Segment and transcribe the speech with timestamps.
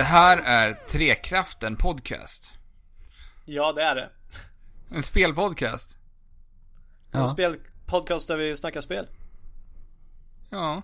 [0.00, 2.54] Det här är Trekraften Podcast.
[3.44, 4.10] Ja, det är det.
[4.94, 5.98] En spelpodcast.
[7.12, 7.26] En Ja.
[7.26, 9.08] spelpodcast där vi snackar spel.
[10.50, 10.82] Ja.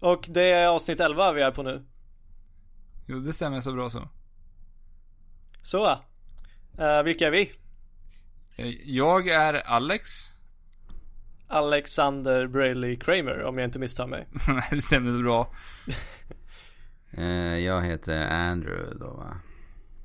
[0.00, 1.84] Och det är avsnitt 11 vi är på nu.
[3.06, 4.08] Jo, det stämmer så bra så.
[5.62, 5.90] Så.
[6.80, 7.52] Uh, vilka är vi?
[8.56, 10.08] Eh, Jag är Alex.
[11.48, 14.26] Alexander Brayley Kramer om jag inte misstar mig.
[14.48, 15.54] Nej, det stämmer så bra.
[17.12, 19.36] Eh, jag heter Andrew då va?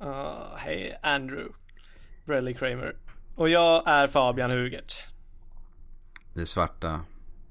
[0.02, 1.54] Uh, Hej Andrew
[2.26, 2.96] Brayley Kramer.
[3.36, 5.04] Och jag är Fabian Hugert.
[6.34, 7.02] Det svarta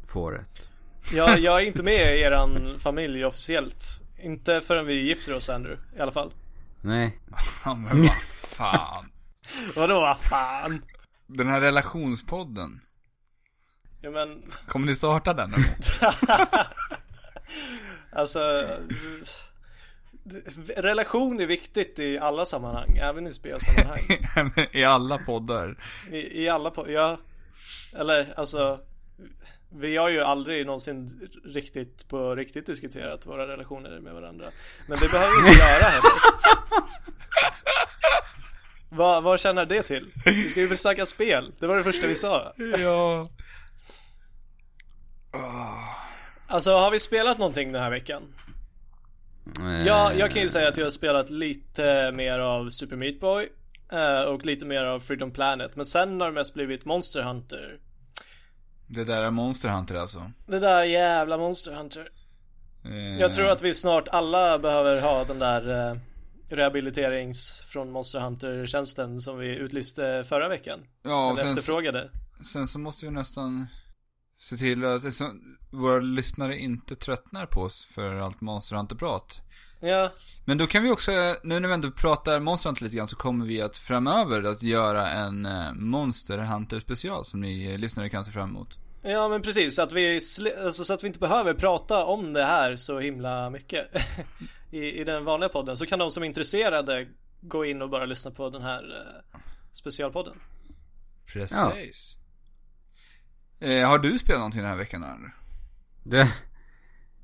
[0.06, 0.70] fåret.
[1.12, 4.02] Jag, jag är inte med i eran familj officiellt.
[4.18, 6.34] Inte förrän vi gifter oss Andrew, i alla fall.
[6.80, 7.18] Nej.
[7.64, 8.16] Ja, men vad
[8.48, 9.10] fan.
[9.76, 10.82] Vadå vad fan?
[11.26, 12.80] Den här relationspodden.
[14.00, 15.74] Ja men, Kommer ni starta den någon gång?
[18.12, 18.40] alltså.
[20.76, 24.00] Relation är viktigt i alla sammanhang, även i spelsammanhang.
[24.72, 25.76] I alla poddar.
[26.12, 27.20] I, i alla på, ja.
[27.96, 28.80] Eller alltså.
[29.68, 34.46] Vi har ju aldrig någonsin riktigt på riktigt diskuterat våra relationer med varandra.
[34.88, 36.10] Men det behöver vi inte göra heller.
[38.88, 40.12] Vad, vad känner det till?
[40.24, 41.52] Vi ska ju snacka spel.
[41.58, 42.52] Det var det första vi sa.
[42.56, 43.28] Ja.
[46.46, 48.22] Alltså har vi spelat någonting den här veckan?
[49.60, 53.20] Eh, Ja, jag kan ju säga att jag har spelat lite mer av Super Meat
[53.20, 53.48] Boy
[53.92, 55.76] eh, och lite mer av Freedom Planet.
[55.76, 57.78] Men sen har det mest blivit Monster Hunter.
[58.86, 60.30] Det där är Monster Hunter alltså.
[60.46, 62.08] Det där jävla Monster Hunter.
[62.84, 65.96] Eh, Jag tror att vi snart alla behöver ha den där eh,
[66.50, 70.78] rehabiliterings från Monster Hunter-tjänsten som vi utlyste förra veckan.
[71.02, 72.10] Ja, och Eller sen, efterfrågade.
[72.52, 73.66] sen så måste vi nästan
[74.38, 75.02] se till att
[75.76, 79.42] våra lyssnare inte tröttnar på oss för allt Monster Hunter-prat.
[79.80, 80.12] Ja,
[80.44, 81.10] Men då kan vi också,
[81.42, 84.62] nu när vi ändå pratar Monster Hunter lite grann så kommer vi att framöver att
[84.62, 88.78] göra en eh, Monster Hunter special som ni eh, lyssnare kan se fram emot.
[89.02, 89.76] ja men precis.
[89.76, 90.14] Så att, vi
[90.64, 93.88] alltså, så att vi inte behöver prata om det här så himla mycket
[94.70, 95.76] i, i den vanliga podden.
[95.76, 97.06] Så kan de som är intresserade
[97.40, 99.38] gå in och bara lyssna på den här eh,
[99.72, 100.36] specialpodden.
[101.32, 102.18] Precis.
[103.60, 105.35] Eh, har du spelat någonting den här veckan Andrew?
[106.10, 106.28] Det,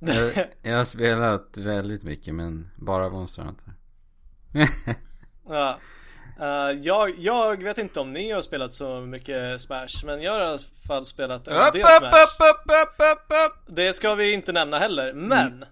[0.14, 0.32] jag,
[0.62, 3.72] jag har spelat väldigt mycket men bara Monster Hunter.
[5.48, 5.78] Ja.
[6.40, 10.40] Eh, jag, jag vet inte om ni har spelat så mycket Smash, men jag har
[10.40, 12.08] i alla fall spelat en Upp, del Smash.
[12.08, 13.76] upp, upp, upp, upp, upp.
[13.76, 15.64] Det ska vi inte nämna heller, men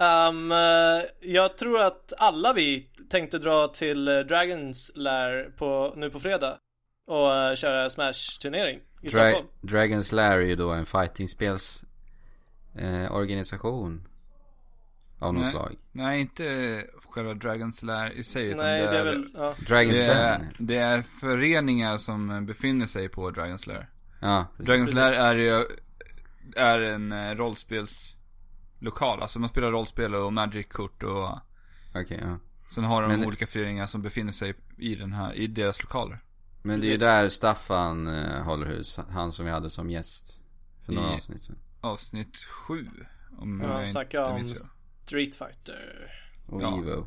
[0.00, 6.20] ehm, eh, Jag tror att alla vi tänkte dra till Dragons Lair på, nu på
[6.20, 6.56] fredag
[7.06, 11.84] Och eh, köra Smash-turnering i Dra- Stockholm Dragon's Lair är ju då en fightingspels
[12.74, 14.08] eh, organisation.
[15.18, 15.50] Av något Nej.
[15.52, 15.76] slag.
[15.92, 19.54] Nej, inte själva Dragon's Lair i sig utan Nej, det, det är är, väl, ja.
[19.68, 23.90] Dragons det, är, det är föreningar som befinner sig på Dragon's Lair.
[24.20, 24.68] Ja, precis.
[24.72, 24.94] Dragon's.
[24.94, 25.66] Lair är ju,
[26.56, 31.28] är en eh, rollspelslokal, alltså man spelar rollspel och Magic-kort och
[31.94, 32.38] Okej, ja.
[32.74, 36.18] sen har de Men- olika föreningar som befinner sig i den här, i deras lokaler.
[36.62, 39.00] Men det är ju där Staffan eh, håller hus.
[39.10, 40.44] Han som vi hade som gäst.
[40.86, 41.56] För några I- avsnitt sedan.
[41.82, 42.86] Avsnitt sju,
[43.38, 44.54] om Ja, jag snacka inte om.
[45.04, 46.12] Street Fighter
[46.46, 46.78] Och Ja.
[46.78, 47.06] Evo.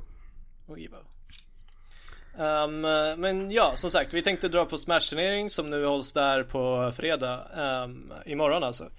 [0.66, 0.98] och Evo
[2.38, 6.92] eh, Men ja, som sagt, vi tänkte dra på Smash-turnering som nu hålls där på
[6.96, 7.48] fredag
[7.84, 8.90] um, Imorgon alltså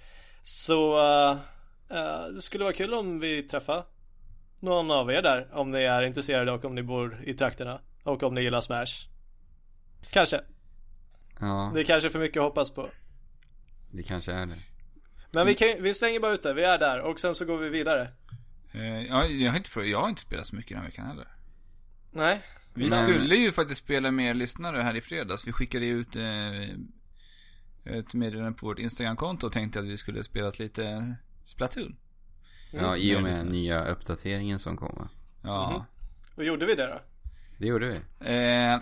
[0.41, 1.31] Så eh,
[1.97, 3.85] eh, det skulle vara kul om vi träffar
[4.59, 8.23] någon av er där Om ni är intresserade och om ni bor i trakterna Och
[8.23, 9.07] om ni gillar Smash
[10.11, 10.41] Kanske,
[11.39, 12.89] Ja, det är kanske för mycket att hoppas på
[13.91, 14.55] det kanske är det.
[15.31, 17.57] Men vi, kan, vi slänger bara ut det, vi är där och sen så går
[17.57, 18.09] vi vidare
[18.71, 21.27] Eh, ja, jag, har inte, jag har inte spelat så mycket den här veckan heller.
[22.11, 22.41] Nej?
[22.73, 25.47] Vi Men- skulle ju faktiskt spela med lyssnare här i fredags.
[25.47, 26.61] Vi skickade ju ut eh,
[27.97, 31.15] ett meddelande på vårt Instagram-konto och tänkte att vi skulle spela lite
[31.45, 31.95] Splatoon.
[32.71, 35.07] Ja, i och med nya uppdateringen som kommer.
[35.43, 35.69] Ja.
[35.71, 35.83] Mhm.
[36.35, 37.01] Och gjorde vi det då?
[37.57, 38.01] Det gjorde vi.
[38.33, 38.79] Eh,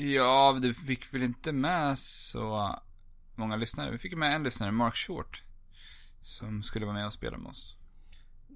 [0.00, 2.78] ja, du fick väl inte med så
[3.40, 3.90] många lyssnare.
[3.90, 5.42] Vi fick med en lyssnare, Mark Short.
[6.22, 7.76] Som skulle vara med och spela med oss.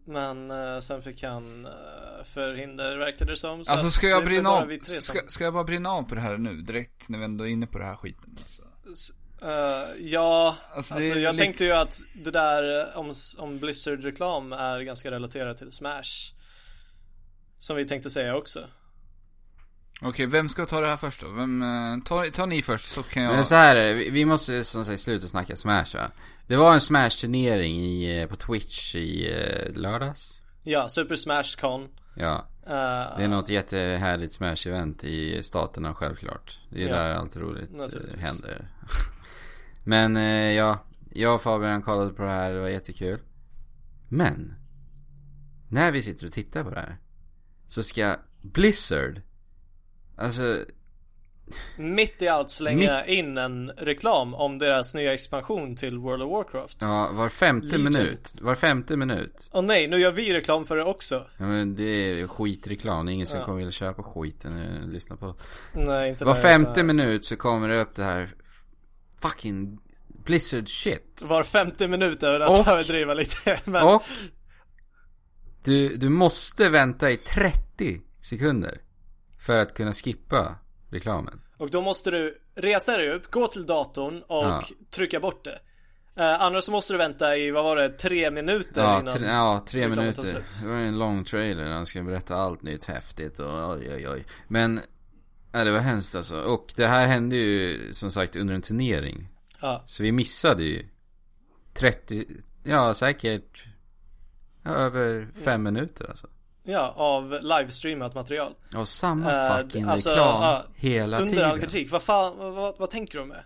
[0.06, 4.50] Men eh, sen fick han uh, förhinder verkade det som så Alltså ska jag brinna
[4.50, 4.78] av?
[4.82, 7.44] som- Ska, ska jag bara brinna av på det här nu direkt när vi ändå
[7.44, 8.36] är inne på det här skiten?
[8.40, 8.62] Alltså.
[8.92, 9.10] S-
[9.42, 14.52] eh, ja, Alltså, alltså, jag lik- tänkte ju att det där eh, om, om Blizzard-reklam
[14.52, 16.34] är ganska relaterat till Smash.
[17.58, 18.68] Som vi tänkte säga också.
[20.02, 21.28] Okej, vem ska ta det här först då?
[21.30, 23.34] Vem, eh, ta, ta ni först så kan jag...
[23.34, 26.10] Men så här är det, vi- måste som sagt sluta snacka Smash va?
[26.46, 30.42] Det var en Smash-turnering i, eh, på Twitch i eh, lördags.
[30.62, 31.88] Ja, Super Smash Con.
[32.16, 32.48] Ja.
[32.66, 36.60] Uh, Det är något jättehärligt Smash-event i staterna självklart.
[36.70, 36.96] Det är Ja.
[36.96, 38.20] där allt roligt Naturligtvis.
[38.22, 38.68] händer.
[39.84, 40.16] Men
[40.54, 40.78] ja,
[41.12, 43.20] jag och Fabian kollade på det här, det var jättekul.
[44.08, 44.54] Men,
[45.70, 46.96] när vi sitter och tittar på det här,
[47.66, 49.20] så ska Blizzard,
[50.16, 50.64] alltså,
[51.76, 56.78] Mitt i allt slänga in en reklam om deras nya expansion till World of Warcraft.
[56.80, 57.84] ja, var femte Legion.
[57.84, 59.50] minut, var femte minut.
[59.52, 61.26] Och nej, nu gör vi reklam för det också.
[61.38, 63.44] Ja men det är skitreklam, det är ingen som Ja.
[63.44, 65.34] kommer vilja köpa skiten lyssna på.
[65.72, 66.82] Nej, inte Var är så femte här.
[66.82, 68.34] minut så kommer det upp det här
[69.20, 69.78] fucking
[70.24, 71.22] Blizzard shit.
[71.24, 73.60] Var femte minut över att Och- överdriva lite.
[73.70, 74.02] Men, Och
[75.64, 78.80] du, du måste vänta i 30 sekunder
[79.46, 80.56] för att kunna skippa
[80.90, 81.40] reklamen.
[81.58, 84.64] och då måste du resa dig upp, gå till datorn och Ja.
[84.90, 85.60] trycka bort det.
[86.20, 89.26] Uh, annars så måste du vänta i, vad var det, tre minuter Ja, innan tre,
[89.26, 90.44] ja, tre minuter.
[90.62, 94.24] Det var en lång trailer, han ska berätta allt nytt häftigt och oj oj oj.
[94.48, 94.80] Men,
[95.52, 96.40] ja, det var hemskt alltså.
[96.40, 99.28] Och det här hände ju som sagt under en turnering.
[99.60, 100.88] Ja, Så vi missade ju
[101.74, 102.26] 30,
[102.64, 103.64] ja säkert
[104.64, 106.26] över fem minuter alltså.
[106.64, 108.52] Ja, av livestreamat material.
[108.76, 111.50] Och samma Eh, fucking alltså, reklam ja, hela Under tiden.
[111.50, 111.90] all kritik.
[111.90, 113.42] Vad fan, vad, vad, vad tänker de med?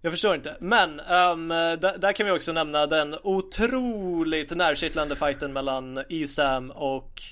[0.00, 0.56] Jag förstår inte.
[0.60, 7.22] Men, ehm, där, där kan vi också nämna den otroligt närkittlande fighten mellan Isam och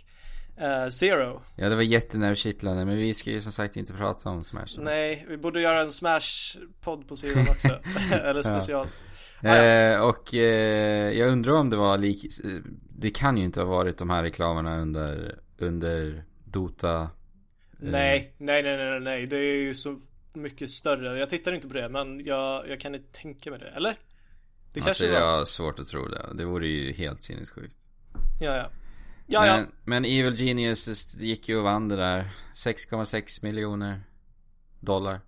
[0.60, 1.42] eh, Zero.
[1.56, 4.78] Ja det var jättenervkittlande men vi ska ju som sagt inte prata om Smash.
[4.78, 7.68] Nej, vi borde göra en Smash-podd på sidan också.
[8.24, 8.86] Eller special.
[9.42, 12.26] Eh, och eh, jag undrar om det var lik...
[13.00, 17.00] Det kan ju inte ha varit de här reklamerna under, under Dota.
[17.02, 17.08] eh,
[17.78, 19.26] Nej, nej, nej, nej, nej.
[19.26, 20.00] Det är ju så
[20.32, 21.18] mycket större.
[21.18, 23.68] Jag tittar inte på det, men jag, jag kan inte tänka mig det.
[23.68, 23.90] Eller?
[24.72, 25.38] Det Alltså kanske jag var.
[25.38, 26.26] har svårt att tro det.
[26.34, 27.76] Det vore ju helt sinnessjukt.
[28.40, 28.70] Ja, ja.
[29.26, 29.64] Ja, ja.
[29.84, 32.28] Men, Evil Genius gick ju och vann det där.
[32.54, 34.00] 6,6 miljoner
[34.80, 35.20] dollar.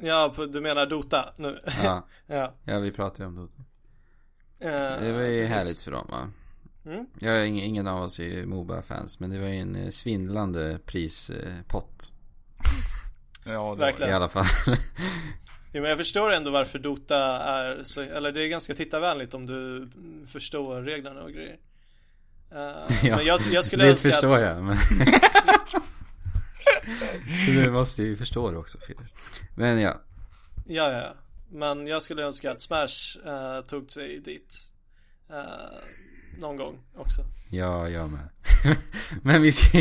[0.00, 1.58] Ja, du menar Dota nu?
[1.84, 2.54] Ja, ja.
[2.64, 3.64] ja vi pratade ju om Dota.
[4.62, 5.50] Eh, Det var ju precis.
[5.50, 6.28] härligt för dem va.
[6.86, 7.06] Mm.
[7.18, 10.78] Jag är ingen, ingen av oss är Moba-fans men det var ju en eh, svindlande
[10.86, 12.12] prispott.
[13.44, 14.14] Ja, det var- I Verkligen.
[14.14, 14.46] alla fall.
[15.72, 19.46] Jo, men jag förstår ändå varför Dota är så, eller det är ganska tittarvänligt om
[19.46, 19.88] du
[20.26, 21.56] förstår reglerna och grejer.
[22.52, 22.58] Eh,
[23.02, 24.76] Ja, men jag, jag skulle det önska förstår att, jag men...
[27.46, 29.06] du måste ju förstå det också Fidel.
[29.56, 30.00] Men ja.
[30.66, 31.14] Ja, ja.
[31.52, 34.72] Men jag skulle önska att Smash eh, tog sig dit.
[35.30, 35.78] eh,
[36.40, 37.22] någon gång också.
[37.50, 38.28] Ja, jag med.
[39.22, 39.78] men vi ska...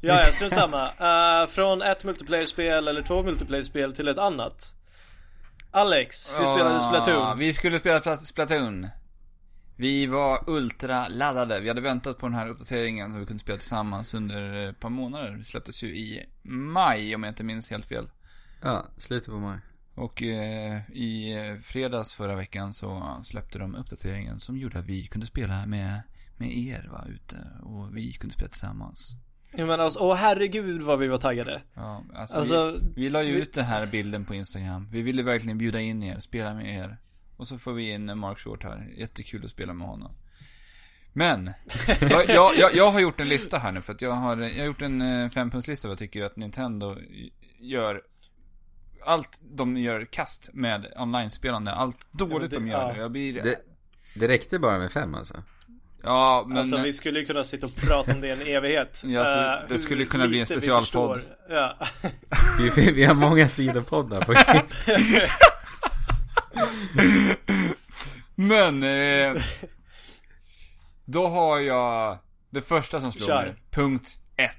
[0.00, 0.88] Ja, ja, strunt samma.
[1.42, 4.74] Eh, från ett multiplayer-spel eller två multiplayer-spel till ett annat.
[5.70, 7.38] Alex, vi spelade Ah, Splatoon.
[7.38, 8.88] Vi skulle spela Pla- Splatoon.
[9.76, 11.60] Vi var ultra laddade.
[11.60, 14.88] Vi hade väntat på den här uppdateringen så vi kunde spela tillsammans under ett par
[14.90, 15.30] månader.
[15.30, 18.10] Det släpptes ju i maj om jag inte minns helt fel.
[18.62, 19.58] Ja, slutet på maj.
[19.98, 25.06] Och eh, i eh, fredags förra veckan så släppte de uppdateringen som gjorde att vi
[25.06, 26.02] kunde spela med,
[26.36, 27.36] med er va, ute.
[27.62, 29.16] Och vi kunde spela tillsammans.
[29.56, 31.62] Jag menar, alltså, åh herregud vad vi var taggade.
[31.74, 34.88] Ja, alltså, Alltså, vi, vi la ju vi- ut den här bilden på Instagram.
[34.92, 36.98] Vi ville verkligen bjuda in er, spela med er.
[37.36, 38.88] Och så får vi in Mark Short här.
[38.96, 40.12] Jättekul att spela med honom.
[41.12, 41.50] Men,
[42.00, 44.58] jag, jag, jag, jag har gjort en lista här nu för att jag har, jag
[44.58, 46.96] har gjort en eh, fempunktslista vad jag tycker att Nintendo
[47.60, 48.02] gör
[49.04, 52.78] allt de gör kast med online-spelande, allt dåligt det- de gör.
[52.94, 52.96] ja.
[52.96, 53.56] Jag blir, Det,
[54.14, 55.34] det räckte bara med fem alltså.
[56.02, 59.02] ja men, alltså vi skulle ju kunna sitta och prata om det i en evighet.
[59.06, 61.16] Ja, så Eh, det hur skulle kunna bli en vi specialpodd.
[61.16, 61.22] förstår.
[61.48, 61.76] Ja.
[62.76, 64.34] Vi, vi har många sidopoddar på
[68.34, 69.42] men, eh,
[71.04, 72.18] då har jag
[72.50, 73.42] det första som slår Kör.
[73.46, 73.54] mig.
[73.70, 74.50] Punkt 1.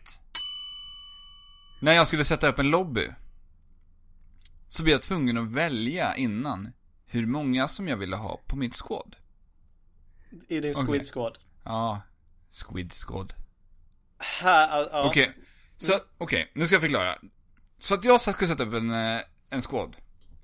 [1.81, 3.07] När jag skulle sätta upp en lobby.
[4.69, 6.73] Så blev jag tvungen att välja innan
[7.05, 9.15] hur många som jag ville ha på mitt squad.
[10.47, 11.03] I din Squid Okej.
[11.03, 11.37] Squad.
[11.63, 12.01] Ja,
[12.49, 13.33] Squid Squad.
[14.43, 15.09] Här, ja.
[15.09, 15.31] Okej,
[15.77, 17.17] så okej, nu ska jag förklara.
[17.79, 19.95] Så att jag skulle sätta upp en, eh, en squad.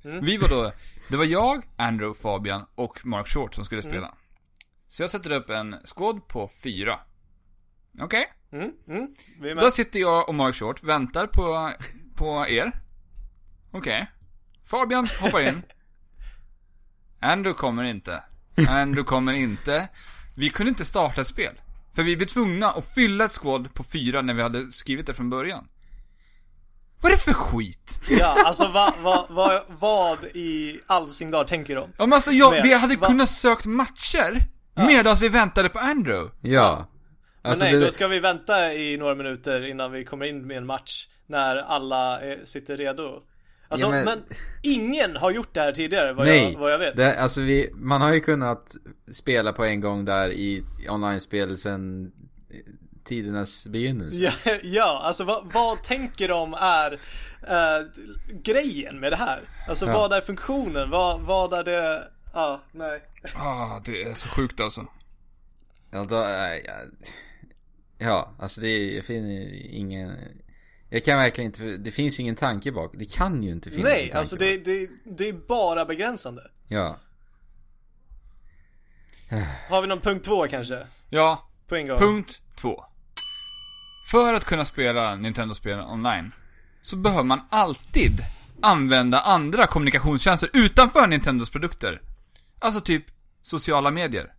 [0.04, 0.26] Mm.
[0.26, 0.72] Vi var då,
[1.10, 4.16] det var jag, Andrew, Fabian och Mark Short som skulle spela.
[4.88, 7.00] Så jag sätter upp en squad på fyra.
[8.02, 8.26] Okej?
[8.52, 9.16] Mm, mm.
[9.42, 11.72] Är Då sitter jag och Mark Short, väntar på,
[12.16, 12.82] på er.
[13.72, 14.08] Okej.
[14.66, 15.62] Fabian hoppar in.
[17.20, 18.24] Andrew kommer inte.
[18.70, 19.90] Andrew kommer inte.
[20.38, 21.54] Vi kunde inte starta ett spel.
[21.96, 25.14] För vi blev tvungna att fylla ett squad på fyra när vi hade skrivit det
[25.14, 25.68] från början.
[27.02, 28.00] Vad är det för skit?
[28.10, 31.90] Ja, alltså vad, vad, vad, vad i all sin dag tänker de?
[31.98, 33.08] Ja men alltså jag, Men, vi hade va?
[33.08, 34.40] kunnat sökt matcher
[34.76, 36.32] Medan vi väntade på Andrew.
[36.42, 36.88] Ja.
[37.42, 40.48] Men Alltså, nej, det- då ska vi vänta i några minuter innan vi kommer in
[40.48, 41.08] med en match.
[41.28, 43.24] När alla är, sitter redo.
[43.68, 44.06] Alltså, Ja, men...
[44.06, 44.24] men-
[44.64, 46.98] ingen har gjort det här tidigare vad, Nej, jag, vad jag vet.
[46.98, 48.76] Det, alltså vi, man har ju kunnat
[49.12, 52.12] spela på en gång där i online-spel sen
[53.04, 54.18] tidernas begynnelse.
[54.18, 54.32] Ja,
[54.64, 56.92] ja, alltså vad, vad tänker de är
[57.48, 57.86] eh,
[58.44, 59.42] grejen med det här?
[59.70, 59.94] Alltså Ja.
[59.94, 60.90] vad är funktionen?
[60.90, 62.08] Vad, vad är det?
[62.34, 63.02] Ja, nej.
[63.36, 64.88] Ah, det är så sjukt alltså.
[65.92, 66.74] Ja, då, äh, ja,
[67.98, 70.18] ja, alltså det jag finner ingen
[70.96, 73.86] Jag kan verkligen inte, det finns ju ingen tanke bak, det kan ju inte finnas
[73.86, 74.40] en Nej, tanke alltså bak.
[74.40, 76.42] det, det, det är bara begränsande.
[76.68, 77.00] Ja,
[79.70, 80.88] Har vi någon punkt två kanske?
[81.10, 81.98] Ja, På en gång?
[81.98, 82.84] punkt två.
[84.12, 86.32] För att kunna spela Nintendo-spel online
[86.82, 88.12] så behöver man alltid
[88.62, 92.02] använda andra kommunikationstjänster utanför Nintendos produkter.
[92.60, 93.06] Alltså typ
[93.42, 94.34] sociala medier.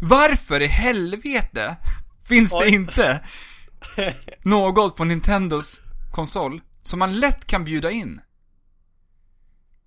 [0.00, 1.76] Varför i helvete
[2.24, 2.74] finns det Oj.
[2.74, 3.20] inte
[4.42, 5.80] något på Nintendos
[6.12, 8.20] konsol som man lätt kan bjuda in?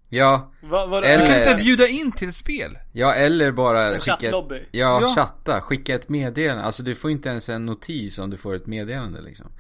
[0.10, 2.78] ja, Va, vad, Eller- Du kan inte bjuda in till ett spel.
[2.94, 4.66] ja eller bara En skicka ett, chattlobby.
[4.72, 5.14] ja, Ja.
[5.16, 8.66] chatta, skicka ett meddelande, alltså du får inte ens en notis om du får ett
[8.68, 9.52] meddelande liksom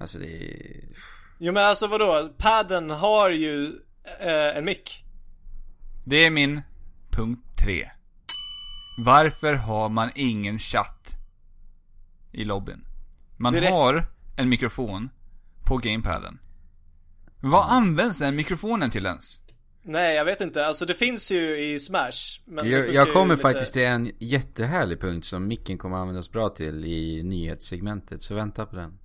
[0.00, 0.80] Alltså det är,
[1.38, 2.32] Jo men alltså vadå?
[2.38, 3.66] Padden har ju
[4.20, 5.04] eh, en mick.
[6.04, 6.62] Det är min
[7.10, 7.90] punkt tre.
[9.04, 11.16] Varför har man ingen chatt
[12.32, 12.84] i lobbyn?
[13.36, 13.72] Man Direkt.
[13.72, 15.10] har en mikrofon
[15.70, 16.38] på gamepaden.
[17.40, 19.40] Vad används den mikrofonen till ens?
[19.82, 22.40] Nej jag vet inte, alltså det finns ju i Smash.
[22.46, 26.48] Men jag, jag kommer lite- faktiskt till en jättehärlig punkt som micken kommer användas bra
[26.48, 28.98] till i nyhetssegmentet, så vänta på den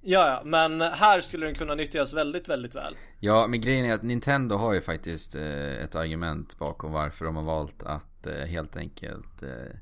[0.00, 2.96] Ja, ja, men här skulle den kunna nyttjas väldigt, väldigt väl.
[3.20, 7.36] Ja, men grejen är att Nintendo har ju faktiskt eh, ett argument bakom varför de
[7.36, 9.76] har valt att eh, helt enkelt eh,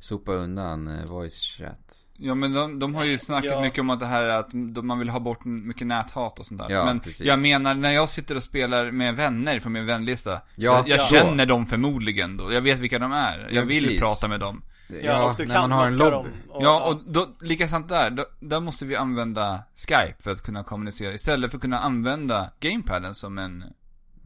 [0.00, 1.96] sopa undan eh, voice chat.
[2.22, 3.60] Ja men de, de har ju snackat Ja.
[3.60, 4.52] mycket om att det här är att
[4.84, 6.70] man vill ha bort mycket näthat och sånt där.
[6.70, 7.26] Ja, men precis.
[7.26, 10.30] jag menar, när jag sitter och spelar med vänner från min vänlista.
[10.32, 11.04] Ja, jag jag ja.
[11.04, 12.52] känner dem förmodligen då.
[12.52, 13.38] Jag vet vilka de är.
[13.38, 14.00] Jag Ja, vill precis.
[14.00, 14.62] prata med dem.
[15.02, 16.10] Ja, och du när kan man har en lobby.
[16.10, 16.26] dem.
[16.48, 20.64] Och, Ja, och då, likadant där, då, där måste vi använda Skype för att kunna
[20.64, 21.14] kommunicera.
[21.14, 23.64] Istället för att kunna använda gamepaden som en,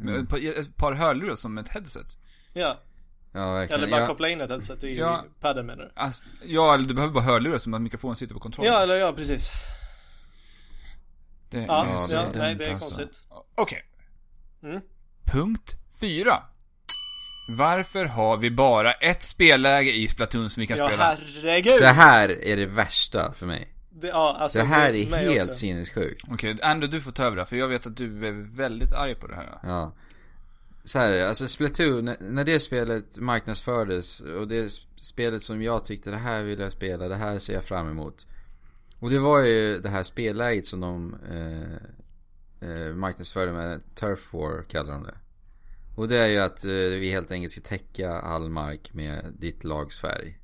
[0.00, 0.26] Mm.
[0.58, 2.06] ett par hörlurar som ett headset.
[2.52, 2.76] ja.
[3.34, 3.82] Ja, verkligen.
[3.82, 5.24] Eller bara ja, koppla in ett headset i Ja.
[5.40, 5.90] padden menar du?
[5.94, 8.72] Alltså, ja, eller du behöver bara hörlurar som att mikrofonen sitter på kontrollen.
[8.72, 9.52] Ja, eller ja, precis.
[11.50, 12.84] det, Ja, är Ja, så ja, dumt, nej det är alltså.
[13.02, 13.26] konstigt.
[13.54, 13.84] Okej.
[14.62, 14.80] Mm.
[15.24, 16.42] Punkt 4.
[17.58, 21.02] Varför har vi bara ett spelläge i Splatoon som vi kan Ja, spela?
[21.04, 21.80] herregud!
[21.80, 23.70] Det här är det värsta för mig.
[23.90, 25.58] Det, ja, alltså, Det här det- är helt också.
[25.58, 26.24] sinnessjukt.
[26.32, 29.14] Okej, Andrew du får ta över det, för jag vet att du är väldigt arg
[29.14, 29.58] på det här.
[29.62, 29.92] Ja.
[30.84, 36.16] Så här, alltså Splatoon, när- det spelet marknadsfördes och det spelet som jag tyckte det
[36.16, 38.26] här vill jag spela, det här ser jag fram emot.
[38.98, 44.62] Och det var ju det här spelläget som de eh, eh, marknadsförde med Turf War
[44.68, 45.14] kallar de det.
[45.96, 49.64] Och det är ju att eh, vi helt enkelt ska täcka all mark med ditt
[49.64, 50.38] lags färg.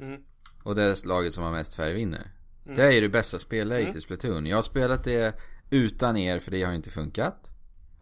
[0.00, 0.20] Mm.
[0.62, 2.30] Och det laget som har mest färg vinner.
[2.64, 3.96] Det är ju det bästa spelläget Mm.
[3.98, 4.46] i Splatoon.
[4.46, 5.34] Jag har spelat det
[5.70, 7.52] utan er för det har inte funkat.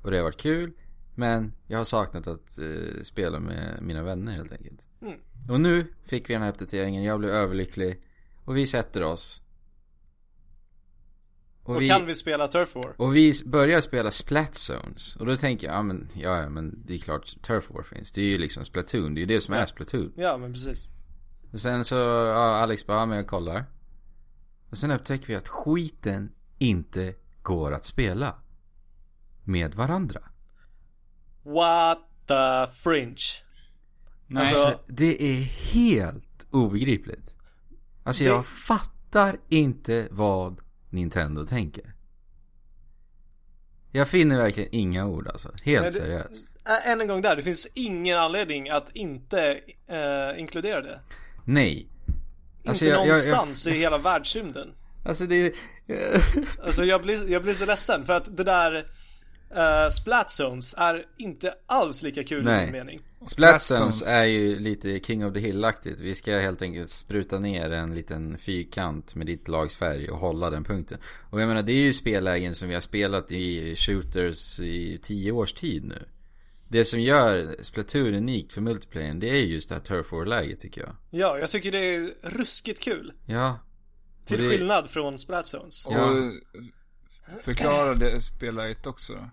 [0.02, 0.72] Och det har varit kul.
[1.14, 4.86] Men jag har saknat att eh, spela med mina vänner helt enkelt.
[5.02, 5.18] Mm.
[5.48, 7.02] Och nu fick vi den här uppdateringen.
[7.02, 8.00] Jag blev överlycklig.
[8.44, 9.40] Och vi sätter oss.
[11.62, 12.94] Och kan vi spela Turf War?
[12.96, 15.16] och vi börjar spela Splat Zones.
[15.16, 18.12] Och då tänker jag, ja men, ja, men det är klart Turf War finns.
[18.12, 19.14] Det är ju liksom Splatoon.
[19.14, 19.66] Det är ju det som är Ja.
[19.66, 20.12] Splatoon.
[20.16, 20.88] Ja, men precis.
[21.52, 23.64] Och sen så, ja, Alex bara, ja, men jag kollar.
[24.70, 28.34] Och sen upptäcker vi att skiten inte går att spela.
[29.44, 30.20] Med varandra.
[31.44, 33.22] What the fringe?
[34.26, 35.40] Nej, Alltså- Alltså, det är
[35.72, 37.36] helt obegripligt.
[38.04, 40.60] Alltså Det- jag fattar inte vad
[40.90, 41.94] Nintendo tänker.
[43.92, 45.52] Jag finner verkligen inga ord alltså.
[45.64, 46.48] Helt Nej, det- seriöst.
[46.86, 51.00] Än en gång där, det finns ingen anledning att inte eh, inkludera det.
[51.44, 51.88] Nej.
[52.66, 54.74] Alltså, inte jag- jag- jag- någonstans i hela världsrymden.
[55.04, 55.52] Alltså det är...
[56.64, 58.86] Alltså jag blir, jag blir så ledsen för att det där
[59.56, 62.64] uh, Splat Zones är inte alls lika kul i Nej.
[62.64, 63.00] min mening.
[63.26, 66.00] Splatstones är ju lite King of the Hill-aktigt.
[66.00, 70.50] Vi ska helt enkelt spruta ner en liten fyrkant med ditt lags färg och hålla
[70.50, 70.98] den punkten.
[71.30, 75.32] Och jag menar det är ju spellägen som vi har spelat i shooters i tio
[75.32, 76.04] års tid nu.
[76.68, 80.80] Det som gör Splatoon unikt för multiplayern det är just det här Turf War-läget tycker
[80.80, 80.96] jag.
[81.10, 83.12] Ja, jag tycker det är ruskigt kul.
[83.26, 83.58] Ja.
[84.24, 85.86] Till det- skillnad från Splat Zones.
[85.86, 86.14] och Ja.
[87.44, 89.30] förklara det spelet också då.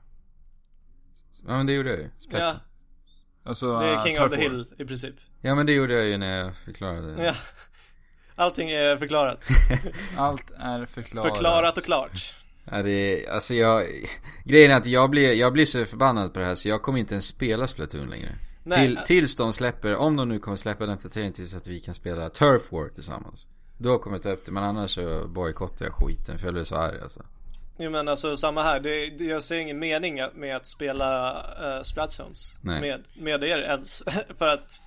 [1.47, 2.09] Ja men det gjorde jag ju.
[2.17, 2.47] Splatoon.
[2.47, 2.59] Ja,
[3.43, 4.41] Alltså, det är uh, King Turf of the.
[4.41, 5.15] Hill i princip.
[5.41, 7.23] Ja men det gjorde jag ju när jag förklarade.
[7.25, 7.33] Ja.
[8.35, 9.47] Allting är förklarat.
[10.17, 11.33] Allt är förklarat.
[11.33, 12.35] Förklarat och klart.
[12.71, 13.87] Ja, det är, alltså jag,
[14.45, 16.99] grejen är att jag blir, jag blir så förbannad på det här så jag kommer
[16.99, 18.29] inte ens spela Splatoon längre.
[18.63, 18.79] Nej.
[18.79, 21.93] Till, tills de släpper, om de nu kommer släppa en uppdatering tills att vi kan
[21.93, 23.47] spela Turf War tillsammans.
[23.77, 26.63] Då kommer jag ta upp det, men annars så bojkottar jag skiten för jag blir
[26.63, 27.25] så arg alltså.
[27.77, 28.79] Jo men alltså samma här.
[28.79, 31.33] Det, det, jag ser ingen mening med att spela
[31.77, 32.81] uh, Splatzones Nej.
[32.81, 34.03] med, med er ens.
[34.37, 34.83] För att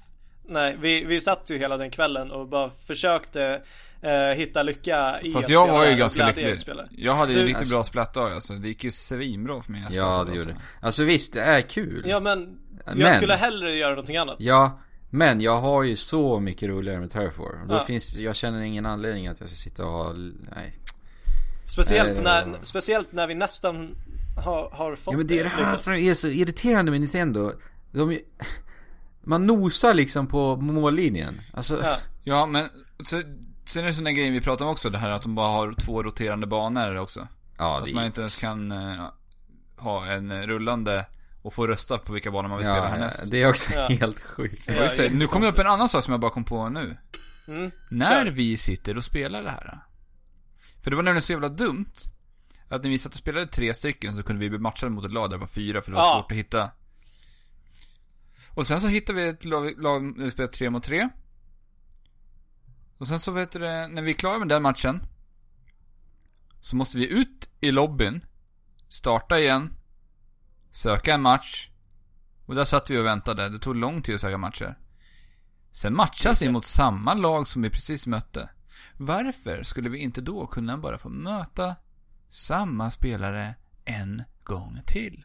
[0.49, 3.63] Nej, vi, vi satt ju hela den kvällen och bara försökte
[4.03, 6.59] eh, hitta lycka i Fast att jag spela var ju ganska lycklig.
[6.91, 8.55] Jag hade ju Du- en riktigt Alltså- bra splattdag alltså.
[8.55, 10.53] Det gick ju svinbra för jag Ja det gjorde det.
[10.53, 10.67] alltså.
[10.87, 12.05] Alltså visst, det är kul.
[12.07, 14.37] Ja men, jag Men- skulle hellre göra någonting annat.
[14.39, 17.67] Ja, men jag har ju så mycket roligare med Turf War.
[17.69, 17.85] Då Ja.
[17.85, 20.13] finns, jag känner ingen anledning att jag ska sitta och ha,
[20.57, 20.75] nej.
[21.67, 22.25] Speciellt, Eh.
[22.25, 23.97] när, speciellt när vi nästan
[24.45, 25.79] har, har fått Ja men det är det här liksom.
[25.79, 27.53] som är så irriterande med Nintendo.
[27.93, 28.19] De,
[29.25, 31.41] man nosar liksom på mållinjen.
[31.53, 31.97] Alltså, Ja.
[32.27, 32.69] Ja, men
[33.05, 33.23] så,
[33.67, 35.73] sen är det sådana grejer vi pratade om också, det här att de bara har
[35.73, 37.29] två roterande banor också.
[37.59, 39.03] ja att man inte ens kan eh,
[39.77, 41.07] ha en rullande
[41.43, 43.31] och få rösta på vilka banor man vill spela ja, härnäst.
[43.31, 43.87] det är också Ja.
[43.89, 44.63] helt sjukt.
[44.67, 46.69] Ja, Just det, nu kommer det upp en annan sak som jag bara kom på
[46.69, 46.97] nu.
[47.49, 47.71] Mm.
[47.93, 48.31] När Kör.
[48.31, 49.79] vi sitter och spelar det här.
[50.85, 51.93] För det var nämligen så jävla dumt.
[52.69, 55.13] Att när vi satt och spelade tre stycken så kunde vi bli matchade mot ett
[55.13, 56.13] lag där det var fyra för det var Ja.
[56.23, 56.71] svårt att hitta.
[58.51, 61.09] Och sen så hittade vi ett lag, lag vi spelade tre mot tre.
[62.99, 65.03] Och sen så vet du när vi är klara med den matchen.
[66.61, 68.25] Så måste vi ut i lobbyn.
[68.89, 69.73] Starta igen.
[70.71, 71.69] Söka en match.
[72.47, 73.49] Och där satt vi och väntade.
[73.49, 74.79] Det tog lång tid att söka matcher.
[75.73, 78.51] Sen matchas vi mot samma lag som vi precis mötte.
[78.97, 81.77] Varför skulle vi inte då kunna bara få möta
[82.29, 85.25] samma spelare en gång till?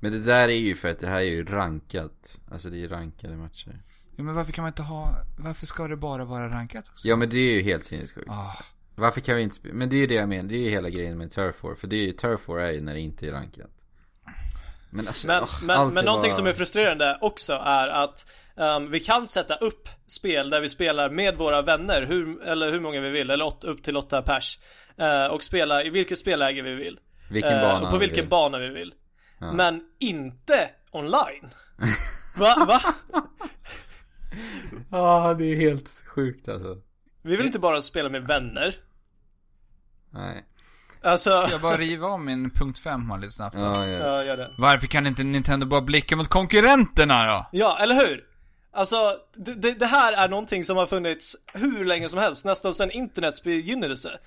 [0.00, 2.40] Men det där är ju för att det här är ju rankat.
[2.50, 3.80] Alltså det är ju rankade matcher.
[4.16, 7.08] Ja, men varför kan man inte ha, varför ska det bara vara rankat också?
[7.08, 8.30] Ja men det är ju helt sinnessjukt.
[8.30, 8.56] Ah,
[8.94, 9.74] Varför kan vi inte spela?
[9.74, 11.74] Men det är ju det jag menar, det är ju hela grejen med Turf War.
[11.74, 13.83] För det är ju, Turf War är ju när det inte är rankat.
[14.96, 18.90] Men alltså, Men, åh, men, men någonting bara- som är frustrerande också är att ehm,
[18.90, 23.00] vi kan sätta upp spel där vi spelar med våra vänner, hur, eller hur många
[23.00, 24.58] vi vill, eller åt, upp till åtta pers.
[24.96, 26.98] eh, och spela i vilket spelläge vi vill.
[27.30, 28.30] Vilken Eh, bana och på vi vilken vill.
[28.30, 28.94] bana vi vill.
[29.38, 31.50] Men inte online.
[32.36, 32.64] Va?
[32.68, 32.80] Va?
[34.90, 36.76] Ja, det är helt sjukt alltså.
[37.22, 38.74] Vi vill inte bara spela med vänner.
[40.10, 40.44] Nej.
[41.04, 43.64] Alltså, jag bara riva om min punkt 5 här lite snabbt då.
[43.64, 43.98] Ja, ja.
[43.98, 44.50] ja, gör det.
[44.58, 47.46] Varför kan inte Nintendo bara blicka mot konkurrenterna då?
[47.52, 48.24] Ja, eller hur?
[48.72, 48.96] Alltså,
[49.36, 53.42] det, det, här är någonting som har funnits hur länge som helst, nästan sedan internets
[53.42, 54.18] begynnelse.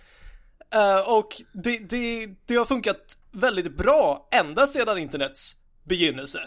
[0.74, 6.40] Eh, och det, det, det har funkat väldigt bra ända sedan internets begynnelse.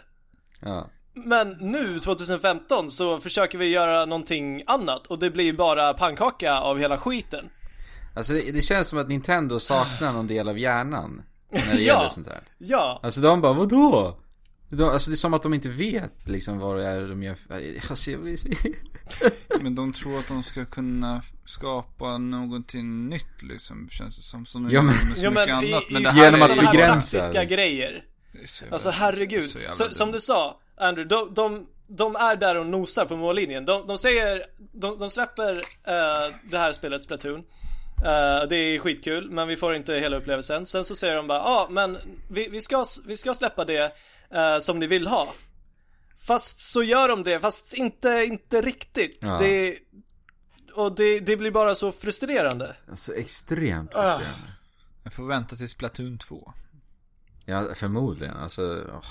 [0.60, 0.90] ja.
[1.14, 6.78] Men nu, 2015, så försöker vi göra någonting annat och det blir bara pannkaka av
[6.78, 7.50] hela skiten.
[8.14, 11.22] Alltså det, det känns som att Nintendo saknar någon del av hjärnan.
[11.52, 11.94] När det Ja.
[11.96, 12.40] gäller sånt här.
[12.58, 14.20] Ja, Alltså de bara, vadå?
[14.68, 17.36] De, alltså det är som att de inte vet liksom vad det är de gör.
[17.90, 18.38] Alltså jag blir.
[19.62, 24.46] Men de tror att de ska kunna skapa någonting nytt liksom, känns det som.
[24.46, 25.82] Som de Ja, gör med så ja mycket men i, annat.
[25.90, 27.46] i Men det här Genom att begränsa praktiska det.
[27.46, 28.04] grejer.
[28.60, 29.56] jävla- Alltså herregud.
[29.72, 33.64] så som du sa, Andrew, de, de, de är där och nosar på mållinjen.
[33.64, 34.42] De, de säger,
[34.72, 37.42] de, de släpper eh, det här spelet Splatoon.
[38.04, 40.66] Eh, det är skitkul, men vi får inte hela upplevelsen.
[40.66, 41.98] Sen så säger de bara, ja ah, men
[42.30, 43.92] vi, vi, ska, vi ska släppa det
[44.30, 45.28] eh, som ni vill ha.
[46.26, 49.18] Fast så gör de det, fast inte, inte riktigt.
[49.22, 49.38] Ja.
[49.38, 49.78] Det,
[50.74, 52.76] och det, det blir bara så frustrerande.
[52.90, 54.16] Alltså extremt Ah.
[54.18, 54.52] frustrerande.
[55.02, 56.52] Jag får vänta till Splatoon 2.
[57.44, 58.36] Ja, förmodligen.
[58.36, 59.04] Alltså, åh.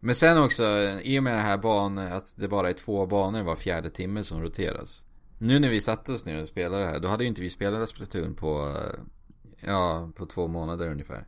[0.00, 0.64] Men sen också,
[1.02, 4.24] i och med det här banan, att det bara är två banor var fjärde timme
[4.24, 5.04] som roteras.
[5.38, 7.88] Nu när vi satte oss ner och spelade här, då hade ju inte vi spelat
[7.88, 9.00] Splatoon på, eh,
[9.68, 11.26] ja, på två månader ungefär.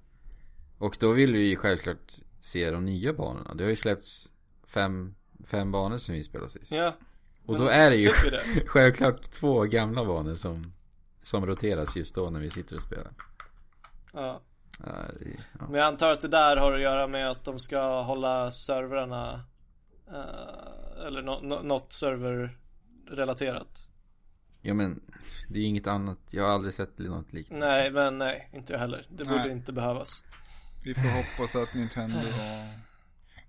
[0.79, 3.55] Och då vill vi ju självklart se de nya banorna.
[3.55, 4.33] Det har ju släppts
[4.67, 5.15] fem,
[5.45, 6.73] fem banor som vi spelade sist.
[6.73, 6.97] Ja.
[7.47, 8.43] och då är det ju det?
[8.67, 10.73] självklart två gamla banor som,
[11.23, 13.13] som roteras just då när vi sitter och spelar.
[14.13, 14.41] Ja.
[14.85, 15.03] Ja.
[15.69, 19.45] Men jag antar att det där har att göra med att de ska hålla servrarna
[20.09, 23.89] eh, Eller nå- nå- något serverrelaterat
[24.67, 25.01] Ja men,
[25.49, 26.19] det är ju inget annat.
[26.31, 27.67] Jag har aldrig sett något liknande.
[27.67, 29.51] Nej men nej, inte jag heller Det borde Nej.
[29.53, 30.25] inte behövas
[30.85, 32.17] Vi får hoppas att Nintendo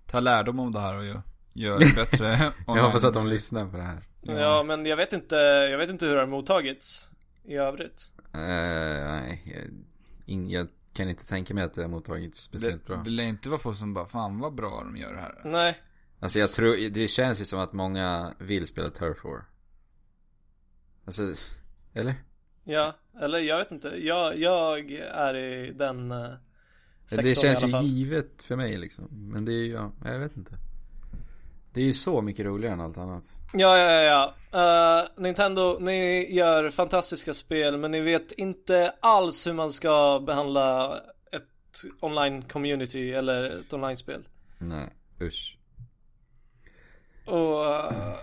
[0.06, 2.52] tar lärdom om det här och gör, gör det bättre.
[2.66, 3.98] Jag hoppas att de lyssnar på det här.
[4.20, 4.62] ja.
[4.66, 5.34] men jag vet inte,
[5.70, 7.10] jag vet inte hur det har mottagits
[7.44, 8.40] I övrigt Eh,
[9.10, 9.64] nej, jag,
[10.26, 13.02] in, jag kan inte tänka mig att det har mottagits speciellt Det, bra.
[13.04, 15.40] det lär inte vara folk som bara, fan vad bra de gör det här.
[15.44, 15.78] Nej
[16.20, 19.44] Alltså jag tror, det känns ju som att många vill spela Turf War.
[21.08, 21.34] Alltså,
[21.94, 22.14] eller?
[22.64, 23.88] Ja, eller jag vet inte.
[23.88, 26.34] Jag, jag är i den uh,
[27.06, 27.84] sektorn Det känns i alla ju fall.
[27.84, 29.08] givet för mig liksom.
[29.10, 30.54] Men det är ju, ja, jag vet inte.
[31.72, 33.24] Det är ju så mycket roligare än allt annat.
[33.52, 34.34] Ja, ja, ja.
[34.54, 40.98] Uh, Nintendo, ni gör fantastiska spel men ni vet inte alls hur man ska behandla
[41.32, 44.28] ett online community eller ett online-spel.
[44.58, 44.88] Nej,
[45.20, 45.58] usch.
[47.26, 48.14] Och uh,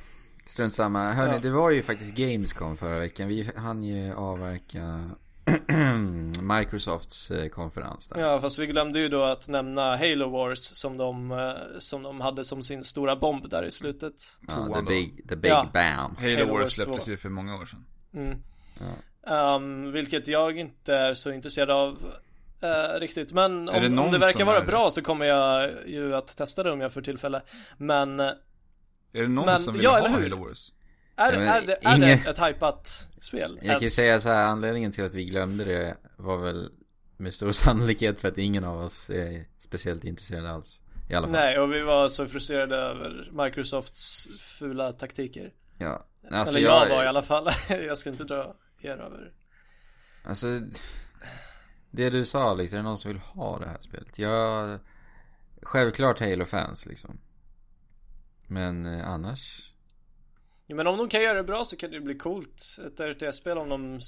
[0.46, 1.14] Strunt samma.
[1.14, 1.40] Hörni, Ja.
[1.40, 3.28] det var ju faktiskt Gamescom förra veckan.
[3.28, 5.10] Vi hann ju avverka
[6.42, 8.22] Microsofts eh, konferens där.
[8.22, 12.22] ja, fast vi glömde ju då att nämna Halo Wars som de, eh, som de
[12.22, 14.14] hade som sin stora bomb där i slutet.
[14.48, 15.70] Ja, the big, the big Ja.
[15.74, 16.16] bam.
[16.16, 17.12] Halo, Halo Wars släpptes 2.
[17.12, 17.86] ju för många år sedan.
[18.14, 18.38] Mm.
[19.28, 21.98] Um, vilket jag inte är så intresserad av
[22.64, 23.34] eh, riktigt.
[23.34, 26.64] Men Är det om, om det verkar vara bra så kommer jag ju att testa
[26.64, 27.42] det om jag får tillfälle.
[27.78, 28.22] Men
[29.18, 30.08] är, det någon Men- som vill ja, ha?
[30.08, 30.72] Halo Wars?
[31.18, 33.60] är, men är, det, är ingen- det ett hypat spel?
[33.62, 36.72] Jag kan ju säga så här, anledningen till att vi glömde det var väl
[37.18, 40.82] med stor sannolikhet för att ingen av oss är speciellt intresserad alls.
[41.10, 41.32] I alla fall.
[41.32, 45.54] Nej, och vi var så frustrerade över Microsofts fula taktiker.
[45.78, 46.06] Ja.
[46.32, 47.48] Alltså Eller jag, jag, var i alla fall.
[47.88, 49.32] jag ska inte dra er över.
[50.24, 50.48] Alltså
[51.92, 54.20] Det du sa liksom, är det någon som vill ha det här spelet?
[54.20, 54.80] Jag
[55.62, 57.20] Självklart Halo-fans liksom
[58.48, 59.72] Men eh, annars
[60.68, 62.64] Ja, men om de kan göra det bra så kan det bli coolt.
[62.86, 64.00] Ett RTS-spel om de...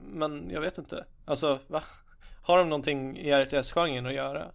[0.00, 1.06] Men jag vet inte.
[1.24, 1.82] Alltså, va?
[2.42, 4.50] Har de någonting i RTS-genren att göra?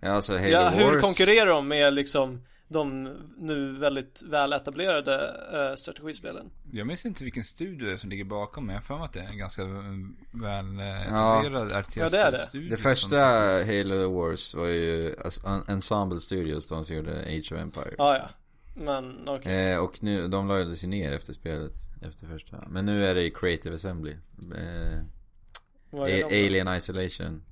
[0.00, 3.02] Ja alltså Halo Ja, Wars hur konkurrerar de med liksom de
[3.38, 6.50] nu väldigt väl etablerade eh, strategispelen?
[6.72, 9.04] Jag minns inte vilken studio det är som ligger bakom, men jag har för mig
[9.04, 9.68] att det är en ganska eh,
[10.30, 11.40] väl eh, Ja.
[11.40, 12.36] etablerad Ja, det är det.
[12.36, 12.70] RTS-studio.
[12.70, 13.16] Det första
[13.66, 18.28] Halo Wars var ju alltså, Ensemble Studios, de som gjorde Age of Empires Ja, ja.
[18.78, 19.72] Men okej.
[19.72, 23.22] Eh, och nu, de lade sig ner efter spelet, efter första Men nu är det
[23.24, 24.98] i Creative Assembly eh,
[25.90, 26.46] Vad är A- de då?
[26.46, 27.42] Alien Isolation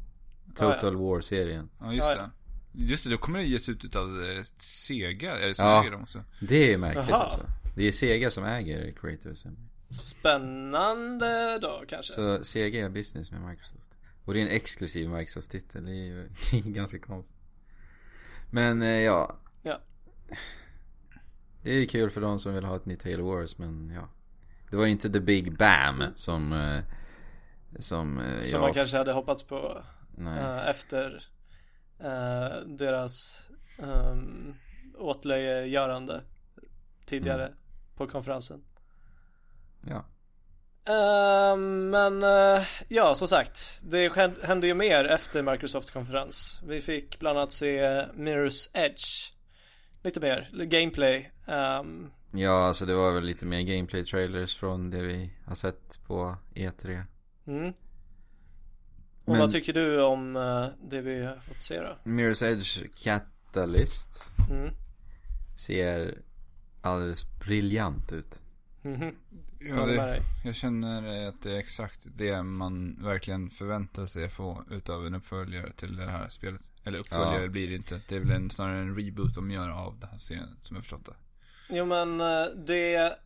[0.47, 2.31] Ja, Total War-serien Ja, just Ja, det.
[2.77, 5.81] Just det, då kommer det ges ut utav eh, Sega, är det som Ja.
[5.83, 6.25] äger dem också?
[6.41, 7.23] Det är märkligt Jaha.
[7.23, 12.13] alltså Det är Sega som äger Creative Assembly Spännande då kanske.
[12.13, 16.29] Så Sega är business med Microsoft Och det är en exklusiv Microsoft-titel, det är ju
[16.73, 17.37] ganska konstigt
[18.51, 19.81] Men eh, ja Ja.
[21.63, 24.09] Det är ju kul för de som vill ha ett nytt Halo Wars men ja
[24.71, 26.83] Det var ju inte the big bam som eh,
[27.79, 29.85] Som, Som jag man kanske hade hoppats på
[30.17, 30.71] Nej.
[30.71, 31.23] efter
[32.05, 33.47] eh, deras
[33.79, 34.55] um,
[34.99, 36.21] åtlöjegörande
[37.07, 37.57] tidigare Mm.
[37.97, 38.65] på konferensen.
[39.87, 40.05] Ja
[40.87, 41.57] Eh,
[41.91, 43.81] men eh, ja, som sagt.
[43.83, 46.61] Det hän- hände ju mer efter Microsoft konferens.
[46.67, 47.81] Vi fick bland annat se
[48.15, 49.33] Mirror's Edge.
[50.03, 51.31] Lite mer gameplay.
[51.47, 56.01] Ehm, Ja alltså det var väl lite mer gameplay trailers från det vi har sett
[56.07, 57.03] på E E3
[57.47, 57.73] mm.
[59.25, 62.11] Och Men- vad tycker du om eh, det vi har fått se då?
[62.11, 64.75] Mirror's Edge Catalyst Mm.
[65.57, 66.19] Ser
[66.83, 68.41] alldeles briljant ut
[68.83, 69.15] Mhm.
[69.61, 75.07] Ja, det, jag känner att det är exakt det man verkligen förväntar sig få utav
[75.07, 76.61] en uppföljare till det här spelet.
[76.85, 77.49] Eller uppföljare Ja.
[77.49, 78.01] blir det inte.
[78.09, 80.85] Det är väl en, snarare en reboot de gör av den här serien, som jag
[80.85, 81.15] förstått det.
[81.77, 83.17] Jo men eh, det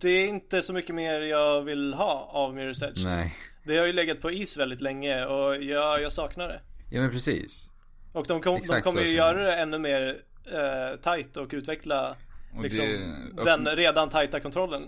[0.00, 3.04] Det är inte så mycket mer jag vill ha av Mirror's Edge.
[3.04, 3.34] Nej
[3.70, 6.60] Det har ju legat på is väldigt länge och jag, jag saknar det.
[6.90, 7.72] Ja men precis
[8.12, 10.16] Och de, kom, de kommer ju känner göra det ännu mer
[10.52, 12.16] eh, tight och utveckla
[12.56, 12.84] Och liksom
[13.36, 14.82] det, den redan tajta kontrollen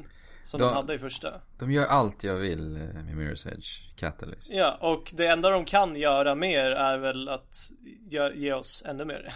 [0.45, 1.41] som de Då- hade i första.
[1.59, 5.65] De gör allt jag vill eh, med Mirror's Edge Catalyst Ja, och det enda de
[5.65, 7.55] kan göra mer är väl att
[8.11, 9.33] gö- ge oss ännu mer.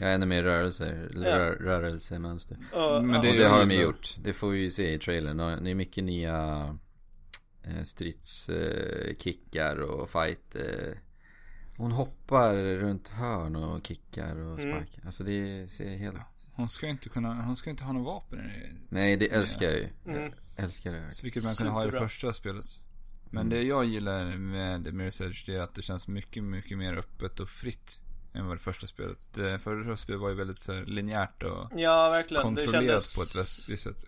[0.00, 1.38] Ja ännu mer rörelser, Ja.
[1.38, 4.70] rör, rörelsemönster Och, Men det- Och det har de ju gjort Det får vi ju
[4.70, 6.78] se i trailern Och Det är mycket nya
[7.84, 10.92] Stridskickar och fight eh.
[11.76, 14.76] Hon hoppar runt hörn och kickar och Mm.
[14.76, 16.18] sparkar Alltså det ser helt
[16.52, 19.74] hon ska inte kunna, hon ska inte ha några vapen i Nej det älskar jag
[19.74, 20.32] ju Mm.
[20.56, 22.64] Jag älskar det Så vilket man kunde ha i det första spelet.
[23.30, 23.50] Men Mm.
[23.50, 27.40] det jag gillar med Mirror's Edge det är att det känns mycket, mycket mer öppet
[27.40, 28.00] och fritt.
[28.34, 29.28] Än vad det första spelet.
[29.34, 32.54] Det förra spelet var ju väldigt så här, linjärt och Ja, verkligen.
[32.54, 34.04] Det kontrollerat kändes, på ett visst sätt.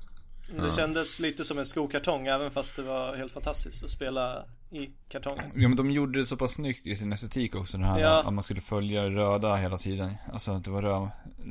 [0.56, 0.70] Det Ja.
[0.70, 5.44] kändes lite som en skokartong även fast det var helt fantastiskt att spela i kartongen.
[5.54, 7.76] Ja men de gjorde det så pass snyggt i sin estetik också.
[7.78, 8.22] Den här Ja.
[8.22, 10.14] att man skulle följa röda hela tiden.
[10.32, 11.08] Alltså att det var röd,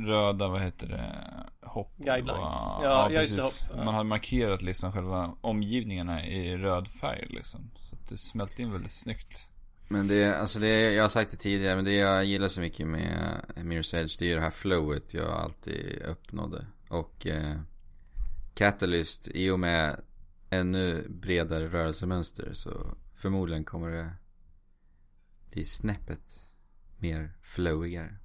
[0.07, 1.15] röda, vad heter det,
[1.67, 1.93] hopp.
[1.97, 2.55] Guidelines.
[2.77, 3.63] Och, Ja, ja, just det, precis.
[3.67, 3.77] hopp.
[3.85, 7.71] Man hade markerat liksom själva omgivningarna i röd färg liksom.
[7.77, 9.49] Så att det smälte in väldigt snyggt.
[9.91, 12.87] Men det, alltså det, jag har sagt det tidigare, men det jag gillar så mycket
[12.87, 16.65] med Mirror's Edge, det är ju det här flowet jag alltid uppnådde.
[16.89, 17.55] Och eh,
[18.59, 20.01] Catalyst, i och med
[20.49, 24.11] ännu bredare rörelsemönster så förmodligen kommer det
[25.51, 26.29] bli snäppet
[26.97, 28.15] mer flowigare.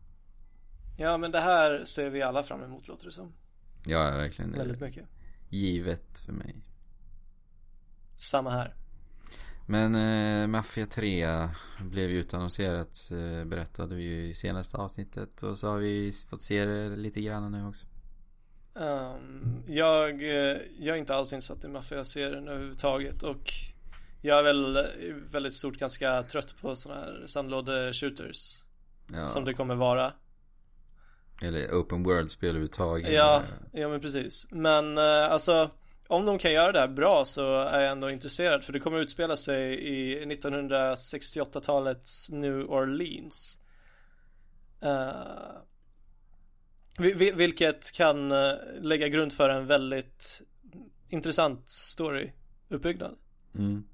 [0.97, 3.33] Ja, men det här ser vi alla fram emot låter det som.
[3.87, 4.53] Ja, verkligen.
[4.53, 5.09] Väldigt mycket.
[5.49, 6.63] Givet för mig.
[8.15, 8.75] Samma här.
[9.67, 11.49] Men eh, Mafia 3
[11.81, 16.43] blev ju utannonserat eh, berättade vi ju i senaste avsnittet och så har vi fått
[16.43, 17.87] se det lite grann nu också.
[18.77, 23.53] Um, jag, eh, jag är inte alls insatt i Mafia-serien överhuvudtaget och
[24.23, 24.87] jag är väl
[25.31, 28.65] väldigt stort ganska trött på sådana här sandlåde-shooters.
[29.13, 29.29] Ja.
[29.29, 30.13] Som det kommer vara.
[31.43, 33.13] Eller open world-spel överhuvudtaget.
[33.13, 34.49] Ja, ja men precis.
[34.51, 35.71] Men eh, alltså
[36.09, 39.01] om de kan göra det här bra så är jag ändå intresserad för det kommer
[39.01, 43.61] utspela sig i 1968-talets New Orleans.
[44.85, 45.61] Uh,
[47.35, 50.43] vilket kan uh, lägga grund för en väldigt
[51.09, 53.17] intressant storyuppbyggnad.
[53.55, 53.85] Mm.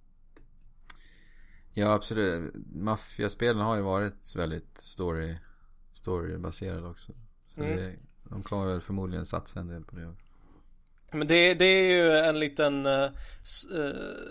[1.73, 2.55] Ja absolut.
[2.73, 5.37] Maffiaspelen har ju varit väldigt story,
[5.93, 7.13] storybaserade också.
[7.49, 7.77] Så mm.
[7.77, 7.97] det,
[8.31, 10.15] de kommer väl förmodligen satsa en del på det.
[11.13, 13.09] Men det, det är ju en liten uh,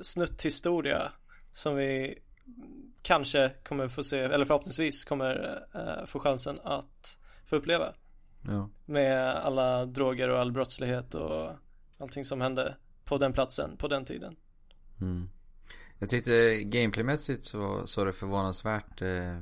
[0.02, 1.12] snutthistoria
[1.54, 2.18] som vi
[3.02, 7.94] kanske kommer få se, eller förhoppningsvis kommer uh, få chansen att få uppleva.
[8.42, 8.70] Ja.
[8.86, 11.52] Med alla droger och all brottslighet och
[12.00, 12.76] allting som hände
[13.06, 14.36] på den platsen, på den tiden.
[15.02, 15.30] Mm.
[16.00, 19.40] Jag tyckte gameplaymässigt så såg det förvånansvärt eh,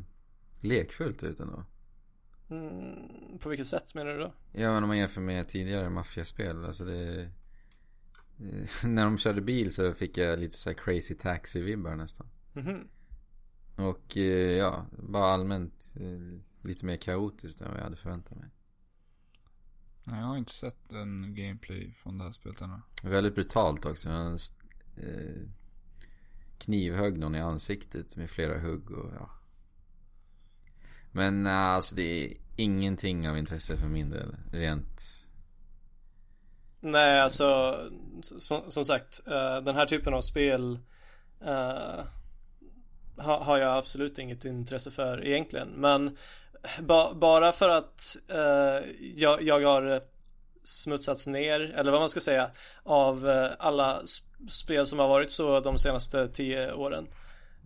[0.61, 1.63] lekfullt ut ändå.
[2.49, 4.33] Mm, på vilket sätt menar du då?
[4.51, 6.65] Ja men om man jämför med tidigare maffiaspel.
[6.65, 7.31] Alltså det...
[8.83, 12.27] När de körde bil så fick jag lite så crazy taxi-vibbar nästan.
[12.55, 12.87] Mm -hmm.
[13.89, 18.49] Och eh, ja, bara allmänt eh, lite mer kaotiskt än vad jag hade förväntat mig.
[20.09, 22.81] Nej, jag har inte sett en gameplay från det här spelet ännu.
[23.03, 24.09] Väldigt brutalt också.
[24.09, 24.37] Han
[24.97, 25.49] eh,
[26.57, 29.29] knivhögg någon i ansiktet med flera hugg och ja.
[31.11, 34.35] Men alltså det är ingenting av intresse för min del.
[34.51, 35.01] Rent
[36.79, 37.79] Nej alltså
[38.21, 40.79] som, som sagt uh, den här typen av spel
[41.41, 42.03] uh,
[43.17, 46.17] ha, har jag absolut inget intresse för egentligen men
[46.79, 50.01] ba, bara för att uh, jag, jag har
[50.63, 52.51] smutsats ner eller vad man ska säga
[52.83, 54.01] av alla
[54.49, 57.07] spel som har varit så de senaste tio åren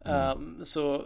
[0.05, 0.37] mm.
[0.37, 1.05] um, så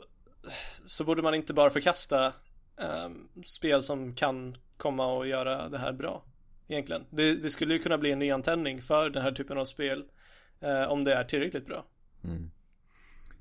[0.85, 2.33] så borde man inte bara förkasta
[2.77, 6.23] um, spel som kan komma och göra det här bra.
[6.67, 7.05] Egentligen.
[7.09, 10.03] Det, det skulle ju kunna bli en nyantändning för den här typen av spel.
[10.63, 11.85] Uh, om det är tillräckligt bra.
[12.23, 12.51] Mm.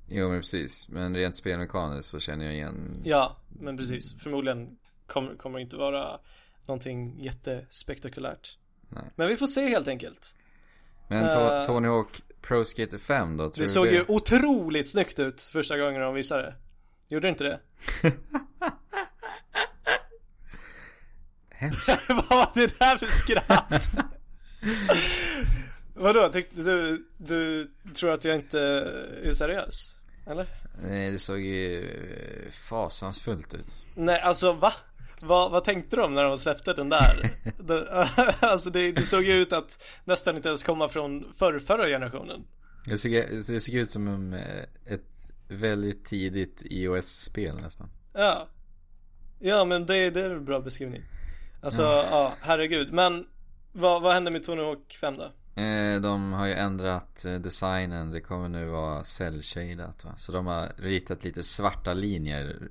[0.09, 0.89] Jo men precis.
[0.89, 3.03] Men rent spelmekaniskt så känner jag igen.
[3.05, 4.23] Ja, men precis.
[4.23, 6.21] Förmodligen kommer, kommer det inte vara
[6.67, 8.59] någonting jättespektakulärt.
[8.89, 9.05] Nej.
[9.17, 10.37] Men vi får se helt enkelt.
[11.09, 13.45] Men uh, Tony Hawk Pro Skater 5 då?
[13.45, 13.93] Tror det såg det?
[13.93, 16.55] ju otroligt snyggt ut första gången de visade det.
[17.09, 17.61] Gjorde det inte det?
[21.51, 21.89] Hemskt.
[22.09, 23.91] Vad var det där för skratt?
[25.95, 28.61] Vadå, tyckte du, du tror att jag inte
[29.25, 30.05] är seriös?
[30.27, 30.47] Eller?
[30.83, 31.91] Nej, det såg ju
[32.69, 33.87] fasansfullt ut.
[33.95, 34.73] Nej, alltså va?
[35.21, 37.31] Vad, vad tänkte de när de släppte den där?
[38.41, 42.45] alltså det, det, såg ju ut att nästan inte ens komma från förr, förra generationen.
[42.87, 47.91] Det såg, det såg ut som eh, ett väldigt tidigt iOS-spel nästan.
[48.13, 48.49] Ja.
[49.39, 51.03] Ja men det, det är en bra beskrivning.
[51.63, 52.93] Alltså, ja, ja herregud.
[52.93, 53.27] Men
[53.73, 55.33] vad, vad hände med Tony Hawk 5 då?
[55.57, 58.11] Eh, de har ju ändrat eh, designen.
[58.11, 60.15] Det kommer nu vara cell-shadat va.
[60.17, 62.69] Så de har ritat lite svarta linjer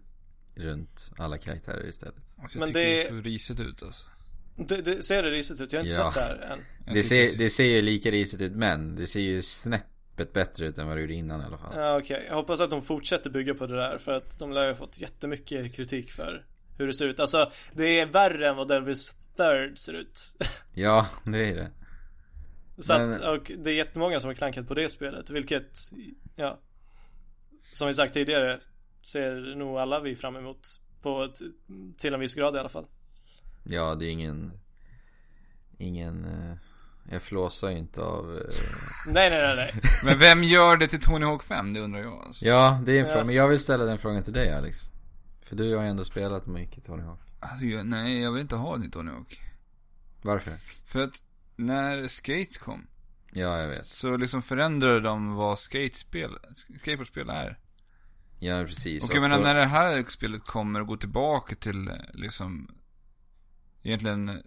[0.56, 2.16] runt alla karaktärer istället.
[2.42, 2.96] Alltså, jag Men tycker det...
[2.96, 4.06] det ser risigt ut alltså.
[4.56, 5.74] Det, det, ser det risigt ut?
[5.74, 6.06] Jag har inte ja.
[6.06, 6.52] sett det här
[6.86, 6.94] än.
[6.94, 10.78] Det ser, det ser ju lika risigt ut men det ser ju snäppet bättre ut
[10.78, 11.74] än vad det gjorde innan i alla fall.
[11.76, 12.28] Ja okej, okay.
[12.28, 14.76] jag hoppas att de fortsätter bygga på det där för att de lär ju ha
[14.76, 16.46] fått jättemycket kritik för
[16.78, 17.20] hur det ser ut.
[17.20, 20.20] Alltså, det är värre än vad Delvis Third ser ut.
[20.76, 21.72] Ja, det är det.
[22.78, 23.12] Så Men...
[23.12, 25.80] att, och det är jättemånga som har klankat på det spelet, vilket,
[26.36, 26.60] ja.
[27.72, 28.60] Som vi sagt tidigare,
[29.02, 30.80] ser nog alla vi fram emot.
[31.02, 31.40] På ett,
[31.98, 32.86] till en viss grad i alla fall.
[33.64, 34.52] Ja, det är ingen,
[35.78, 36.56] ingen, uh,
[37.12, 38.42] jag flåsar ju inte av uh...
[39.08, 39.82] Nej, nej, nej, nej.
[40.04, 41.74] Men vem gör det till Tony Hawk 5?
[41.74, 42.46] Det undrar jag alltså.
[42.46, 44.78] Ja, det är en fråga, men jag vill ställa den frågan till dig Alex.
[45.42, 47.20] För du har ju ändå spelat mycket Tony Hawk.
[47.40, 49.42] Alltså, jag, nej, jag vill inte ha det Tony Hawk.
[50.22, 50.54] Varför?
[50.88, 51.24] För att
[51.56, 52.88] när Skate kom.
[53.32, 53.86] Ja, jag vet.
[53.86, 57.60] Så liksom förändrade de vad skatespel, skateboardspel är.
[58.40, 59.10] Ja, precis.
[59.10, 62.68] Och jag menar när det här spelet kommer att gå tillbaka till liksom
[63.84, 64.44] Egentligen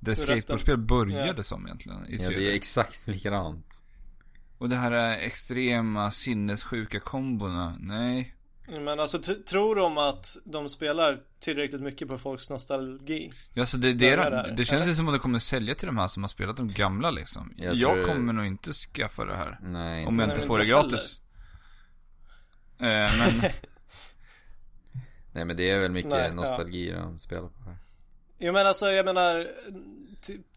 [0.00, 1.42] Det skateboardspel började Ja.
[1.42, 2.34] som egentligen i Ja, 3D.
[2.34, 3.82] det är exakt likadant.
[4.58, 8.34] Och det här är extrema sinnessjuka kombona, nej.
[8.68, 13.32] Men alltså tror de att de spelar tillräckligt mycket på folks nostalgi?
[13.56, 15.86] Alltså det, det, är, de- där, det känns ju som att det kommer sälja till
[15.86, 17.54] de här som har spelat de gamla liksom.
[17.56, 19.58] Jag Jag, tror- kommer nog inte skaffa det här.
[19.62, 20.30] Nej, Om jag inte.
[20.32, 21.20] inte Nej, får det inte gratis.
[22.78, 22.86] Eh,
[23.18, 23.50] men,
[25.32, 26.34] Nej men det är väl mycket Nej, ja.
[26.34, 27.76] nostalgi de spelar på här.
[28.38, 29.48] Jo men alltså jag menar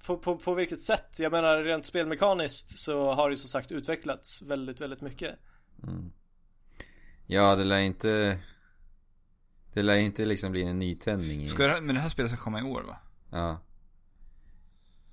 [0.06, 1.20] på, på, på vilket sätt?
[1.20, 5.36] Jag menar rent spelmekaniskt så har det som sagt utvecklats väldigt, väldigt mycket.
[5.84, 6.12] Mm.
[7.28, 8.40] Ja, det lär inte...
[9.74, 11.50] Det lär inte liksom bli en nytändning i...
[11.50, 12.98] ska det, här- men det här spelet ska komma i år va?
[13.32, 13.62] Ja.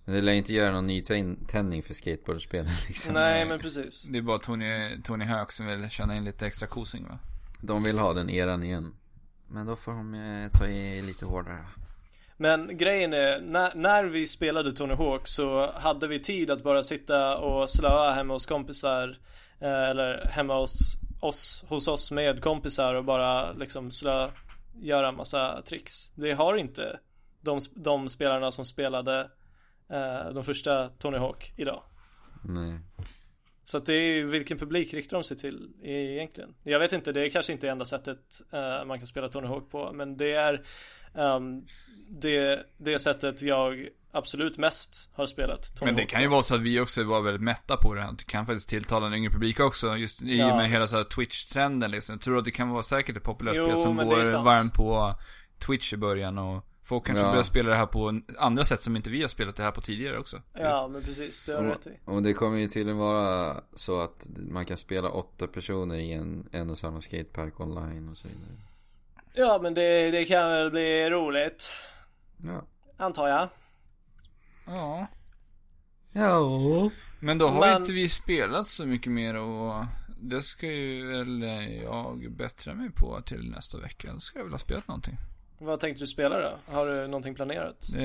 [0.05, 3.15] Men det lär inte göra någon nytändning för skateboardspelen liksom.
[3.15, 4.03] Nej men precis.
[4.09, 7.19] Det är bara Tony, Tony Hawk som vill tjäna in lite extra kosing va?
[7.61, 8.95] De vill ha den eran igen.
[9.49, 11.65] Men då får de eh, ta i lite hårdare.
[12.37, 16.83] Men grejen är, när, när vi spelade Tony Hawk så hade vi tid att bara
[16.83, 19.19] sitta och slöa hemma hos kompisar
[19.61, 24.31] eh, Eller hemma hos oss, hos oss med kompisar och bara liksom slö,
[24.81, 26.13] göra massa tricks.
[26.15, 26.99] Det har inte
[27.41, 29.31] de, de spelarna som spelade
[29.91, 31.83] eh, de första Tony Hawk idag.
[32.45, 32.79] Nej.
[33.65, 36.55] Så att det är ju vilken publik riktar de sig till egentligen?
[36.63, 38.21] Jag vet inte, det är kanske inte enda sättet
[38.53, 40.67] eh, man kan spela Tony Hawk på men det är
[41.15, 41.67] ehm,
[42.09, 46.43] det, det sättet jag absolut mest har spelat Tony Men det Hawk kan ju vara
[46.43, 48.13] så att vi också var väldigt mätta på det här.
[48.19, 49.97] Det kan faktiskt tilltala en yngre publik också.
[49.97, 52.13] Just i och Ja, med hela så här Twitch-trenden liksom.
[52.13, 55.15] Jag tror att det kan vara säkert ett populärt Jo, spel som går varmt på
[55.67, 57.31] Twitch i början och folk kanske Ja.
[57.31, 59.81] börjar spela det här på andra sätt som inte vi har spelat det här på
[59.81, 60.37] tidigare också.
[60.53, 61.91] Ja men precis, det har du Och, rätt i.
[62.05, 66.49] och det kommer ju tydligen vara så att man kan spela åtta personer i en,
[66.53, 68.59] en och samma skatepark online och så vidare.
[69.35, 71.73] Ja men det, det kan väl bli roligt.
[72.47, 72.63] Ja.
[73.05, 73.49] Antar jag.
[74.67, 75.07] Ja.
[76.13, 76.91] Ja.
[77.21, 79.85] Men då har Men- inte vi spelat så mycket mer och
[80.21, 81.43] det ska ju väl
[81.83, 84.13] jag bättra mig på till nästa vecka.
[84.13, 85.17] Då ska jag väl ha spelat någonting.
[85.59, 86.59] Vad tänkte du spela då?
[86.73, 87.95] Har du någonting planerat?
[87.97, 88.05] Eh,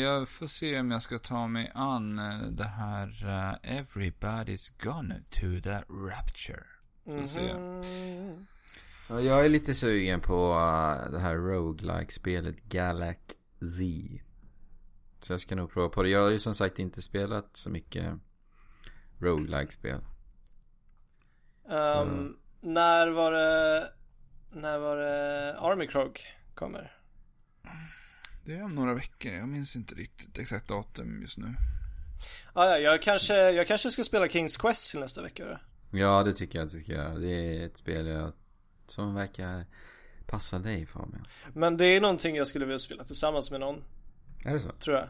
[0.00, 3.06] jag får se om jag ska ta mig an eh, det här
[3.64, 6.62] eh, Everybody's gone to the rapture.
[7.04, 8.46] Mhm.
[9.08, 13.20] Ja, Jag är lite sugen på uh, det här roguelike spelet Galax
[13.60, 13.82] Z.
[15.20, 16.08] Så jag ska nog prova på det.
[16.08, 18.14] Jag har ju som sagt inte spelat så mycket
[19.18, 20.00] roguelike spel
[21.70, 23.90] Ehm, när var det
[24.52, 26.20] När var det Army Krog
[26.54, 26.96] kommer?
[28.44, 31.54] Det är om några veckor, jag minns inte riktigt exakt datum just nu.
[32.52, 35.58] Ah, ja, jag kanske, jag kanske ska spela Kings Quest till nästa vecka då.
[35.98, 37.14] Ja det tycker jag att du ska göra.
[37.14, 38.32] Det är ett spel jag,
[38.86, 39.64] som verkar
[40.26, 41.26] passa dig Fabian.
[41.54, 43.84] Men det är någonting jag skulle vilja spela tillsammans med någon,
[44.44, 44.70] Är det så?
[44.70, 45.08] tror jag.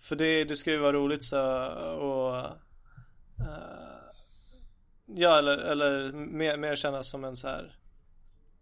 [0.00, 2.36] För det, det ska ju vara roligt så och
[3.46, 3.82] eh,
[5.06, 7.76] Ja eller, eller mer, mer kännas som en så här.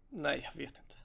[0.09, 0.95] Nej jag vet inte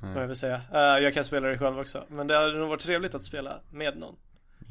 [0.00, 0.62] vad jag vill säga.
[0.72, 2.04] Eh, jag kan spela det själv också.
[2.08, 4.16] Men det hade nog varit trevligt att spela med någon.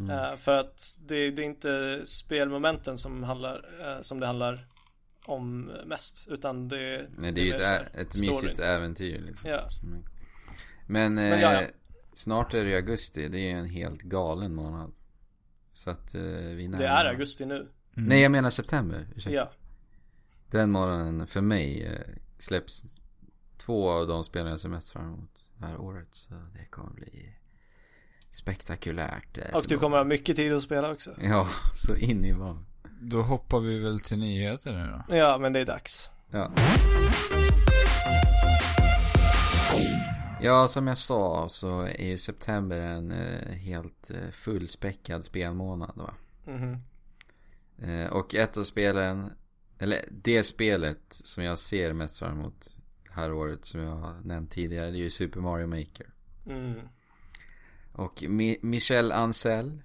[0.10, 3.65] Eh, för att det, det är inte spelmomenten som handlar,
[4.02, 4.67] som det handlar
[5.26, 6.28] om mest.
[6.32, 9.49] Utan det, Nej det är ju ett, ett mysigt äventyr liksom.
[9.49, 9.69] Ja.
[10.88, 11.67] Men, Men ja, ja.
[12.15, 13.28] Snart är det augusti.
[13.30, 14.93] Det är en helt galen månad.
[15.73, 17.12] Så att eh, vi Det närmar är oss.
[17.12, 17.71] augusti nu.
[17.91, 19.08] Nej jag menar september.
[19.15, 19.36] Ursäkta.
[19.36, 19.52] Ja.
[20.52, 21.99] Den månaden för mig eh,
[22.39, 22.97] släpps
[23.58, 26.08] två av de spelen jag ser mest fram emot det här året.
[26.12, 27.36] Så det kommer bli
[28.32, 29.38] spektakulärt.
[29.38, 31.12] eh, Och du kommer ha mycket tid att spela också.
[31.21, 32.65] Ja, så in i vad.
[33.02, 35.15] Då hoppar vi väl till nyheter nu då.
[35.15, 36.12] Ja, men det är dags.
[36.32, 36.52] Ja.
[40.43, 46.13] Ja, som jag sa så är ju september en eh, helt eh, fullspäckad spelmånad va.
[46.46, 46.77] Mhm.
[47.77, 49.31] Eh, och ett av spelen,
[49.77, 54.21] eller det spelet som jag ser mest fram emot det här året som jag har
[54.23, 56.13] nämnt tidigare, det är ju Super Mario Maker.
[56.48, 56.79] Mm.
[57.94, 59.81] Och Mi- Michel Ancel,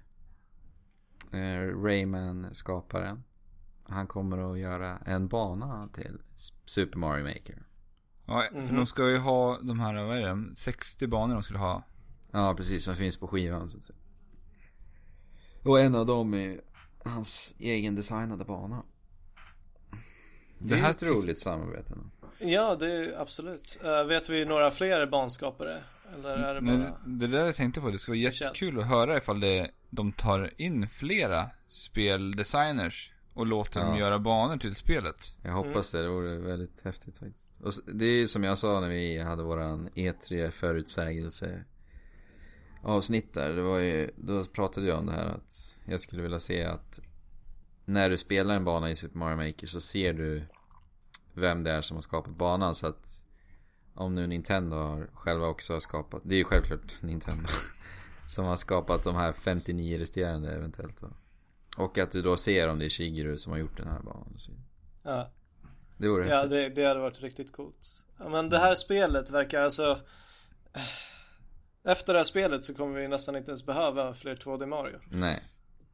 [1.31, 3.23] eh, Rayman-skaparen,
[3.83, 6.21] han kommer att göra en bana till
[6.65, 7.63] Super Mario Maker.
[8.29, 8.75] Ja, för Mhm.
[8.75, 11.83] de ska ju ha de här, vad är det, 60 banor de skulle ha.
[12.31, 13.97] Ja, precis, som finns på skivan så att säga.
[15.63, 16.61] Och en av dem är
[17.03, 18.83] hans egen designade bana.
[20.59, 21.95] Det, Det är här ett ty- roligt samarbete.
[22.39, 23.79] Ja, det är absolut.
[23.83, 25.83] Eh, vet vi några fler banskapare?
[26.13, 26.97] Eller är det bara...
[27.05, 30.51] Det där jag tänkte på, det skulle vara jättekul att höra ifall det, de tar
[30.61, 33.99] in flera speldesigners Och låter dem Ja.
[33.99, 35.35] göra banor till spelet.
[35.43, 37.53] Jag hoppas det, det vore väldigt häftigt faktiskt.
[37.63, 41.63] Och det är som jag sa när vi hade våran E3 förutsägelse
[42.83, 43.53] avsnitt där.
[43.53, 46.99] Det var ju, då pratade jag om det här att jag skulle vilja se att
[47.85, 50.43] när du spelar en bana i Super Mario Maker så ser du
[51.33, 53.25] vem det är som har skapat banan så att
[53.93, 57.49] om nu Nintendo har själva också har skapat, det är ju självklart Nintendo
[58.27, 61.07] som har skapat de här 59 resterande eventuellt då.
[61.79, 64.31] Och att du då ser om det är Shigeru som har gjort den här banan
[64.35, 64.51] och så.
[65.03, 65.31] Ja,
[65.97, 66.49] Det vore ja häftigt.
[66.51, 67.87] det, det hade varit riktigt coolt.
[68.19, 69.99] Ja, men det här spelet verkar alltså...
[71.87, 74.97] Efter det här spelet så kommer vi nästan inte ens behöva fler 2D Mario.
[75.09, 75.43] Nej.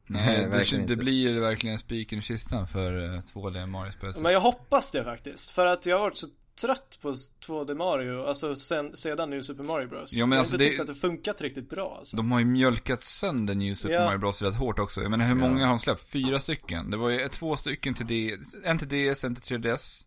[0.06, 1.04] Nej, det, verkligen det inte.
[1.04, 4.12] blir ju verkligen spiken i kistan för eh, 2D Mario-spel.
[4.20, 5.50] Men jag hoppas det faktiskt.
[5.50, 6.26] För att jag har varit så
[6.60, 10.12] trött på 2D Mario, alltså sen, sedan New Super Mario Bros.
[10.12, 12.16] Ja, men jag har alltså inte det- tyckt att det funkat riktigt bra alltså.
[12.16, 14.04] De har ju mjölkat sönder New Super Ja.
[14.04, 15.00] Mario Bros rätt hårt också.
[15.02, 15.48] Jag menar hur Ja.
[15.48, 16.00] många har de släppt?
[16.10, 16.90] Fyra stycken.
[16.90, 20.06] Det var ju två stycken till D, en till DS, en till 3DS.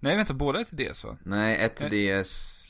[0.00, 1.18] Nej vänta, båda är till DS va?
[1.24, 2.62] Nej, ett till DS.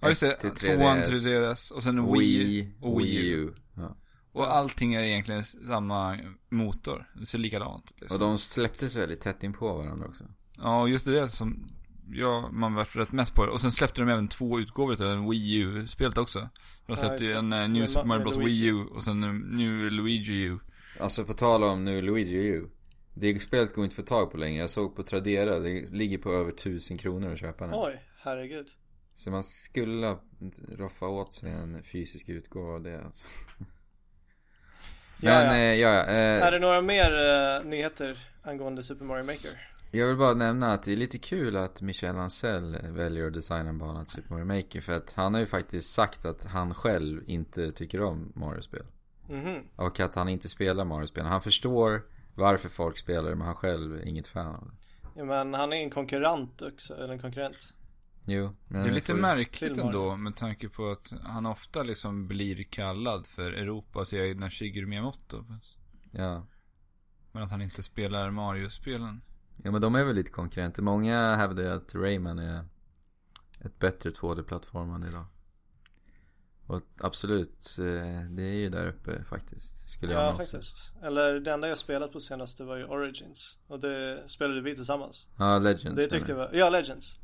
[0.00, 3.36] Ja just det, tvåan till 3DS och sen Wii, Wii och Wii U.
[3.48, 3.54] U.
[3.76, 3.96] Ja.
[4.32, 6.18] Och allting är egentligen samma
[6.50, 7.10] motor.
[7.20, 8.14] Det ser likadant liksom.
[8.14, 10.24] Och de släpptes väldigt tätt in på varandra också.
[10.56, 11.66] Ja, just det som
[12.14, 13.52] ja, man vart rätt mätt på det.
[13.52, 16.38] Och sen släppte de även två utgåvor till en Wii U-spelet också.
[16.40, 16.48] De
[16.86, 18.36] Ja, släppte ju en uh, New Super Ma- Mario Bros.
[18.36, 20.58] Wii U och sen en New Luigi U.
[21.00, 22.68] Alltså på tal om nu Luigi U.
[23.14, 24.60] Det spelet går inte få tag på längre.
[24.60, 27.72] Jag såg på Tradera, det ligger på över tusen kronor att köpa nu.
[27.76, 28.66] Oj, herregud.
[29.14, 30.16] Så man skulle
[30.78, 33.28] roffa åt sig en fysisk utgåva av det alltså.
[35.20, 35.54] Ja, Men ja.
[35.56, 39.50] eh, ja, ja eh, Är det några mer eh, nyheter angående Super Mario Maker?
[39.94, 43.68] Jag vill bara nämna att det är lite kul att Michel Ancel väljer att designa
[43.70, 44.80] en bana till Super Mario Maker.
[44.80, 48.86] För att han har ju faktiskt sagt att han själv inte tycker om Mario-spel.
[49.28, 49.62] Mhm.
[49.76, 51.24] Och att han inte spelar Mario-spel.
[51.26, 52.02] Han förstår
[52.34, 54.72] varför folk spelar det men han själv är inget fan av det.
[55.16, 57.74] Ja, men han är en konkurrent också, eller en konkurrent.
[58.24, 58.50] Jo.
[58.68, 62.62] Men Det är lite får- märkligt ändå med tanke på att han ofta liksom blir
[62.62, 65.44] kallad för Europas egna Shigeru Miyamoto.
[66.10, 66.46] Ja.
[67.32, 69.22] Men att han inte spelar Mario-spelen.
[69.62, 70.82] Ja men de är väl lite konkurrenter.
[70.82, 72.64] Många hävdar ju att Rayman är
[73.64, 75.24] ett bättre 2D-plattformande idag.
[76.66, 77.84] Och absolut, eh,
[78.30, 79.90] det är ju där uppe faktiskt.
[79.90, 80.38] Skulle jag Ja, också.
[80.38, 80.92] faktiskt.
[81.02, 83.58] Eller det enda jag spelat på senaste var ju Origins.
[83.66, 85.28] Och det spelade vi tillsammans.
[85.38, 85.96] Ja, Legends.
[85.96, 87.20] Det tyckte jag var, ja Legends.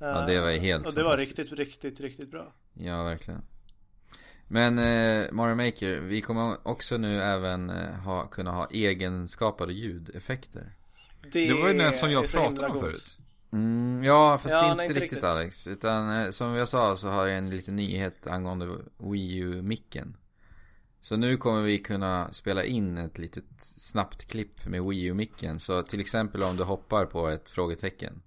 [0.00, 2.54] Ja, det var ju helt Och det var riktigt, riktigt, riktigt bra.
[2.74, 3.42] Ja, verkligen.
[4.48, 10.76] Men eh, Mario Maker, vi kommer också nu även eh, ha, kunna ha egenskapade ljudeffekter.
[11.32, 13.18] Det var ju det som jag pratade om förut.
[13.52, 15.24] Mm, ja, fast Ja, inte, nej, riktigt, inte riktigt.
[15.24, 15.66] Alex.
[15.66, 20.16] Utan eh, som jag sa så har jag en liten nyhet angående Wii U-micken.
[21.00, 25.60] Så nu kommer vi kunna spela in ett litet snabbt klipp med Wii U-micken.
[25.60, 28.22] Så till exempel om du hoppar på ett frågetecken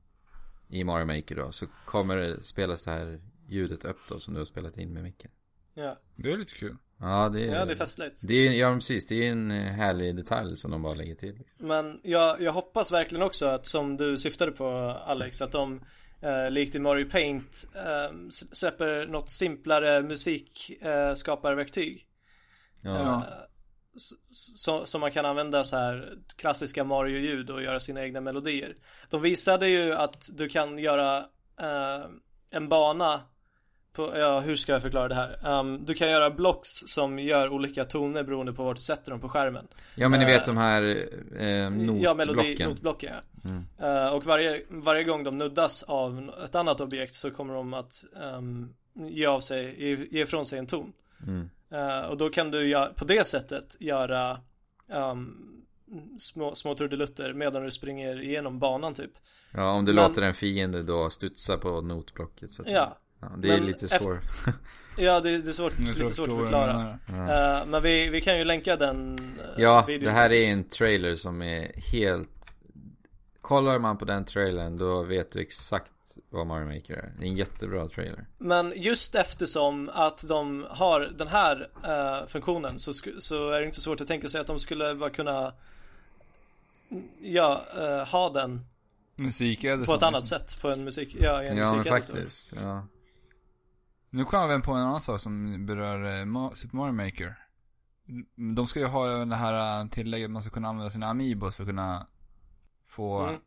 [0.69, 1.51] i Mario Maker då.
[1.51, 5.03] Så kommer det spelas det här ljudet upp då som du har spelat in med
[5.03, 5.31] micken.
[5.73, 6.77] Ja, Det är lite kul.
[6.99, 7.53] Ja, det är...
[7.53, 8.21] ja det är festligt.
[8.27, 11.35] Det är, ja precis, det är en eh, härlig detalj som de bara lägger till.
[11.37, 11.67] liksom.
[11.67, 14.67] Men jag, jag hoppas verkligen också att som du syftade på
[15.05, 15.79] Alex, att de
[16.21, 22.05] eh, likt i Mario Paint eh, släpper något simplare musikskaparverktyg.
[22.81, 22.99] Ja.
[22.99, 23.23] Eh,
[23.95, 28.21] s- s- så- som man kan använda så här klassiska Mario-ljud och göra sina egna
[28.21, 28.75] melodier.
[29.09, 31.17] De visade ju att du kan göra
[31.61, 32.05] eh,
[32.51, 33.21] en bana
[33.95, 35.59] på, ja hur ska jag förklara det här?
[35.59, 39.19] Um, du kan göra blocks som gör olika toner beroende på vart du sätter dem
[39.19, 39.67] på skärmen.
[39.95, 40.81] ja men ni Eh, vet de här
[41.39, 42.01] eh, notblocken.
[42.01, 43.49] Ja, melodi, notblocken ja.
[43.49, 43.65] Mm.
[44.05, 47.91] Eh, och varje, varje gång de nuddas av ett annat objekt så kommer de att
[48.37, 48.73] um,
[49.09, 50.93] ge av sig, ge, ge ifrån sig en ton.
[51.27, 51.49] Mm.
[51.71, 54.39] Eh, och då kan du gö- på det sättet göra
[54.93, 55.35] um,
[56.19, 59.11] små, små trudelutter medan du springer igenom banan typ.
[59.53, 62.97] Ja, om du Men- låter en fiende då studsa på notblocket så att ja
[63.38, 64.19] det är Men lite svårt.
[64.97, 66.97] ja det, det är svårt, lite svårt att förklara.
[67.07, 67.59] menar.
[67.59, 70.63] Eh, men vi, vi kan ju länka den eh, Ja, videon det här är en
[70.63, 72.30] trailer som är helt
[73.41, 75.91] Kollar man på den trailern då vet du exakt
[76.30, 77.13] vad Mario Maker är.
[77.19, 78.26] Det är en jättebra trailer.
[78.38, 83.82] Men just eftersom att de har den här eh, funktionen så, så är det inte
[83.82, 85.53] svårt att tänka sig att de skulle bara kunna
[87.21, 87.63] Ja,
[88.07, 88.65] ha den
[89.15, 89.86] Musikeditor.
[89.86, 91.89] på ett annat sätt på en musik, ja, en Ja men musikeditor.
[92.17, 92.53] faktiskt.
[92.55, 92.88] Ja.
[94.16, 97.36] Nu kom jag även på en annan sak som berör eh, Super Mario Maker.
[98.55, 101.55] De ska ju ha det här eh, tillägget att man ska kunna använda sina Amiibos
[101.55, 102.07] för att kunna
[102.88, 103.41] få Mm.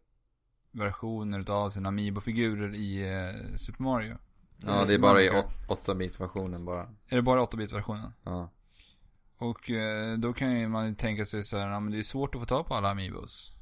[0.71, 4.17] versioner av sina Amiibo-figurer i eh, Super Mario.
[4.57, 5.31] ja, det är bara i
[5.69, 6.83] 8-bit versionen bara.
[7.07, 8.13] Är det bara 8-bit-versionen?
[8.23, 8.51] Ja.
[9.39, 9.71] Och
[10.19, 12.67] då kan ju man tänka sig så här, men det är svårt att få tag
[12.67, 13.53] på alla Amiibos.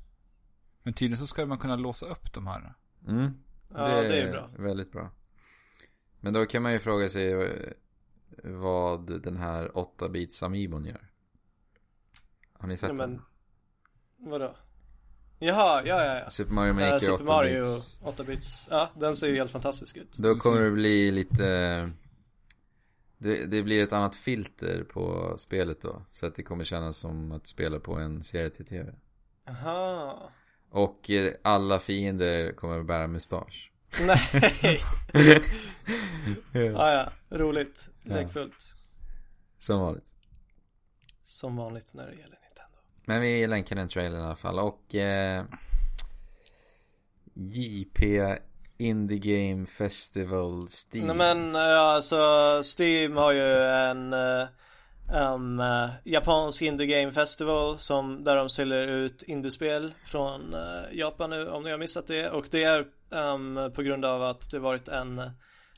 [0.82, 2.74] Men tydligen så ska man kunna låsa upp de här.
[3.08, 3.34] Mm.
[3.74, 4.50] Ja, det är bra.
[4.58, 5.10] Väldigt bra.
[6.26, 7.72] Men då kan man ju fråga sig eh,
[8.42, 11.10] vad den här 8-bits Amiibon gör.
[12.52, 13.20] Har ni sett den?
[14.16, 14.56] men, vadå?
[15.38, 16.30] Jaha, ja, ja, ja.
[16.30, 18.00] Super Mario Uh, Maker Super 8 Mario bits.
[18.00, 18.68] 8-bits.
[18.70, 20.18] Ja, den ser ju helt fantastisk ut.
[20.18, 21.90] Då kommer det bli lite...
[23.18, 26.02] Det, det blir ett annat filter på spelet då.
[26.10, 28.92] Så att det kommer kännas som att spela på en serie till tv.
[29.48, 30.30] Aha.
[30.70, 33.72] Och eh, alla fiender kommer att bära mustasch.
[34.00, 34.80] Nej.
[36.52, 37.12] ja, ja.
[37.30, 37.88] Roligt.
[38.04, 38.76] Lekfullt.
[39.58, 40.14] Som vanligt.
[41.22, 42.78] Som vanligt när det gäller Nintendo.
[43.04, 44.58] Men vi länkar den trailern i alla fall.
[44.58, 45.44] Och eh,
[47.34, 48.22] JP
[48.78, 51.06] Indie Game Festival Steam.
[51.06, 52.16] Nej men ja, alltså
[52.78, 54.12] Steam har ju en
[55.08, 61.30] en uh, japansk indie game festival som där de säljer ut indiespel från uh, Japan
[61.30, 64.58] nu om ni har missat det och det är um, på grund av att det
[64.58, 65.30] varit en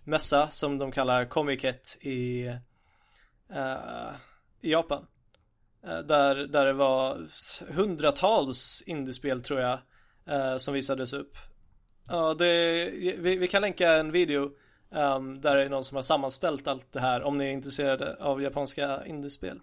[0.04, 2.48] mässa som de kallar Comiket i,
[3.56, 4.14] uh,
[4.60, 5.06] i Japan.
[5.86, 7.26] Uh, där, där det var
[7.72, 9.78] hundratals indiespel tror jag
[10.30, 11.36] uh, som visades upp.
[12.08, 12.44] Ja, det,
[13.18, 14.50] vi, vi kan länka en video
[14.90, 18.42] um, där är någon som har sammanställt allt det här om ni är intresserade av
[18.42, 19.60] japanska indiespel.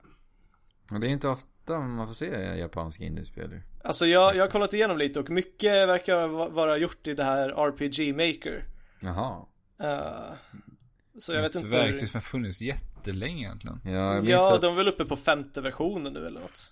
[0.91, 2.25] Och det är inte ofta man får se
[2.59, 3.61] japanska indiespel.
[3.83, 7.23] Alltså jag, jag har kollat igenom lite och mycket verkar va- vara gjort i det
[7.23, 8.65] här RPG Maker.
[8.99, 9.45] Jaha.
[9.83, 10.33] Uh,
[11.19, 11.77] så jag vet Ett inte.
[11.77, 13.79] verktyg som har funnits jättelänge egentligen.
[13.85, 14.61] Ja, Ja, att...
[14.61, 16.71] de är väl uppe på femte versionen nu eller något.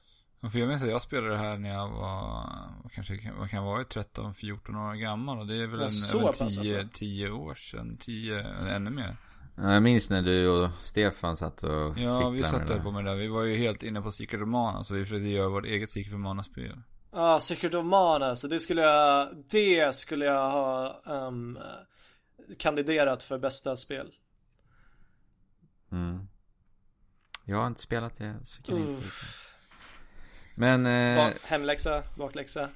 [0.51, 2.49] För jag minns att jag spelade det här när jag var,
[2.91, 5.39] kanske vad kan vara, 13-14 år gammal.
[5.39, 6.87] Och det är väl en, så pass 10, alltså.
[6.93, 9.17] 10 år sedan, 10, eller ännu mer.
[9.55, 13.05] Ja, jag minns när du och Stefan satt och Ja, vi satt där på med
[13.05, 13.17] det där.
[13.17, 15.89] Vi var ju helt inne på Secret of Mana, så vi försökte göra vårt eget
[15.89, 16.81] Secret of Mana-spel.
[17.11, 21.59] Ja, ah, Secret of Mana, så det skulle jag, det skulle jag ha um,
[22.59, 24.11] kandiderat för bästa spel.
[25.91, 26.27] Mm.
[27.45, 29.07] Jag har inte spelat det, så kan jag inte.
[30.55, 32.69] Men, eh, Bak, hemläxa, bakläxa.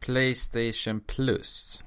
[0.00, 1.82] Playstation Plus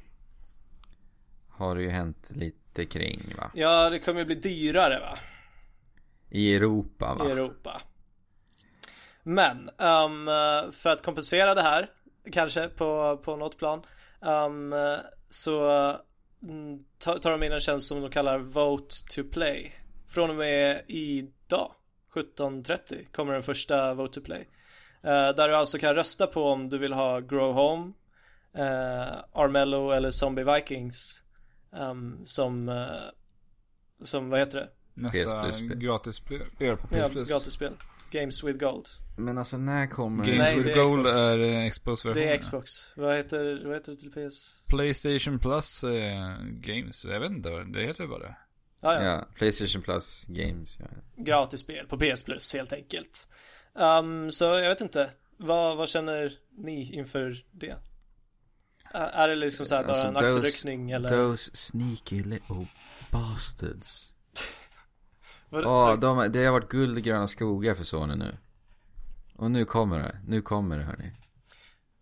[1.49, 3.51] har det ju hänt lite kring va?
[3.53, 5.17] Ja, det kommer ju bli dyrare va?
[6.29, 7.27] I Europa va?
[7.27, 7.81] i Europa.
[9.23, 10.25] Men, ehm,
[10.71, 11.89] för att kompensera det här,
[12.31, 13.81] kanske på, på något plan,
[14.25, 14.75] ehm,
[15.29, 15.69] så
[16.43, 19.73] mm, tar, tar de in en tjänst som de kallar Vote to Play.
[20.07, 21.71] Från och med idag,
[22.13, 24.47] 17.30, kommer den första Vote to Play.
[25.03, 27.93] Eh, där du alltså kan rösta på om du vill ha Grow Home,
[28.57, 31.23] eh, Armello eller Zombie Vikings
[31.75, 32.85] ehm, som, eh,
[34.01, 34.69] som, vad heter det?
[34.93, 36.77] Nästa gratisspel Ja,
[37.27, 37.73] gratisspel.
[38.11, 38.85] Games with Gold.
[39.17, 41.15] Men alltså när kommer Games Nej, with Gold Xbox.
[41.15, 42.27] är Xbox-versionen.
[42.27, 42.71] Det är Xbox.
[42.95, 44.67] Vad heter, vad heter det till PS?
[44.69, 48.35] Playstation Plus eh, Games, jag vet inte, det heter bara det.
[48.83, 49.03] Ah, ja.
[49.03, 50.85] Ja, Playstation Plus Games ja.
[51.15, 53.27] Gratisspel på PS Plus helt enkelt.
[53.73, 55.09] Um, så jag vet inte.
[55.37, 57.75] Vad, vad känner ni inför det?
[58.93, 61.09] Är det liksom så här bara Alltså, en those- axelryckning eller?
[61.09, 62.65] Those sneaky little
[63.11, 64.13] bastards.
[65.49, 68.37] Ja, de, det har varit guld och gröna skogar för Sony nu.
[69.35, 71.11] Och nu kommer det, nu kommer det hörni.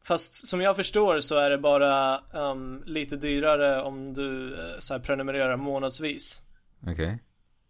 [0.04, 4.94] Fast som jag förstår så är det bara um, lite dyrare om du eh, så
[4.94, 6.42] här prenumererar månadsvis.
[6.88, 7.20] Okej.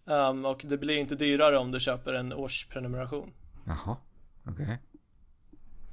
[0.05, 3.34] Um, och det blir inte dyrare om du köper en årsprenumeration.
[3.66, 3.97] Jaha,
[4.45, 4.80] okej.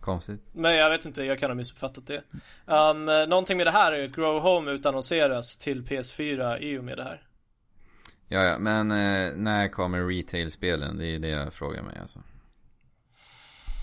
[0.00, 0.48] Konstigt.
[0.52, 2.22] Men jag vet inte, jag kan ha missuppfattat det.
[2.66, 6.84] Um, någonting med det här är ju att Grow Home utannonseras till PS4 i och
[6.84, 7.22] med det här.
[8.28, 10.98] Ja, ja, men eh, när kommer retail-spelen?
[10.98, 12.22] Det är det jag frågar mig alltså.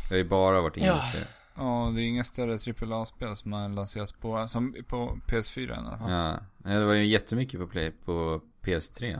[0.09, 0.83] Det har ju bara varit Ja.
[0.83, 1.21] indiespel.
[1.57, 5.97] Ja, det är inga större AAA-spel som har lanserats på, som på PS4 i alla
[5.97, 6.11] fall.
[6.11, 6.39] Ja.
[6.63, 9.19] ja, det var ju jättemycket på, play, på PS3.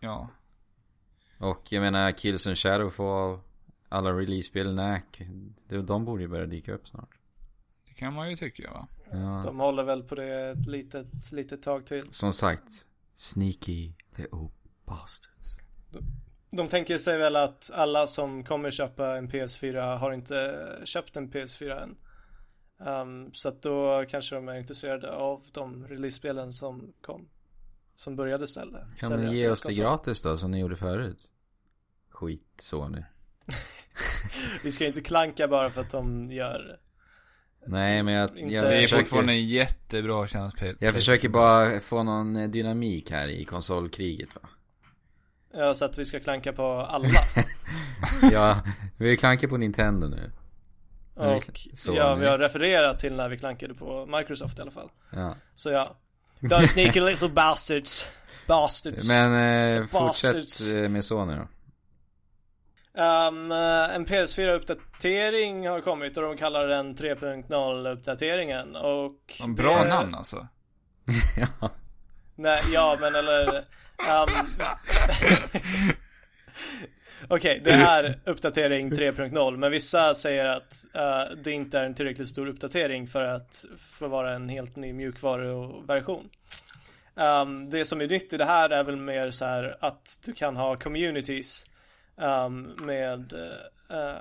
[0.00, 0.28] Ja.
[1.38, 3.38] Och jag menar Killzone Shadowfall,
[3.88, 5.02] alla release-spel, NAC.
[5.68, 7.18] det- De borde ju börja dyka upp snart.
[7.88, 8.88] Det kan man ju tycka va.
[9.12, 9.40] Ja.
[9.44, 12.06] De håller väl på det ett litet, litet tag till.
[12.10, 14.48] Som sagt, sneaky little
[14.84, 15.58] bastards.
[16.50, 21.30] De tänker sig väl att alla som kommer köpa en PS4 har inte köpt en
[21.30, 21.96] PS4 än.
[22.88, 27.28] Um, så att då kanske de är intresserade av de release-spelen som kom.
[27.94, 28.78] Som började ställa.
[28.98, 31.32] Kan sälja ni ge oss det gratis då, som ni gjorde förut?
[32.10, 33.02] Skit, Sony.
[34.62, 36.78] Vi ska inte klanka bara för att de gör
[37.66, 39.02] Nej, men jag, jag Det är försöker...
[39.02, 40.56] fortfarande en jättebra tjänst.
[40.78, 44.48] Jag försöker bara få någon eh, dynamik här i konsolkriget va.
[45.52, 47.08] Ja, så att vi ska klanka på alla.
[48.32, 48.60] ja,
[48.96, 50.30] vi klankar på Nintendo nu.
[51.16, 52.20] Ja, Och så ja, nu.
[52.20, 54.90] vi har refererat till när vi klankade på Microsoft i alla fall.
[55.10, 55.34] Ja.
[55.54, 55.96] Så ja.
[56.42, 58.06] Don't sneaky little bastards.
[58.46, 59.08] Bastards.
[59.08, 60.58] Men eh, Bastards.
[60.58, 61.48] fortsätt eh, med Sony då.
[62.94, 69.40] Um, eh, en PS4-uppdatering har kommit och de kallar den 3.0-uppdateringen och...
[69.42, 70.46] En bra det- namn alltså.
[71.36, 71.70] ja.
[72.34, 73.56] Nej, ja men eller...
[73.56, 74.46] Um...
[77.28, 82.28] Okej, det är uppdatering 3.0 men vissa säger att eh, det inte är en tillräckligt
[82.28, 86.28] stor uppdatering för att få vara en helt ny mjukvaruversion.
[87.14, 90.32] Um, det som är nytt i det här är väl mer så här att du
[90.32, 91.66] kan ha communities
[92.16, 93.32] um, med
[93.90, 94.16] eh,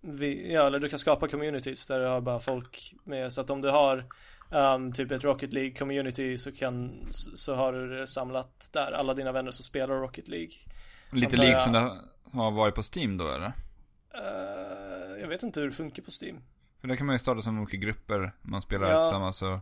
[0.00, 3.50] vi, ja, eller du kan skapa communities där du har bara folk med så att
[3.50, 4.04] om du har
[4.50, 8.92] um, typ ett Rocket League community så kan så, så har du det samlat där
[8.92, 10.52] alla dina vänner som spelar Rocket League.
[11.12, 11.90] Lite likt som det
[12.40, 13.52] har varit på Steam då eller?
[14.14, 16.40] Eh, jag vet inte hur det funkar på Steam.
[16.80, 18.32] För där kan man ju starta som olika grupper.
[18.42, 19.00] Man spelar Ja.
[19.00, 19.60] tillsammans så.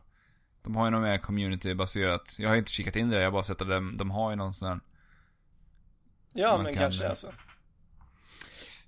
[0.63, 2.37] De har ju något mer community-baserat.
[2.39, 4.37] Jag har inte kikat in det, jag har bara sett att de, de har ju
[4.37, 4.81] någon sån här.
[6.33, 7.33] Ja Man men kan- kanske alltså.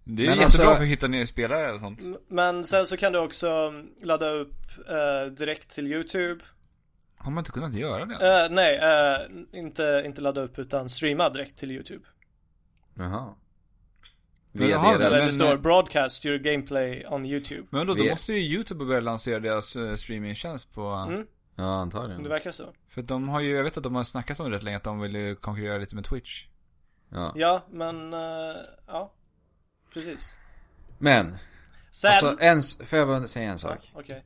[0.04, 2.00] Det är Men jättebra alltså- för att hitta nya spelare och sånt.
[2.28, 3.72] Men sen så kan du också
[4.02, 4.54] ladda upp
[4.88, 6.44] eh, direkt till YouTube.
[7.16, 8.44] Har man inte kunnat göra det?
[8.44, 12.04] Eh, nej, eh, inte, inte ladda upp utan streama direkt till YouTube.
[12.94, 13.34] Jaha.
[14.52, 15.18] Jaha, Eller deras...
[15.18, 17.66] men- det står broadcast your gameplay on YouTube.
[17.70, 20.86] Men då, då måste ju YouTube börja lansera deras uh, streamingtjänst på...
[20.88, 21.26] Mm,
[21.56, 22.28] Ja, det antagligen.
[22.28, 22.64] verkar så.
[22.88, 24.82] För de har ju, jag vet att de har snackat om det rätt länge, att
[24.84, 26.44] de vill ju konkurrera lite med Twitch.
[27.08, 27.32] Ja.
[27.36, 28.20] Ja, men eh,
[28.86, 29.12] ja.
[29.94, 30.36] Precis.
[30.98, 31.36] Men,
[31.90, 32.08] Sen...
[32.10, 33.90] alltså en, får jag bara säga en Ja, sak?
[33.94, 34.24] Okej.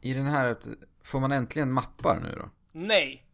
[0.00, 0.56] I den här,
[1.04, 2.50] får man äntligen mappar nu då?
[2.72, 3.26] Nej!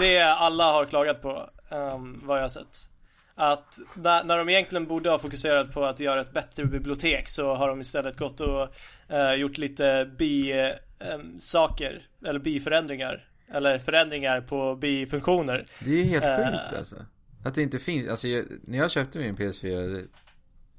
[0.00, 2.90] Det är det alla har klagat på, um, vad jag har sett.
[3.34, 7.54] Att när, när de egentligen borde ha fokuserat på att göra ett bättre bibliotek så
[7.54, 8.68] har de istället gått och
[9.08, 13.28] eh, gjort lite bi-saker, eller bi-förändringar.
[13.54, 15.64] Eller förändringar på bi-funktioner.
[15.80, 16.36] Det är ju helt Eh.
[16.36, 16.96] sjukt alltså.
[17.44, 20.04] Att det inte finns, alltså jag, när jag köpte min PS4 det,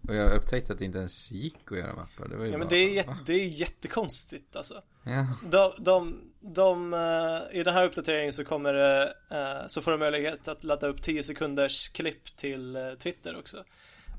[0.07, 2.27] och jag upptäckte att det inte ens gick att göra mappar.
[2.27, 4.81] Det var ju Ja men bara, det är, jätte, det är jättekonstigt alltså.
[5.03, 5.27] Ja.
[5.51, 9.97] De, de, de eh, i den här uppdateringen så kommer det, eh, så får du
[9.97, 13.63] möjlighet att ladda upp 10 sekunders klipp till eh, Twitter också.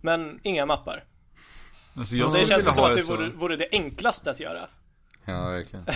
[0.03, 1.05] Men inga mappar.
[1.97, 3.17] Alltså jag det känns som att det så.
[3.17, 4.67] vore, vore det enklaste att göra.
[5.25, 5.85] ja, verkligen.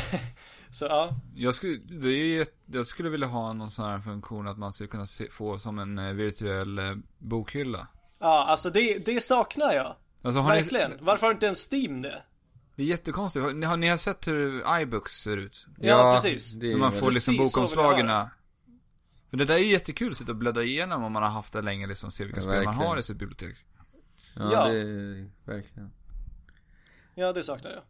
[0.70, 1.10] Så ja.
[1.34, 4.88] Jag skulle, det är jag skulle vilja ha någon sån här funktion att man skulle
[4.88, 6.80] kunna se, få som en virtuell
[7.18, 7.88] bokhylla.
[8.18, 9.96] Ja, alltså det, det saknar jag.
[10.22, 10.90] Alltså har Verkligen.
[10.90, 12.22] ni, Varför har inte ens Steam det?
[12.76, 13.44] det är jättekonstigt.
[13.44, 15.66] Har ni, har, ni har sett hur iBooks ser ut?
[15.78, 16.52] Ja, precis.
[16.52, 18.06] Det är När man får liksom Precis bokomslagen.
[19.30, 21.52] Men det där är ju jättekul att sitta och bläddra igenom om man har haft
[21.52, 22.88] det länge liksom, se vilka Ja, spel man verkligen.
[22.88, 23.56] har i sitt bibliotek.
[24.34, 24.64] Ja, Ja.
[24.68, 25.90] det är verkligen.
[27.14, 27.82] Ja, det saknar jag.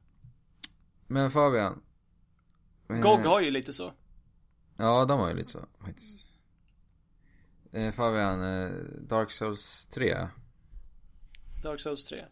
[1.07, 1.83] Men Fabian.
[2.91, 3.93] eh, GOG har ju lite så.
[4.77, 6.27] Ja, de har ju lite så faktiskt.
[7.73, 10.29] Eh, Fabian, eh, Dark Souls 3.
[11.63, 12.25] Dark Souls 3.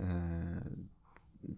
[0.00, 0.62] Eh,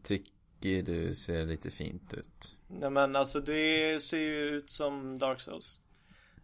[0.03, 2.57] tycker du ser lite fint ut.
[2.67, 5.81] Nej men alltså det ser ju ut som Dark Souls.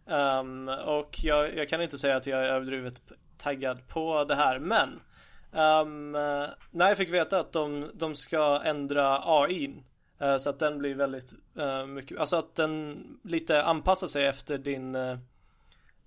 [0.07, 3.01] Ehm, och jag, jag kan inte säga att jag är överdrivet
[3.37, 4.89] taggad på det här men
[6.15, 9.83] eh, när jag fick veta att de, de ska ändra AIn
[10.19, 14.57] eh, så att den blir väldigt eh, mycket, alltså att den lite anpassar sig efter
[14.57, 15.17] din eh,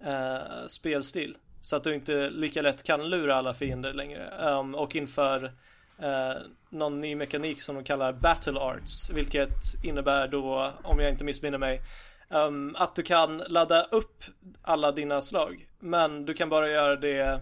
[0.05, 1.37] eh, spelstil.
[1.61, 4.27] Så att du inte lika lätt kan lura alla fiender längre.
[4.29, 5.45] Ehm, och inför
[5.99, 6.33] eh,
[6.71, 9.11] någon ny mekanik som de kallar Battle Arts.
[9.11, 11.83] Vilket innebär då, om jag inte missminner mig,
[12.31, 14.25] ehm, att du kan ladda upp
[14.63, 15.69] alla dina slag.
[15.81, 17.41] Men du kan bara göra det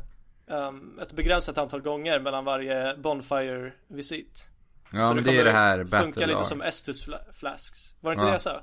[0.51, 4.51] ehm, ett begränsat antal gånger mellan varje Bonfire-visit.
[4.93, 6.47] Ja, Så men det är kommer det här funka Battle lite Art.
[6.47, 7.97] som Estus fla- Flasks.
[8.01, 8.29] Var det inte Ja.
[8.29, 8.63] det jag sa?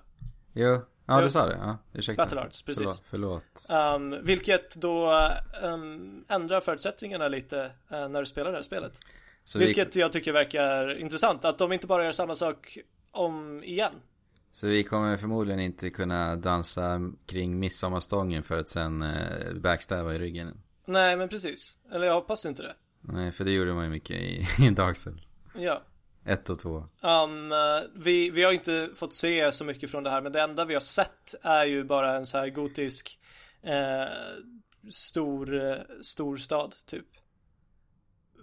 [0.53, 1.55] Jo, ja du sa det.
[1.55, 2.23] Ja, ursäkta.
[2.23, 3.03] Battle Arts, precis.
[3.09, 3.43] Förlåt.
[3.67, 3.95] förlåt.
[3.95, 5.21] Um, vilket då
[5.63, 8.99] um, ändrar förutsättningarna lite uh, när du spelar det här spelet.
[9.43, 11.45] Så vi, vilket jag tycker verkar intressant.
[11.45, 12.77] Att de inte bara gör samma sak
[13.11, 13.93] om igen.
[14.51, 20.19] så vi kommer förmodligen inte kunna dansa kring midsommarstången för att sen eh, backstabba i
[20.19, 20.57] ryggen.
[20.85, 21.77] Nej, men precis.
[21.91, 22.75] Eller jag hoppas inte det.
[23.01, 25.35] Nej, för det gjorde man ju mycket i, i Dark Souls.
[25.55, 25.81] Ja.
[26.25, 26.69] 1 och 2.
[27.01, 27.57] Um, uh,
[27.95, 30.73] vi, vi har inte fått se så mycket från det här, men det enda vi
[30.73, 33.19] har sett är ju bara en så här gotisk
[33.61, 34.05] eh,
[34.89, 37.07] stor, eh, stor stad, typ.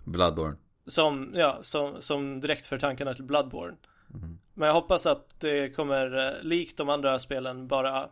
[0.05, 0.57] Bloodborne.
[0.87, 3.77] Som, ja, som, som direkt för tankarna till Bloodborne.
[4.09, 4.39] Mhm.
[4.55, 8.11] Men jag hoppas att det kommer, eh, likt de andra spelen, bara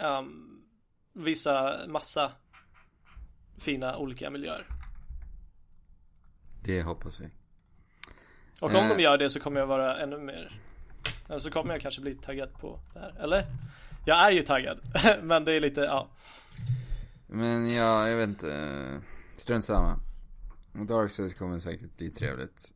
[0.00, 0.62] um,
[1.12, 2.32] visa massa
[3.58, 4.66] fina olika miljöer.
[6.64, 7.30] Det hoppas vi.
[8.60, 8.88] Och om Eh.
[8.96, 10.60] de gör det så kommer jag vara ännu mer
[11.28, 13.46] Eller så kommer jag kanske bli taggad på det här, eller?
[14.04, 14.78] Jag är ju taggad,
[15.22, 16.08] men det är lite, ja
[17.26, 19.00] Men ja, jag vet inte.
[19.36, 20.00] Strunt samma.
[20.88, 22.74] Dark Souls kommer säkert bli trevligt.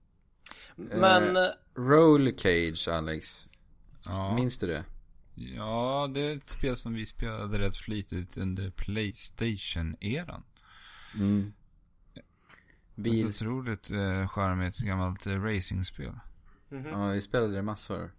[0.77, 1.43] Men, Eh.
[1.77, 3.49] Roll Cage, Alex.
[4.05, 4.35] Ja.
[4.35, 4.85] Minns du det?
[5.35, 10.43] ja, det är ett spel som vi spelade rätt flitigt under Playstation-eran.
[11.15, 11.53] Mm.
[12.95, 13.21] Bil.
[13.29, 16.13] Ett otroligt eh, charmigt gammalt eh, racingspel.
[16.69, 16.87] mhm.
[16.87, 18.11] Ja, vi spelade det massor.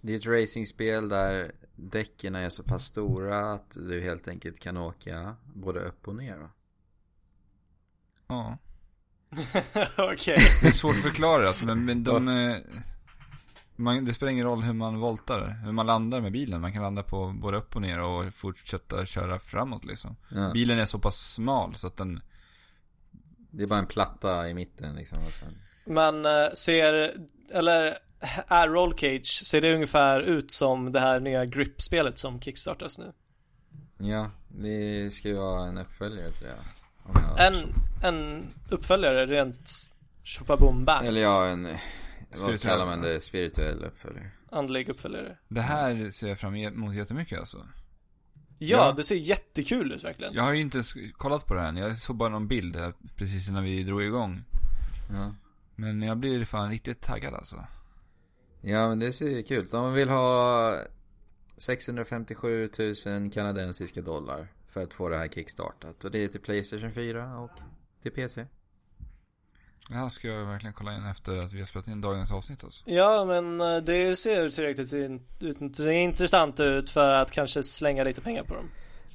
[0.00, 4.76] Det är ett racingspel där däcken är så pass stora att du helt enkelt kan
[4.76, 6.50] åka både upp och ner va?
[8.26, 8.58] Ja.
[10.12, 12.28] okej Det är svårt att förklara alltså, men, men de...
[12.28, 12.56] eh,
[13.76, 16.60] Man, det spelar ingen roll hur man voltar, hur man landar med bilen.
[16.60, 20.16] Man kan landa på både upp och ner och fortsätta köra framåt liksom.
[20.28, 20.50] Ja.
[20.54, 22.20] Bilen är så pass smal så att den...
[23.50, 25.18] Det är bara en platta i mitten liksom.
[25.26, 25.58] Och sen...
[25.84, 27.14] Men eh, ser,
[27.52, 27.98] eller
[28.46, 33.12] är Roll Cage, ser det ungefär ut som det här nya Grip-spelet som kickstartas nu?
[33.98, 36.58] Ja, det ska ju vara en uppföljare tror jag.
[37.14, 37.54] Jag En,
[38.04, 39.86] en uppföljare rent
[40.24, 41.62] Tjopaboom-bang, Eller ja, en...
[41.62, 43.20] Vad Spirituell, kallar man det?
[43.20, 44.30] Spirituell uppföljare.
[44.50, 47.58] andlig uppföljare Det här ser jag fram emot jättemycket alltså.
[48.62, 48.92] Ja, Ja.
[48.92, 51.72] det ser jättekul ut verkligen Jag har ju inte ens kollat på det här.
[51.72, 54.44] Jag såg bara någon bild här precis innan vi drog igång.
[55.12, 55.34] Ja.
[55.76, 57.56] Men jag blir fan riktigt taggad alltså.
[58.60, 59.70] Ja men det ser kul ut.
[59.70, 60.76] De vill ha
[61.56, 62.70] 657
[63.06, 66.04] 000 kanadensiska dollar för att få det här kickstartat.
[66.04, 67.50] Och det är till Playstation 4 och
[68.02, 68.46] till PC.
[69.90, 72.64] Det här ska jag verkligen kolla in efter att vi har spelat in dagens avsnitt
[72.64, 72.90] alltså.
[72.90, 78.20] Ja, men eh, det ser tillräckligt in, ut, intressant ut för att kanske slänga lite
[78.20, 78.70] pengar på dem.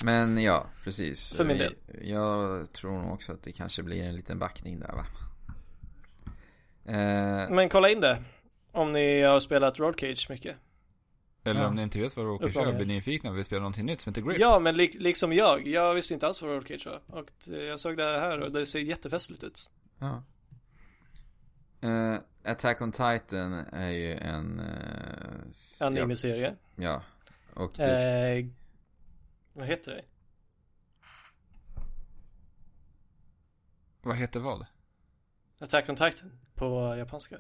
[0.06, 1.34] Men ja, precis.
[1.34, 1.76] För min del.
[2.02, 5.06] Jag tror nog också att det kanske blir en liten backning där va.
[6.86, 8.24] Eh, Men kolla in det.
[8.72, 10.56] Om ni har spelat Road Cage mycket.
[11.44, 11.68] Eller Ja.
[11.68, 12.76] om ni inte vet vad kör, Uppmaningar.
[12.78, 14.40] blir nyfikna och vill spela någonting nytt som heter Grip.
[14.40, 15.68] Ja, men lik, liksom jag.
[15.68, 17.20] Jag visste inte alls vad Road Cage var.
[17.20, 19.70] Och eh, jag såg det här och det ser jättefestligt ut.
[20.00, 20.24] ja.
[21.82, 24.60] Eh, Attack on Titan är ju en...
[24.60, 26.56] Uh, Anime-serie.
[26.76, 27.04] Ja.
[27.54, 28.46] Och det, Eh,
[29.54, 30.02] vad heter det?
[34.02, 34.66] Vad heter vad?
[35.60, 37.38] Attack on Titan på japanska.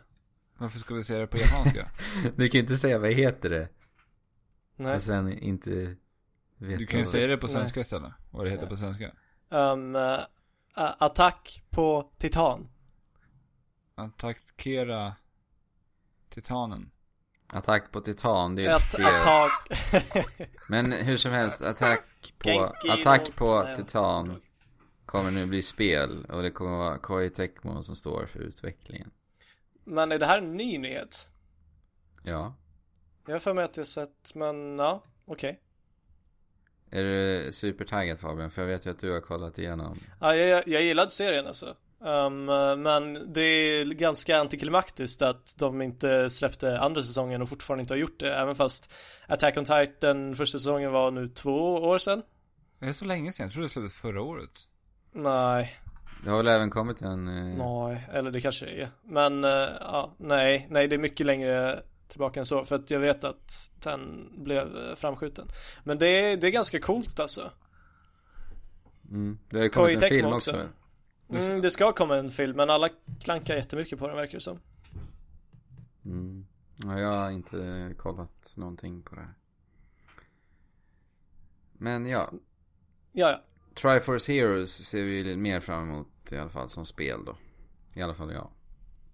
[0.57, 1.89] Varför ska vi säga det på japanska?
[2.35, 3.69] du kan ju inte säga vad heter det.
[4.75, 4.95] Nej.
[4.95, 5.95] Och sen inte
[6.57, 7.53] veta Du kan ju säga det på Nej.
[7.55, 8.13] svenska istället.
[8.31, 9.11] Vad det heter på svenska.
[9.49, 10.27] Um, a-
[10.75, 12.69] attack på Titan.
[13.95, 15.13] Attackera
[16.29, 16.91] Titanen.
[17.53, 19.05] Attack på Titan, det är ett spel.
[19.05, 19.69] attack.
[20.69, 24.41] Men hur som helst, attack på, attack på Titan
[25.05, 26.25] kommer nu bli spel.
[26.25, 29.11] Och det kommer vara Koei Tecmo som står för utvecklingen.
[29.83, 31.31] Men är det här en ny nyhet?
[32.23, 32.55] Ja.
[33.25, 35.59] Jag har för mig att jag sett, men ja, okej.
[36.89, 38.51] Är du supertaggad Fabian?
[38.51, 39.99] För jag vet ju att du har kollat igenom.
[40.21, 41.75] Ja, jag, jag gillade serien alltså.
[42.05, 42.45] Um,
[42.81, 47.99] men det är ganska antiklimaktiskt att de inte släppte andra säsongen och fortfarande inte har
[47.99, 48.35] gjort det.
[48.35, 48.93] Även fast
[49.27, 52.21] Attack on Titan första säsongen var nu två år sedan.
[52.79, 53.45] Är det så länge sedan?
[53.45, 54.51] Jag trodde det släpptes förra året.
[55.11, 55.79] Nej,
[56.23, 57.27] Det har väl även kommit en...
[57.27, 58.89] eh, nej, eller det kanske det är.
[59.03, 62.65] Men eh, ja, nej, nej det är mycket längre tillbaka än så.
[62.65, 65.47] För att jag vet att den blev eh, framskjuten.
[65.83, 67.51] Men det är, det är ganska coolt alltså.
[69.09, 69.39] Mm.
[69.49, 70.51] Det har ju kommit en Tecmo film också.
[70.51, 70.67] också.
[71.29, 72.89] Mm, det ska komma en film, men alla
[73.23, 74.59] klankar jättemycket på den verkar det som.
[76.05, 76.45] Mm.
[76.83, 79.33] Ja, jag har inte kollat någonting på det här.
[81.73, 82.29] Men ja,
[83.11, 83.41] Ja, ja.
[83.73, 87.35] Triforce Heroes ser vi mer fram emot i alla fall som spel då.
[87.93, 88.49] I alla fall jag.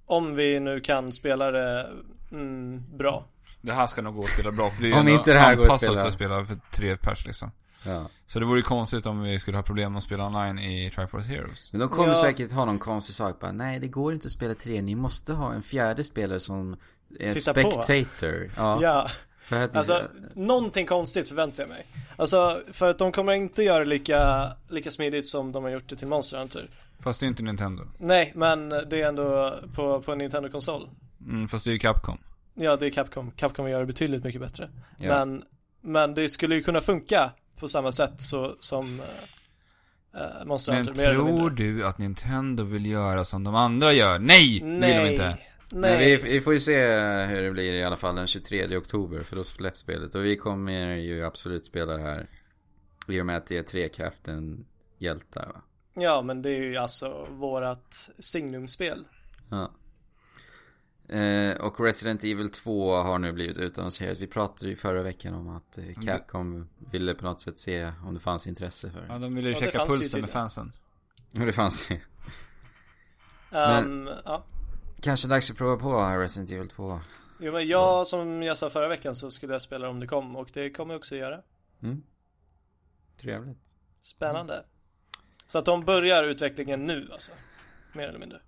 [0.05, 1.89] Om vi nu kan spela det
[2.31, 3.25] mm, bra.
[3.61, 5.39] Det här ska nog gå att spela bra för det är Om ändå inte det
[5.39, 6.01] här går att spela.
[6.01, 7.51] för att spela för tre pers liksom.
[7.85, 8.05] Ja.
[8.27, 11.27] Så det vore ju konstigt om vi skulle ha problem att spela online i Triforce
[11.27, 11.73] Heroes.
[11.73, 12.15] Men de kommer Ja.
[12.21, 15.33] säkert ha någon konstig sak bara, nej det går inte att spela tre, ni måste
[15.33, 16.75] ha en fjärde spelare som
[17.19, 17.71] är Tittar på.
[17.83, 18.49] spectator.
[18.57, 19.09] Ja, Ja,
[19.41, 20.01] för att alltså
[20.33, 21.85] någonting konstigt förväntar jag mig.
[22.15, 25.87] Alltså, för att de kommer inte göra det lika, lika smidigt som de har gjort
[25.87, 26.67] det till Monster Hunter.
[26.99, 27.83] Fast det är inte Nintendo.
[27.97, 30.89] Nej, men det är ändå på, på en Nintendo-konsol.
[31.27, 32.17] Mm, fast det är ju Capcom.
[32.53, 33.31] Ja, det är Capcom.
[33.31, 34.69] Capcom gör det betydligt mycket bättre.
[34.97, 35.07] Ja.
[35.25, 35.43] Men,
[35.81, 37.31] men det skulle ju kunna funka
[37.61, 39.01] på samma sätt så, som
[40.15, 41.03] äh, Monster Men Hunter.
[41.05, 44.19] eller tror du att Nintendo vill göra som de andra gör?
[44.19, 44.59] Nej!
[44.59, 45.37] Det vill de inte.
[45.71, 46.17] Men Nej.
[46.17, 46.85] vi, vi får ju se
[47.25, 50.15] hur det blir i alla fall den 23 oktober för då släpps spelet.
[50.15, 52.27] Och vi kommer ju absolut spela det här.
[53.07, 54.65] I och med att det är tre Captain
[54.97, 55.61] hjältar va?
[55.93, 59.05] Ja, men det är ju alltså vårat signumspel.
[59.49, 59.71] Ja.
[61.11, 64.19] Eh, och Resident Evil 2 har nu blivit utannonserat.
[64.19, 68.13] Vi pratade ju förra veckan om att eh, Capcom ville på något sätt se om
[68.13, 69.19] det fanns intresse för Ja, det.
[69.19, 70.73] de ville ju Ja, det checka pulsen med fansen.
[71.33, 71.95] Och det fanns ju.
[73.51, 74.45] Um, ja.
[75.01, 76.99] Kanske dags att prova på Resident Evil 2.
[77.39, 80.35] Jo men jag, som jag sa förra veckan så skulle jag spela om det kom
[80.35, 81.41] och det kommer jag också göra.
[81.83, 82.03] Mm.
[83.21, 83.65] Trevligt.
[84.01, 84.63] Spännande.
[85.47, 87.31] Så att de börjar utvecklingen nu alltså.
[87.93, 88.41] Mer eller mindre.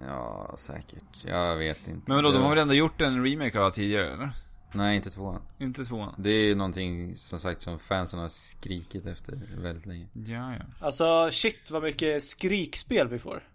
[0.00, 1.24] Ja, säkert.
[1.24, 2.02] Jag vet inte.
[2.06, 4.30] Men vadå, de har väl ändå gjort en remake av tidigare, eller?
[4.72, 5.42] Nej, inte tvåan.
[5.58, 6.14] Inte tvåan?
[6.18, 10.06] Det är ju någonting som sagt som fansen har skrikit efter väldigt länge.
[10.12, 10.64] Ja, ja.
[10.80, 13.48] Alltså shit vad mycket skrikspel vi får.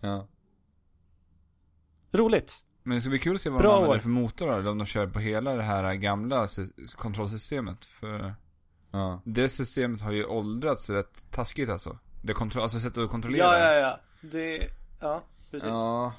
[0.00, 0.26] Ja.
[2.12, 2.64] Roligt.
[2.82, 4.00] Men det ska bli kul att se vad Bra de använder år.
[4.00, 7.84] för motor eller om de kör på hela det här gamla sy- kontrollsystemet.
[7.84, 8.34] För
[8.90, 9.22] Ja.
[9.24, 11.98] det systemet har ju åldrats rätt taskigt alltså.
[12.22, 13.44] Det kontro- alltså sättet att kontrollera.
[13.58, 14.00] Ja, ja, ja.
[14.20, 14.68] Det,
[15.02, 15.68] ja, precis.
[15.68, 16.12] Ja,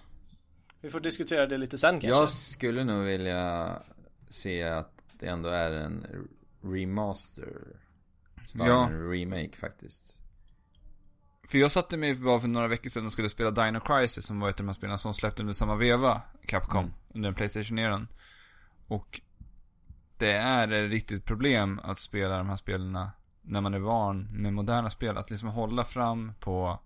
[0.82, 2.08] Vi får diskutera det lite sen kanske.
[2.22, 3.80] jag skulle nog vilja
[4.28, 6.06] se att det ändå är en
[6.62, 7.48] remaster.
[8.48, 8.88] Snarare Ja.
[8.88, 10.20] än en remake faktiskt.
[11.48, 14.40] För jag satte mig bara för några veckor sedan och skulle spela Dino Crisis som
[14.40, 16.94] var ett av de här spelen som släppte under samma veva, Capcom, Mm.
[17.14, 18.08] under den Playstation-eran.
[18.88, 19.22] Och
[20.18, 23.00] det är ett riktigt problem att spela de här spelen
[23.42, 25.18] när man är van med moderna spel.
[25.18, 26.80] Att liksom hålla fram på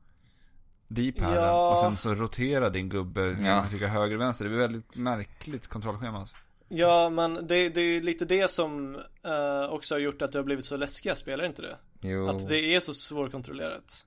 [0.87, 1.71] D-paden Ja.
[1.73, 3.65] och sen så rotera din gubbe Ja.
[3.69, 4.45] trycka höger och vänster.
[4.45, 6.19] Det blir väldigt märkligt kontrollschema.
[6.19, 6.35] Alltså.
[6.69, 10.39] Ja, men det, det är ju lite det som eh, också har gjort att det
[10.39, 11.77] har blivit så läskiga spel, är inte det?
[12.01, 12.27] Jo.
[12.27, 14.05] Att det är så svårkontrollerat.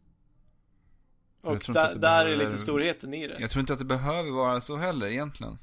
[1.43, 3.37] Och där, det där är behöver- lite storheten i det.
[3.41, 5.59] Jag tror inte att det behöver vara så heller egentligen.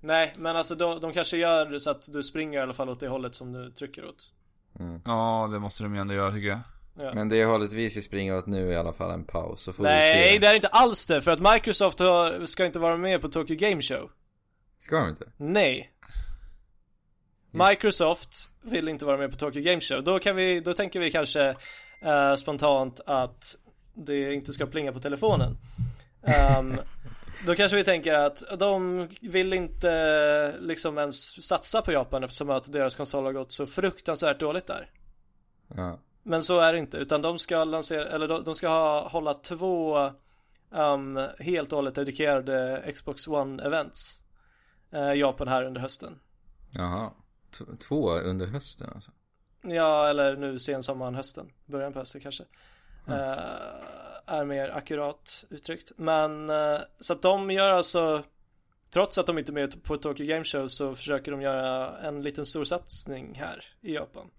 [0.00, 3.00] Nej, men alltså de, de kanske gör så att du springer i alla fall åt
[3.00, 4.32] det hållet som du trycker åt.
[4.80, 5.00] Mm.
[5.04, 6.60] Ja, det måste de ju ändå göra tycker jag.
[6.94, 7.14] Ja.
[7.14, 9.62] Men det hållet vi ska springa åt nu är i alla fall en paus.
[9.62, 10.38] Så får vi Nej, se.
[10.38, 11.20] det är inte alls det.
[11.22, 14.10] För att Microsoft har, ska inte vara med på Tokyo Game Show.
[14.78, 15.24] Ska de inte?
[15.36, 15.92] Nej.
[17.50, 20.04] Microsoft vill inte vara med på Tokyo Game Show.
[20.04, 21.56] Då kan vi, då tänker vi kanske
[22.00, 23.56] eh, spontant att
[23.94, 25.56] det inte ska plinga på telefonen.
[26.22, 26.80] Ehm,
[27.46, 32.72] då kanske vi tänker att de vill inte liksom ens satsa på Japan eftersom att
[32.72, 34.90] deras konsol har gått så fruktansvärt dåligt där.
[35.76, 35.98] Ja.
[36.22, 39.34] Men så är det inte, utan de ska lansera, eller de, de ska ha, hålla
[39.34, 40.10] två
[40.70, 44.22] um, helt och hållet dedikerade Xbox One events
[44.90, 46.18] eh, Japan här under hösten.
[46.70, 47.10] Jaha.
[47.58, 49.10] T- två under hösten alltså?
[49.62, 52.44] Ja, eller nu sensommaren, hösten, början på hösten kanske.
[53.08, 53.38] Eh,
[54.26, 55.92] är mer akkurat uttryckt.
[55.96, 58.22] Men eh, så att de gör alltså
[58.92, 62.22] Trots att de inte är med på Tokyo Game Show så försöker de göra en
[62.22, 64.30] liten stor satsning här i Japan.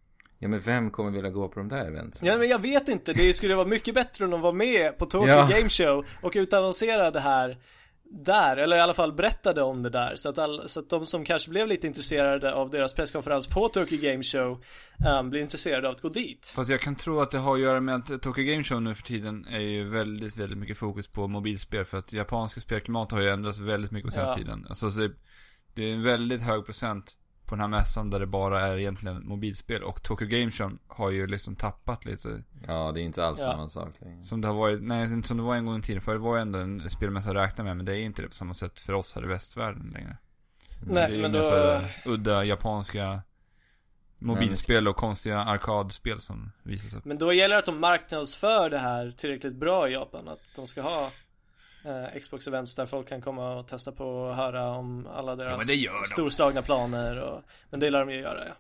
[0.43, 2.27] Ja men vem kommer vilja gå på de där eventsen?
[2.27, 5.05] Ja men jag vet inte, det skulle vara mycket bättre om de var med på
[5.05, 5.49] Tokyo Ja.
[5.51, 7.57] Game Show och utannonserade här
[8.25, 11.05] där, eller i alla fall berättade om det där så att, all, så att de
[11.05, 14.63] som kanske blev lite intresserade av deras presskonferens på Tokyo Game Show
[15.19, 16.53] um, blir intresserade av att gå dit.
[16.55, 18.95] Fast jag kan tro att det har att göra med att Tokyo Game Show nu
[18.95, 21.85] för tiden är ju väldigt, väldigt mycket fokus på mobilspel.
[21.85, 24.45] För att japanska spelklimat har ju ändrats väldigt mycket på senaste Ja.
[24.45, 24.65] tiden.
[24.69, 25.11] Alltså det,
[25.73, 27.17] det är en väldigt hög procent
[27.53, 29.83] på den här mässan där det bara är egentligen mobilspel.
[29.83, 32.43] Och Tokyo Game Show har ju liksom tappat lite.
[32.67, 33.45] Ja det är inte alls Ja.
[33.51, 34.23] samma sak längre.
[34.23, 36.01] Som det har varit, nej som det var en gång i tiden.
[36.01, 37.77] För det var ju ändå en spelmässa att räkna med.
[37.77, 40.17] Men det är inte det på samma sätt för oss här i västvärlden längre.
[40.81, 41.79] det är Nej ju men då, så
[42.09, 43.21] udda japanska
[44.19, 47.05] mobilspel och konstiga arkadspel som visas upp.
[47.05, 50.67] men då gäller det att de marknadsför det här tillräckligt bra i Japan, att de
[50.67, 51.11] ska ha
[51.83, 55.67] eh, Xbox events där folk kan komma och testa på och höra om alla deras
[55.67, 55.89] de.
[56.05, 58.53] storslagna planer och, men det lär de ju göra ja.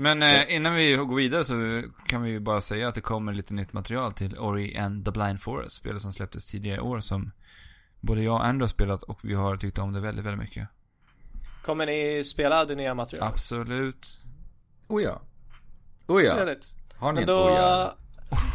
[0.00, 3.34] Men eh, innan vi går vidare så kan vi ju bara säga att det kommer
[3.34, 5.76] lite nytt material till Ori and the Blind Forest.
[5.76, 7.30] Spelet som släpptes tidigare i år som
[8.00, 10.68] både jag och Andrew har spelat och vi har tyckt om det väldigt, väldigt mycket.
[11.64, 13.32] Kommer ni spela det nya materialet?
[13.34, 14.20] Absolut.
[14.88, 15.20] Oh ja.
[16.06, 16.30] Oh ja.
[16.30, 16.74] Trevligt.
[16.96, 17.94] Har ni Men en då, oh ja?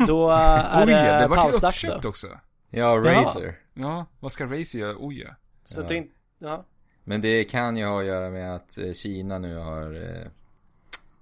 [0.08, 2.10] då är Oj, det det var ju pausdags då.
[2.10, 2.28] också.
[2.76, 3.60] Ja, Razer.
[3.74, 4.96] Ja, vad ska Razer göra?
[5.00, 5.36] Oj ja.
[5.66, 5.96] Så Ja.
[5.96, 6.66] inte, ja.
[7.04, 10.28] Men det kan ju ha att göra med att eh, Kina nu har eh,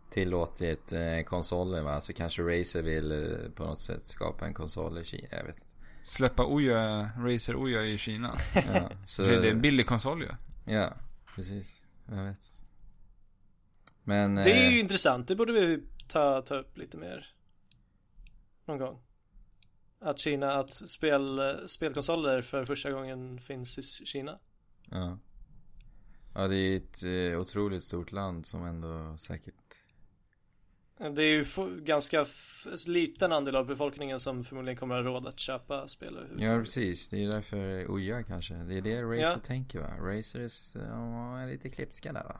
[0.09, 2.01] tillåtit eh, konsoler va.
[2.01, 5.27] Så kanske Razer vill på något sätt skapa en konsol i Kina.
[5.31, 5.71] Jag vet inte.
[6.03, 8.37] Släppa Oja, Razer Oja i Kina.
[8.73, 10.29] Ja, så, Det är en billig konsol ju.
[10.73, 10.93] ja
[11.35, 11.87] precis.
[12.09, 12.65] Jag vet.
[14.03, 14.35] Men...
[14.35, 17.27] Det är eh, ju intressant, det borde vi ta, ta upp lite mer
[18.65, 18.99] Någon gång
[20.03, 24.39] Att Kina, att spel, spelkonsoler för första gången finns i Kina
[24.91, 25.17] Ja.
[26.33, 29.55] Ja, det är ett eh, otroligt stort land som ändå säkert
[30.97, 31.45] Det är ju
[31.83, 32.25] ganska
[32.87, 37.09] liten andel av befolkningen som förmodligen kommer att ha råd att köpa spel Ja precis,
[37.09, 38.53] det är därför Oja kanske.
[38.53, 39.39] Det är det Razer ja.
[39.43, 39.89] tänker va?
[39.99, 42.39] Razer är lite klipska där va?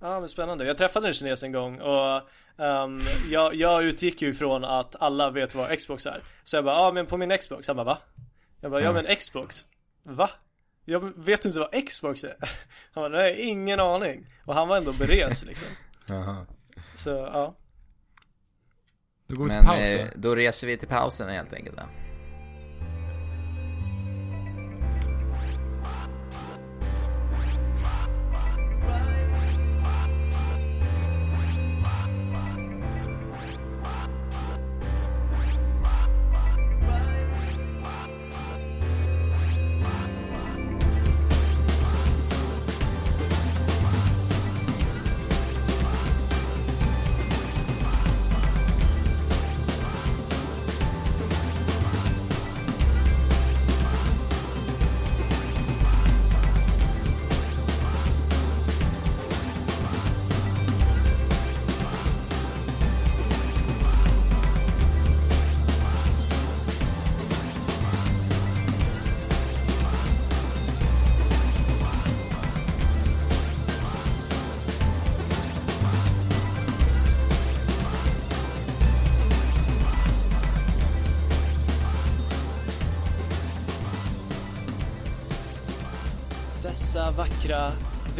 [0.00, 0.64] Ja men spännande.
[0.64, 2.22] Jag träffade en kines en gång och
[2.56, 6.22] um, jag, jag utgick ju ifrån att alla vet vad Xbox är.
[6.42, 7.68] Så jag bara, ja men på min Xbox.
[7.68, 7.98] Han bara, va?
[8.60, 9.68] Jag bara, ja men Xbox.
[10.02, 10.30] Va?
[10.84, 12.34] Jag vet inte vad Xbox är.
[12.92, 14.26] Han bara, nej ingen aning.
[14.44, 15.68] Och han var ändå beres liksom.
[16.08, 16.46] Jaha.
[16.94, 17.54] Så, ja.
[19.26, 19.98] Då går vi till paus då.
[19.98, 21.82] Eh, då reser vi till pausen helt enkelt då.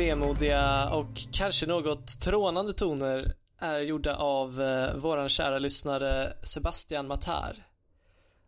[0.08, 7.56] Vemodiga och kanske något trånande toner är gjorda av eh, våran kära lyssnare Sebastian Matar.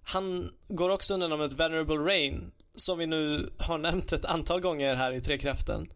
[0.02, 4.94] Han går också under namnet Venerable Rain, som vi nu har nämnt ett antal gånger
[4.94, 5.92] här i Trekraften.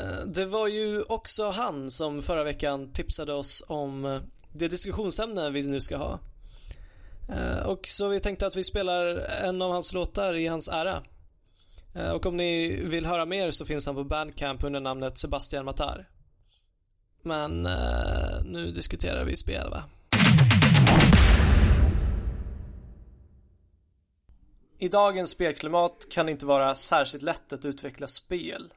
[0.00, 4.20] Eh, det var ju också han som förra veckan tipsade oss om eh,
[4.52, 6.18] det diskussionsämne vi nu ska ha.
[7.28, 11.02] Eh, och så vi tänkte att vi spelar en av hans låtar i hans ära.
[11.94, 15.64] Eh, och om ni vill höra mer så finns han på Bandcamp under namnet Sebastian
[15.64, 16.08] Matar.
[17.22, 19.84] Men eh, nu diskuterar vi spel va?
[24.78, 28.72] I dagens spelklimat kan det inte vara särskilt lätt att utveckla spel.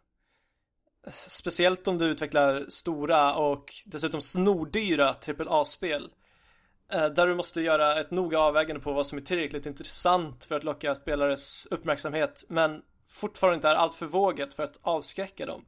[1.11, 6.09] Speciellt om du utvecklar stora och dessutom snordyra AAA-spel.
[6.91, 10.55] Eh, där du måste göra ett noga avvägande på vad som är tillräckligt intressant för
[10.55, 15.65] att locka spelares uppmärksamhet men fortfarande inte är alltför vågat för att avskräcka dem.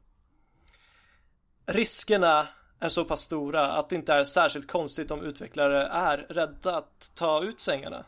[1.66, 2.48] Riskerna
[2.80, 7.12] är så pass stora att det inte är särskilt konstigt om utvecklare är rädda att
[7.14, 8.04] ta ut svängarna.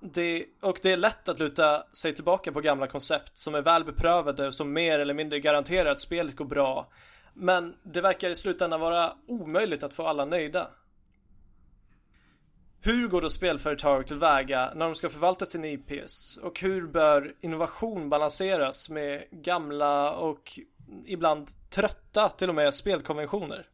[0.00, 3.84] Det, och det är lätt att luta sig tillbaka på gamla koncept som är väl
[3.84, 6.88] beprövade och som mer eller mindre garanterar att spelet går bra.
[7.34, 10.70] Men det verkar i slutändan vara omöjligt att få alla nöjda.
[12.86, 16.36] Hur går då spelföretag tillväga när de ska förvalta sina IPs?
[16.36, 20.58] Och hur bör innovation balanseras med gamla och
[21.06, 23.68] ibland trötta till och med spelkonventioner?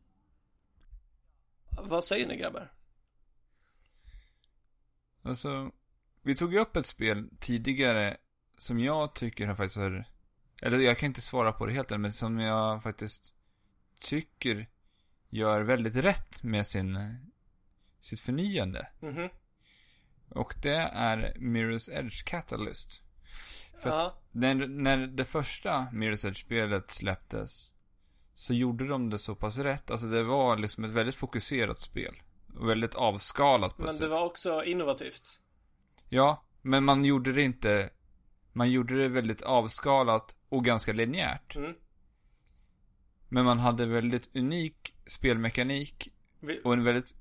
[1.82, 2.72] Vad säger ni grabbar?
[5.22, 5.70] Alltså,
[6.22, 8.16] vi tog ju upp ett spel tidigare
[8.58, 10.04] som jag tycker har faktiskt har,
[10.62, 13.34] eller jag kan inte svara på det helt än, men som jag faktiskt
[14.00, 14.68] tycker
[15.28, 16.98] gör väldigt rätt med sin
[18.00, 18.88] sitt förnyande.
[19.02, 19.30] Mm -hmm.
[20.28, 23.02] Och det är Mirror's Edge Catalyst.
[23.82, 24.18] För ja.
[24.30, 27.72] när, när det första Mirror's Edge-spelet släpptes
[28.34, 29.90] så gjorde de det så pass rätt.
[29.90, 32.14] Alltså det var liksom ett väldigt fokuserat spel.
[32.56, 34.02] Och väldigt avskalat på men ett sätt.
[34.02, 35.40] Men det var också innovativt.
[36.08, 37.90] Ja, men man gjorde det inte...
[38.52, 41.56] Man gjorde det väldigt avskalat och ganska linjärt.
[41.56, 41.74] Mm.
[43.28, 46.08] Men man hade väldigt unik spelmekanik
[46.64, 47.14] och en väldigt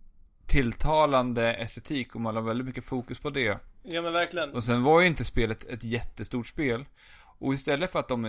[0.49, 3.59] tilltalande estetik och man la väldigt mycket fokus på det.
[3.83, 4.53] Ja men verkligen.
[4.53, 6.85] Och sen var ju inte spelet ett jättestort spel.
[7.39, 8.21] Och istället för att de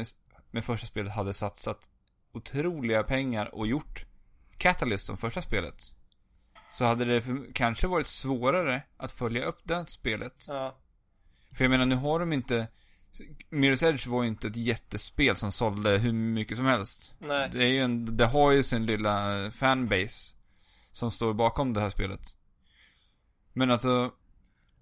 [0.51, 1.89] med, första spelet hade satsat
[2.33, 4.05] otroliga pengar och gjort
[4.59, 5.95] Catalyst som första spelet.
[6.71, 10.47] Så hade det för, kanske varit svårare att följa upp det spelet.
[10.49, 10.79] Ja.
[11.53, 12.67] För jag menar, nu har de inte...
[13.51, 17.15] Mirror's Edge var ju inte ett jättespel som sålde hur mycket som helst.
[17.19, 17.51] Nej.
[17.53, 20.35] Det är ju en, det har ju sin lilla fanbase
[20.93, 22.21] som står bakom det här spelet.
[23.53, 24.11] Men alltså,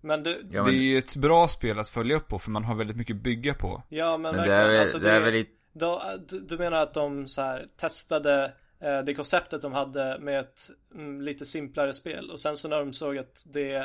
[0.01, 0.65] men du, ja, men...
[0.65, 3.17] det är ju ett bra spel att följa upp på för man har väldigt mycket
[3.17, 3.83] att bygga på.
[3.89, 5.51] Ja men, men verkligen, det är, alltså, det, är väl lite...
[5.73, 10.41] då, du, du menar att de så här testade eh, det konceptet de hade med
[10.41, 10.61] ett
[10.95, 13.77] mm, lite simplare spel och sen så när de såg att det,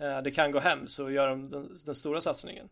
[0.00, 2.68] eh, det kan gå hem så gör de den, den stora satsningen.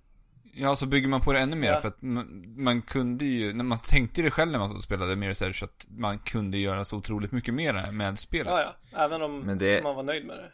[0.54, 1.80] Ja, så bygger man på det ännu mer Ja.
[1.80, 5.46] för att man, man kunde ju, när man tänkte det själv när man spelade Mirror's
[5.46, 8.52] Edge att man kunde göra så otroligt mycket mer med spelet.
[8.52, 8.98] Ja, ja.
[9.04, 10.50] Även om Men det- man var nöjd med det.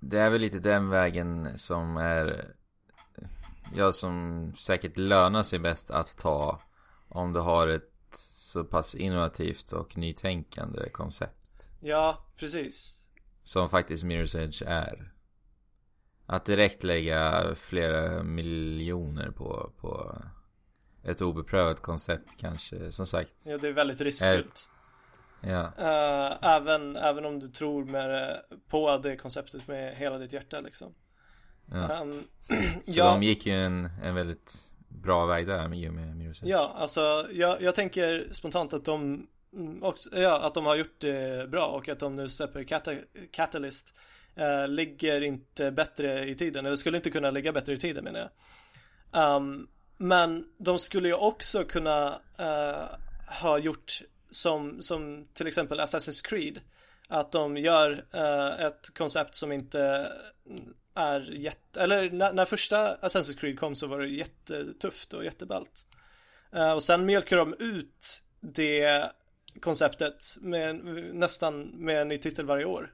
[0.00, 2.44] Det är väl lite den vägen som är
[3.76, 6.60] Ja som säkert lönar sig bäst att ta
[7.08, 13.00] Om du har ett så pass innovativt och nytänkande koncept Ja, precis.
[13.42, 15.12] Som faktiskt Mirror's Edge är
[16.26, 20.14] Att direkt lägga flera miljoner på, på
[21.04, 24.68] ett obeprövat koncept kanske som sagt Ja, det är väldigt riskfyllt.
[25.40, 30.32] Ja, Eh, även, även om du tror med, det- på det konceptet med hela ditt
[30.32, 30.94] hjärta liksom.
[31.70, 31.92] ja.
[31.92, 32.54] Ehm, Så
[32.84, 33.04] ja.
[33.04, 37.26] de gick ju en, en väldigt bra väg där med, med Mirror's Edge Ja, alltså
[37.32, 41.66] jag, jag tänker spontant att de mm, också, ja, att de har gjort det bra
[41.66, 43.94] och att de nu släpper Cata- Catalyst
[44.36, 48.20] eh, ligger inte bättre i tiden, eller skulle inte kunna ligga bättre i tiden menar
[48.20, 48.30] jag.
[49.36, 52.88] Um, men de skulle ju också kunna uh,
[53.40, 56.60] ha gjort som, som till exempel Assassin's Creed.
[57.08, 60.12] Att de gör uh, ett koncept som inte
[60.94, 65.86] är jätte, eller när, när första Assassin's Creed kom så var det jättetufft och jätteballt.
[66.56, 69.10] Uh, och sen mjölkar de ut det
[69.60, 72.92] konceptet med nästan med en ny titel varje år.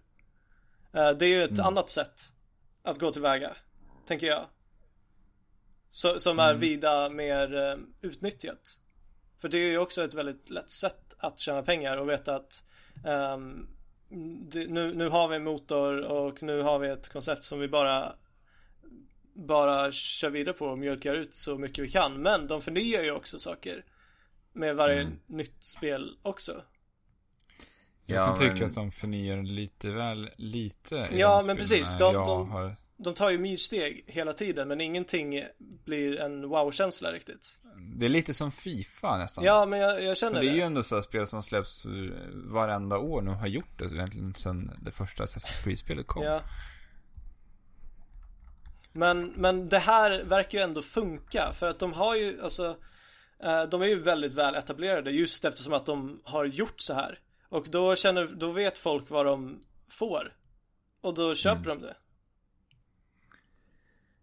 [0.93, 2.33] Eh, det är ju ett annat sätt
[2.83, 3.51] att gå tillväga,
[4.07, 4.47] tänker jag.
[5.91, 8.79] Så, som är vida mer eh, utnyttjat.
[9.39, 12.65] För det är ju också ett väldigt lätt sätt att tjäna pengar och veta att
[13.07, 13.69] ehm,
[14.51, 17.69] det, nu, nu har vi en motor och nu har vi ett koncept som vi
[17.69, 18.13] bara
[19.33, 22.23] bara kör vidare på och mjölkar ut så mycket vi kan.
[22.23, 23.85] Men de förnyar ju också saker
[24.53, 25.19] med varje Mm.
[25.27, 26.63] nytt spel också.
[28.11, 31.97] Jag Ja, kan tycka men- att de förnyar lite väl lite Ja, men precis.
[31.99, 35.45] De- de- har De tar ju myrsteg hela tiden men ingenting
[35.85, 37.63] blir en wow-känsla riktigt.
[37.97, 39.45] Det är lite som Fifa nästan.
[39.45, 40.57] Ja, men jag, jag För känner det är det.
[40.57, 41.87] ju ändå så här spel som släpps
[42.33, 46.23] varenda år nu, har gjort det egentligen sen det första Assassin's Creed-spelet kom.
[46.23, 46.41] Ja.
[48.93, 52.77] Men, men det här verkar ju ändå funka för att de har ju, alltså
[53.43, 57.19] eh, De är ju väldigt väl etablerade just eftersom att de har gjort så här.
[57.51, 60.37] Och då känner, då vet folk vad de får.
[61.01, 61.97] Och då köper de det.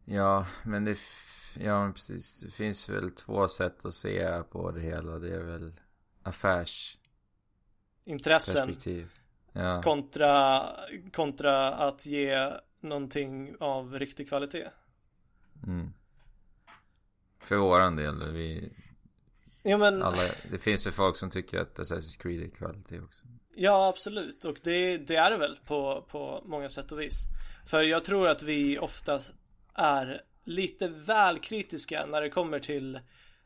[0.06, 0.98] Ja, men det,
[1.60, 2.40] ja men precis.
[2.42, 5.20] Det finns väl två sätt att se på det hela.
[5.20, 5.74] Det är väl
[6.24, 7.00] affärsperspektiv.
[8.06, 8.78] Intressen
[9.52, 10.66] Ja, kontra,
[11.14, 14.68] kontra att ge någonting av riktig kvalitet.
[15.68, 15.94] mm.
[17.40, 18.74] För våran del, vi,
[19.68, 23.26] Ja men, alla, det finns ju folk som tycker att Assassin's Creed är kvalitet också.
[23.55, 24.45] Ja, absolut.
[24.45, 27.26] Och det, det är det väl på, på många sätt och vis.
[27.65, 29.20] För jag tror att vi ofta
[29.74, 32.95] är lite väl kritiska när det kommer till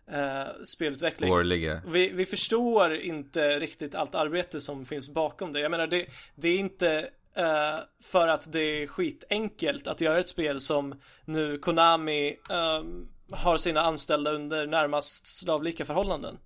[0.08, 1.32] eh, spelutveckling.
[1.32, 1.82] Årliga.
[1.88, 5.60] Vi, vi förstår inte riktigt allt arbete som finns bakom det.
[5.60, 6.06] Jag menar, det,
[6.36, 11.58] det är inte eh, för att det är skitenkelt att göra ett spel som nu
[11.58, 16.38] Konami ehm, har sina anställda under närmast slavlika förhållanden.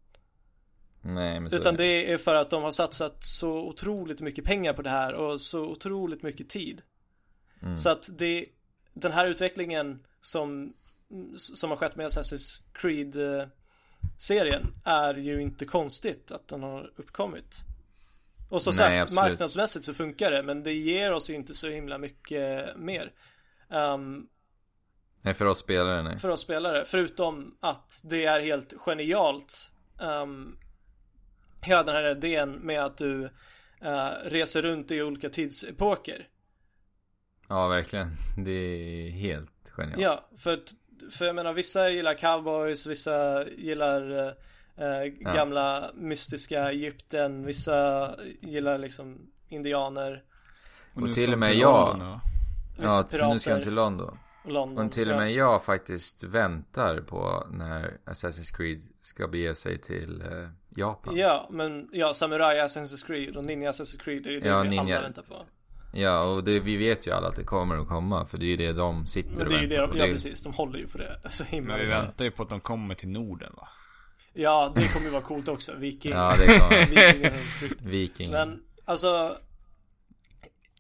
[1.02, 1.84] Nej, men Utan är det.
[1.84, 5.42] det är för att de har satsat så otroligt mycket pengar på det här och
[5.42, 6.82] så otroligt mycket tid.
[7.62, 7.78] Mm.
[7.78, 8.46] Så att det,
[8.94, 10.74] den här utvecklingen som,
[11.36, 13.48] som har skett med Assassin's Creed eh,
[14.84, 17.64] är ju inte konstigt att den har uppkommit.
[18.50, 19.16] Och som Nej, sagt, absolut.
[19.16, 23.12] marknadsmässigt så funkar det men det ger oss ju inte så himla mycket mer.
[23.70, 24.28] Um,
[25.26, 26.18] Nej, för oss spelare, nej.
[26.18, 26.84] för oss spelare.
[26.86, 29.72] Förutom att det är helt genialt.
[30.00, 30.58] Um,
[31.62, 33.24] hela den här idén med att du
[33.82, 36.28] eh, reser runt i olika tidsepoker.
[37.50, 38.08] Ja, verkligen.
[38.38, 40.02] Det är helt genialt.
[40.02, 40.74] Ja, för, att-
[41.14, 44.28] för jag menar vissa gillar cowboys, vissa gillar
[44.78, 48.12] eh, gamla mystiska Egypten, vissa
[48.42, 49.18] gillar liksom
[49.50, 50.24] indianer,
[50.96, 52.20] Och, Och till och med jag-
[52.82, 53.04] Ja,
[53.34, 54.18] nu ska han till London.
[54.48, 54.86] London.
[54.86, 60.22] Och till och med jag faktiskt väntar på när Assassin's Creed ska bege sig till
[60.22, 60.28] eh,
[60.70, 61.18] Japan.
[61.18, 64.62] Ja, men ja, Samurai Assassin's Creed och Ninja Assassin's Creed det är ju det Ja,
[64.62, 64.96] vi Ninja.
[64.96, 65.46] alla väntar på.
[65.94, 68.26] Ja, och det, vi vet ju alla att det kommer att komma.
[68.26, 69.92] För det är ju det de sitter Men och det är ju det väntar de,
[69.94, 69.98] på.
[69.98, 72.32] ja Det är- precis, de håller ju på det så himla Men vi väntar ju
[72.32, 73.68] på att de kommer till Norden va?
[74.34, 76.12] Ja, det kommer ju vara coolt också, Viking.
[76.12, 76.86] Ja, det kommer.
[76.90, 77.82] Viking Assassin's Creed.
[77.82, 78.32] Viking.
[78.32, 79.36] Men, alltså,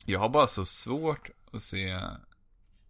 [0.05, 1.99] Jag har bara så svårt att se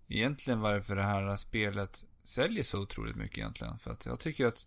[0.08, 3.78] egentligen varför det här spelet säljer så otroligt mycket egentligen.
[3.80, 4.66] För att jag tycker att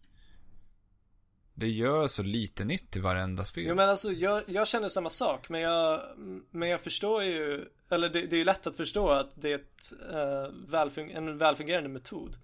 [1.54, 3.64] det gör så lite nytt i varenda spel.
[3.68, 6.02] jo men alltså jag, jag känner samma sak men jag,
[6.50, 9.54] men jag förstår ju, eller det, det är ju lätt att förstå att det är
[9.54, 12.36] ett, eh, välfung, en välfungerande metod.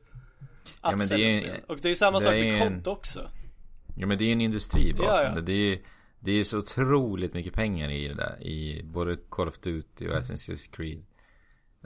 [0.81, 1.61] att men det sälja är- spel.
[1.69, 3.31] Och det är samma det sak är med en- kod också.
[3.97, 5.35] Ja men det är ju en industri bakom Ja, ja.
[5.35, 5.41] det.
[5.43, 5.83] Det är, ju-
[6.21, 8.43] det är så otroligt mycket pengar i det där.
[8.43, 11.05] I både Call of Duty och Assassin's Creed.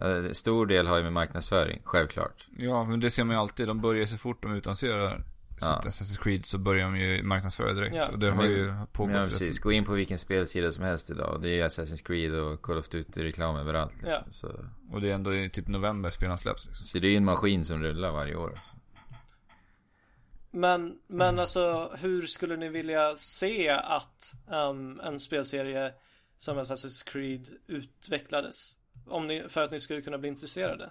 [0.01, 2.47] Ja, Stor del har ju med marknadsföring, självklart.
[2.59, 3.67] Ja, men det ser man ju alltid.
[3.69, 5.25] De börjar så fort de utannonserar
[5.61, 5.81] Ja.
[5.85, 7.95] Assassin's Creed så börjar de ju marknadsföra direkt.
[7.97, 8.09] Ja.
[8.13, 10.85] Och det har Men- ju pågått Ja rätt- precis, gå in på vilken spelsida som
[10.85, 11.35] helst idag.
[11.35, 14.13] Och det är ju Assassin's Creed och Call of Duty reklam överallt liksom.
[14.27, 14.33] Ja.
[14.33, 16.87] så, Och det är ändå i typ november spelen släpps liksom.
[16.87, 18.53] så det är ju en maskin som rullar varje år.
[18.57, 18.77] Alltså.
[20.51, 25.93] Men, men alltså hur skulle ni vilja se att ehm, en spelserie
[26.39, 28.77] som Assassin's Creed utvecklades?
[29.11, 30.91] Om ni, för att ni skulle kunna bli intresserade?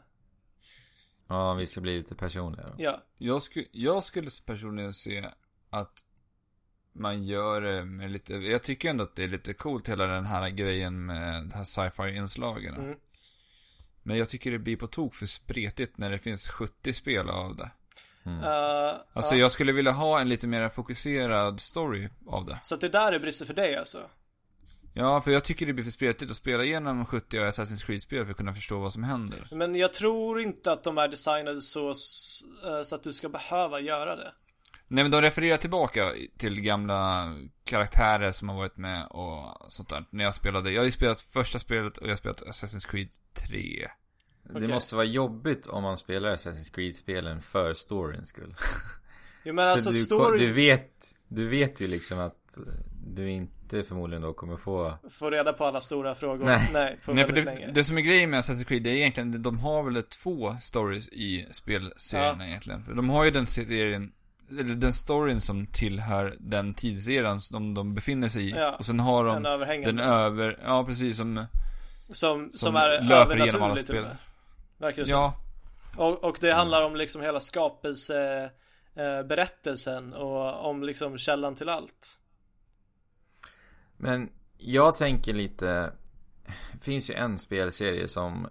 [1.28, 2.76] Ja, vi ska bli lite personliga då.
[2.78, 3.04] Ja.
[3.18, 5.30] Jag, sku, jag skulle personligen se
[5.70, 6.04] att
[6.94, 10.26] man gör det med lite, jag tycker ändå att det är lite coolt hela den
[10.26, 12.76] här grejen med de här sci-fi inslagen.
[12.76, 12.98] Mm.
[14.04, 17.56] Men jag tycker det blir på tok för spretigt när det finns 70 spel av
[17.56, 17.72] det.
[18.26, 18.44] Mm.
[18.44, 19.40] Eh, Alltså ja.
[19.40, 22.60] jag skulle vilja ha en lite mer fokuserad story av det.
[22.64, 24.10] Så att det där är brister för dig alltså?
[24.98, 28.32] Ja, för jag tycker det blir för spretigt att spela igenom 70 Assassin's Creed-spel för
[28.32, 29.48] att kunna förstå vad som händer.
[29.52, 33.80] Men jag tror inte att de är designade så, eh, så att du ska behöva
[33.80, 34.32] göra det.
[34.88, 37.34] Nej men de refererar tillbaka till gamla
[37.64, 40.06] karaktärer som har varit med och sånt där.
[40.10, 43.10] När jag spelade, jag har ju spelat första spelet och jag har spelat Assassin's Creed
[43.34, 43.88] 3.
[44.44, 44.68] Det Okej.
[44.68, 48.56] måste vara jobbigt om man spelar Assassin's Creed-spelen för storyns skull.
[49.44, 52.58] Jo men alltså du, story du, vet, du vet ju liksom att
[53.16, 54.94] du inte förmodligen då kommer få...
[55.10, 56.46] Få reda på alla stora frågor.
[56.46, 56.70] Nej.
[56.74, 57.72] Nej, Nej för det, länge.
[57.72, 61.10] det som är grejen med Assassin's Creed, det är egentligen, de har väl två stories
[61.10, 62.84] i spelserierna egentligen.
[62.84, 64.12] För De har ju den serien,
[64.60, 68.50] eller den storyn som tillhör den tidseran som de befinner sig i.
[68.50, 70.04] Ja, och sen har de överhängande.
[70.04, 71.46] den över, ja precis som,
[72.08, 74.06] som, som, som är löper igenom alla spel.
[74.78, 75.20] Verkar det som.
[75.20, 75.34] Ja,
[75.98, 78.50] Och, och det handlar om liksom hela skapelse
[78.96, 82.20] eh, berättelsen och om liksom källan till allt.
[83.98, 85.94] Men jag tänker lite...
[86.74, 88.48] Det finns ju en spelserie som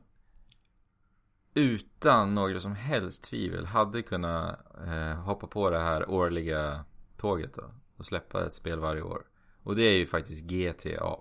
[1.54, 6.84] utan några som helst tvivel hade kunnat eh, hoppa på det här årliga
[7.16, 7.64] tåget då.
[7.96, 9.26] Och släppa ett spel varje år.
[9.62, 11.16] Och det är ju faktiskt GTA.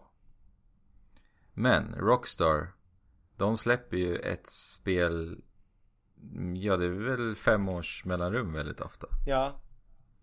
[1.53, 2.68] Men Rockstar,
[3.38, 5.41] de släpper ju ett spel,
[6.56, 9.07] ja det är väl fem års mellanrum väldigt ofta.
[9.27, 9.60] Ja.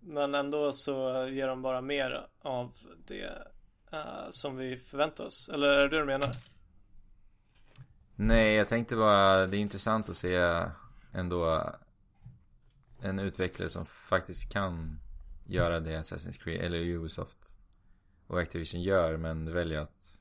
[0.00, 2.72] Men ändå så ger de bara mer av
[3.06, 3.48] det
[3.92, 5.50] eh, som vi förväntar oss.
[5.52, 6.30] Eller är det det du menar?
[8.16, 10.64] Nej, jag tänkte bara, det är intressant att se
[11.12, 11.72] ändå
[13.00, 15.00] en utvecklare som faktiskt kan
[15.46, 17.56] göra det Assassin's Creed, eller Ubisoft
[18.26, 20.18] och Activision gör, men väljer att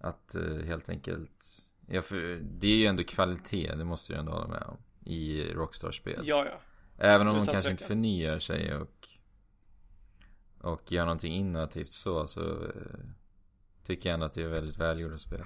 [0.00, 1.44] att eh, helt enkelt
[1.86, 5.44] ja, för det är ju ändå kvalitet, det måste jag ändå hålla med om i
[5.52, 6.22] Rockstar-spel.
[6.24, 6.60] Ja, ja.
[6.98, 8.97] Även om de kanske inte förnyar sig och
[10.60, 13.00] och gör någonting innovativt så, så eh,
[13.86, 15.44] tycker jag ändå att det är väldigt välgjorda spel.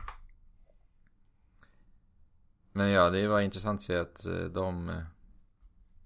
[2.73, 4.97] Men ja, det var intressant att se att eh, de eh,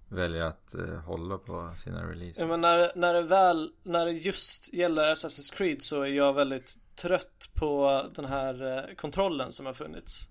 [0.09, 0.75] väljer att
[1.05, 2.43] hålla på sina releaser.
[2.43, 6.33] Ja, men när, när det väl, när det just gäller Assassin's Creed så är jag
[6.33, 10.31] väldigt trött på den här kontrollen som har funnits.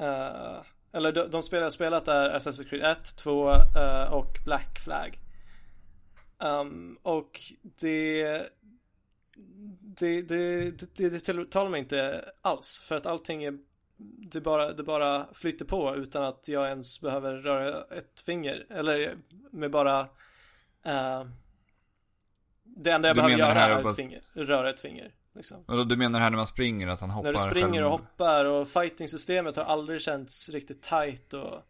[0.00, 4.78] Uh, eller de, de spel jag spelat är Assassin's Creed 1, 2 uh, och Black
[4.78, 5.20] Flag.
[6.42, 8.22] Um, och det
[10.00, 13.58] det, det, det, det, det tilltalar mig inte alls för att allting är
[14.30, 19.16] det bara, det bara flyter på utan att jag ens behöver röra ett finger eller
[19.50, 20.00] med bara
[20.82, 21.24] eh,
[22.64, 25.64] det enda jag Du behöver göra är bara- ett finger, röra ett finger liksom.
[25.66, 27.84] och du menar här när man springer att han hoppar När du springer själv?
[27.86, 31.62] och hoppar och fighting-systemet har aldrig känts riktigt tight och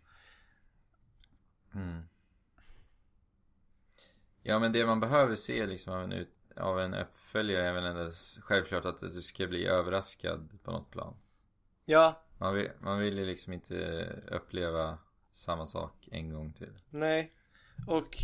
[1.75, 2.03] Mm.
[4.49, 7.85] Ja, men det man behöver se liksom av en, ut, av en uppföljare är väl
[7.85, 8.11] ändå
[8.41, 11.15] självklart att du ska bli överraskad på något plan.
[11.85, 14.99] ja, Man vill, man vill ju liksom inte uppleva
[15.33, 16.73] samma sak en gång till.
[16.91, 17.33] nej
[17.87, 18.17] och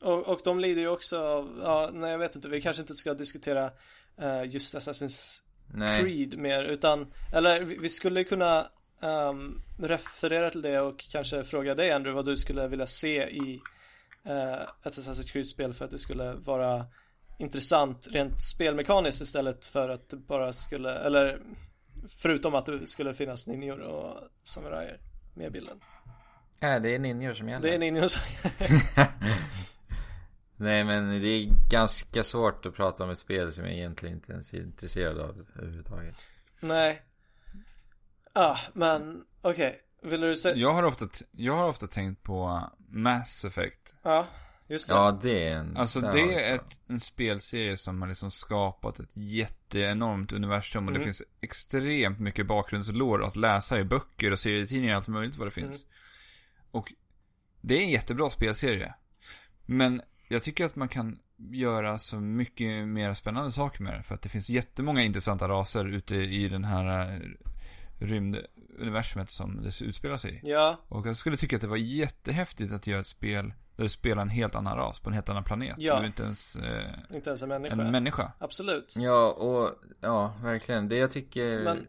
[0.00, 2.94] och, och de lider ju också av, ja, nej jag vet inte, vi kanske inte
[2.94, 3.70] ska diskutera
[4.16, 5.42] eh, just Assassin's
[5.74, 8.66] Nej, Creed mer utan Eller vi, vi skulle kunna
[9.00, 13.54] ehm, referera till det och kanske fråga dig Andrew vad du skulle vilja se i
[13.54, 13.60] uh,
[14.24, 16.86] ett Assassin's Creed-spel för att det skulle vara
[17.38, 21.42] intressant rent spelmekaniskt istället för att det bara skulle, eller
[22.08, 25.00] förutom att det skulle finnas ninjor och samurajer
[25.34, 25.80] med i bilden.
[26.60, 27.68] ja, det är ninjor som gäller.
[27.68, 28.22] Det är ninjor som...
[30.56, 34.32] Nej men det är ganska svårt att prata om ett spel som jag egentligen inte
[34.32, 36.16] ens är intresserad av överhuvudtaget.
[36.60, 37.02] Nej.
[38.32, 39.82] Ah, men okej.
[40.02, 40.56] Vill du säga?
[40.56, 43.96] Jag har ofta, jag har ofta tänkt på Mass Effect.
[44.02, 44.26] Ja,
[44.66, 44.94] just det.
[44.94, 45.76] Ja, det är en...
[45.76, 46.44] Alltså det vi är det.
[46.44, 50.98] ett, en spelserie som har liksom skapat ett jätteenormt universum och Mm.
[51.00, 55.46] det finns extremt mycket bakgrundslår att läsa i böcker och serietidningar och allt möjligt vad
[55.46, 55.86] det finns.
[56.70, 56.92] Och
[57.60, 58.94] det är en jättebra spelserie.
[59.66, 61.18] Men jag tycker att man kan
[61.50, 64.02] göra så mycket mer spännande saker med det.
[64.02, 67.20] För att det finns jättemånga intressanta raser ute i den här eh,
[68.78, 70.40] rymduniversumet som det utspelar sig i.
[70.50, 73.88] Ja, Och jag skulle tycka att det var jättehäftigt att göra ett spel där du
[73.88, 75.76] spelar en helt annan ras på en helt annan planet.
[75.78, 75.96] Ja.
[75.96, 76.84] Du är inte ens eh,
[77.14, 77.82] inte ens en människa.
[77.82, 78.32] en människa.
[78.38, 78.94] Absolut.
[78.98, 80.88] Ja, och ja, verkligen.
[80.88, 81.62] Det jag tycker...
[81.64, 81.86] Men-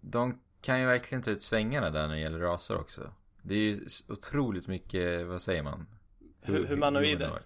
[0.00, 3.12] De kan ju verkligen ta ut svängarna där när det gäller raser också.
[3.42, 5.86] Det är ju otroligt mycket, vad säger man?
[6.42, 7.42] Hu- humanoider.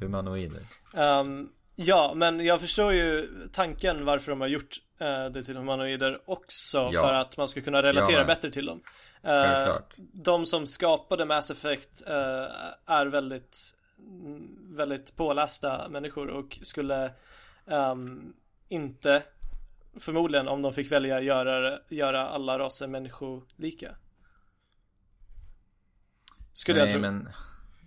[0.00, 0.62] Humanoider.
[0.94, 1.48] Ehm,
[1.86, 6.90] ja, men jag förstår ju tanken varför de har gjort eh, det till humanoider också.
[6.92, 7.02] Ja.
[7.02, 8.26] För att man ska kunna relatera Ja.
[8.26, 8.82] bättre till dem.
[9.22, 9.76] Eh,
[10.12, 12.46] de som skapade Mass Effect eh,
[12.86, 17.12] är väldigt, mm, väldigt pålästa människor och skulle
[17.66, 18.32] ehm,
[18.68, 19.22] inte
[19.98, 23.94] förmodligen om de fick välja göra, göra alla raser människolika.
[26.52, 27.00] Skulle Nej, jag tro.
[27.00, 27.28] men...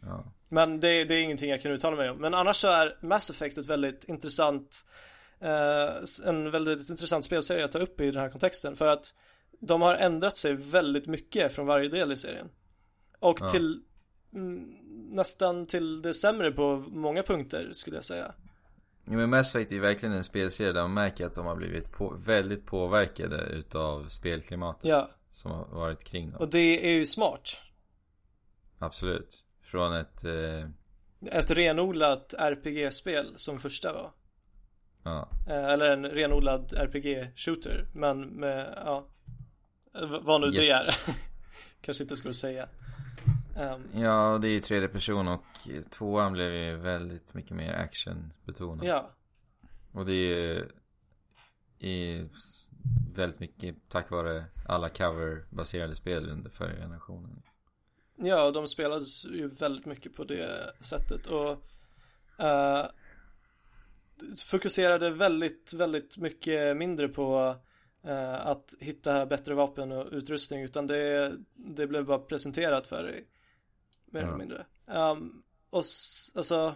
[0.02, 0.33] Ja.
[0.54, 2.18] Men det, det är ingenting jag kan uttala mig om.
[2.18, 4.86] Men annars så är Mass Effect ett väldigt intressant
[5.40, 8.76] eh, en väldigt intressant spelserie att ta upp i den här kontexten.
[8.76, 9.14] För att
[9.60, 12.50] de har ändrat sig väldigt mycket från varje del i serien.
[13.20, 13.48] Och Ja.
[13.48, 13.82] till
[14.34, 14.78] mm,
[15.12, 18.34] nästan till det sämre på många punkter skulle jag säga.
[19.06, 21.92] Ja, men Mass Effect är verkligen en spelserie där man märker att de har blivit
[21.92, 24.84] på, väldigt påverkade utav spelklimatet.
[24.90, 25.08] Ja.
[25.32, 26.42] Som har varit kring dem.
[26.42, 27.62] Och det är ju smart.
[28.80, 29.46] Absolut.
[29.74, 30.70] Från ett, eh,
[31.40, 34.12] Ett renodlat RPG-spel som första var.
[35.04, 35.30] ja.
[35.48, 37.86] Eh, Eller en renodlad RPG-shooter.
[37.94, 39.08] Men med, ja.
[40.22, 40.96] Vad nu det är.
[41.82, 42.68] Kanske inte skulle säga.
[43.58, 45.44] Ehm, Ja, det är ju tredje person och
[45.90, 48.86] tvåan blev ju väldigt mycket mer actionbetonad.
[48.88, 49.10] ja.
[49.92, 50.70] Och det är ju
[51.80, 52.30] i
[53.16, 57.42] väldigt mycket tack vare alla coverbaserade spel under förra generationen.
[58.16, 61.52] Ja, de spelades ju väldigt mycket på det sättet och
[62.46, 62.86] eh,
[64.46, 67.56] fokuserade väldigt, väldigt mycket mindre på
[68.04, 73.28] eh, att hitta bättre vapen och utrustning utan det, det blev bara presenterat för dig.
[74.06, 74.38] Mer eller Ja.
[74.38, 74.66] mindre.
[74.86, 75.84] Um, och
[76.36, 76.76] alltså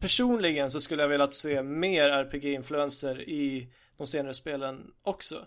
[0.00, 5.46] Personligen så skulle jag velat se mer RPG-influenser i de senare spelen också.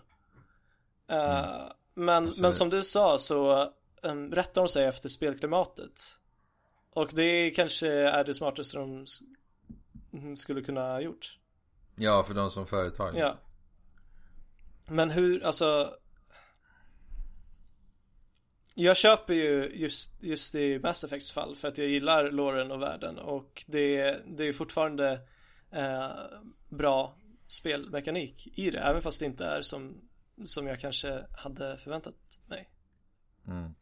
[1.08, 2.40] Eh, men, Absolut.
[2.40, 6.00] men som du sa så um, rättar de sig efter spelklimatet.
[6.90, 9.06] Och det kanske är det smartaste de
[10.12, 11.38] mm, skulle kunna ha gjort.
[11.96, 13.16] Ja, för de som företag.
[13.16, 13.38] Ja.
[14.86, 15.96] Men hur, alltså
[18.74, 22.82] Jag köper ju just, just i Mass Effects fall för att jag gillar loren och
[22.82, 25.20] världen och det, det är fortfarande
[25.70, 26.10] eh,
[26.68, 27.16] bra
[27.46, 30.00] spelmekanik i det även fast det inte är som,
[30.44, 32.14] som jag kanske hade förväntat
[32.46, 32.70] mig.
[33.46, 33.74] Mm.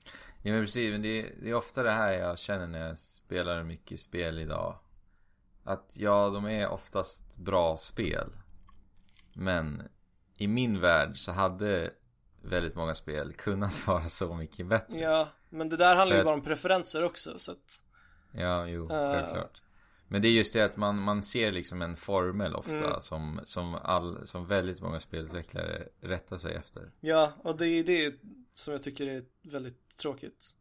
[0.42, 3.62] Ja men precis, men det, det är ofta det här jag känner när jag spelar
[3.62, 4.78] mycket spel idag.
[5.64, 8.30] Att ja, de är oftast bra spel.
[9.32, 9.82] Men
[10.36, 11.90] i min värld så hade
[12.42, 14.98] väldigt många spel kunnat vara så mycket bättre.
[14.98, 17.82] Ja, men det där handlar ju För- bara om preferenser också så att
[18.32, 19.12] Ja, jo, Eh.
[19.12, 19.62] självklart.
[20.12, 23.00] Men det är just det att man, man ser liksom en formel ofta Mm.
[23.00, 26.90] som, som, all, som väldigt många spelutvecklare rättar sig efter.
[27.00, 28.14] Ja, och det är det
[28.54, 30.56] som jag tycker är väldigt tråkigt.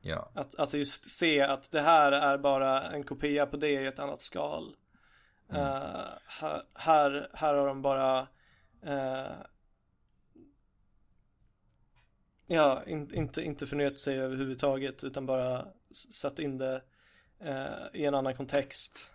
[0.00, 3.86] Ja, Att, att just se att det här är bara en kopia på det i
[3.86, 4.76] ett annat skal.
[5.48, 5.56] Eh,
[6.26, 8.28] här, här, här har de bara
[8.82, 9.32] eh,
[12.46, 16.82] Ja, in, inte, inte förnyat sig överhuvudtaget utan bara satt in det
[17.40, 19.14] eh, i en annan kontext.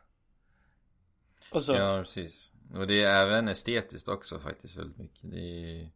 [1.51, 1.73] Och så.
[1.73, 2.53] ja precis.
[2.75, 5.31] Och det är även estetiskt också faktiskt väldigt mycket.
[5.31, 5.89] Det är,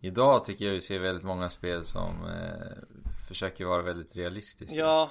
[0.00, 2.98] idag tycker jag vi ser väldigt många spel som eh,
[3.28, 4.76] försöker vara väldigt realistiska.
[4.76, 5.10] Ja,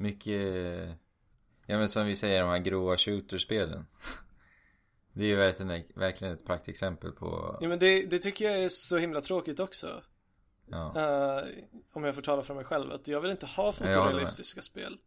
[0.00, 0.88] Mycket,
[1.66, 3.86] ja men som vi säger de här grova shooterspelen.
[5.12, 8.68] Det är ju verkligen, verkligen ett praktexempel på, ja men det, det tycker jag är
[8.68, 10.02] så himla tråkigt också.
[10.70, 10.92] ja.
[10.96, 11.44] Eh,
[11.92, 14.98] om jag får tala för mig själv, att jag vill inte ha fotorealistiska spel.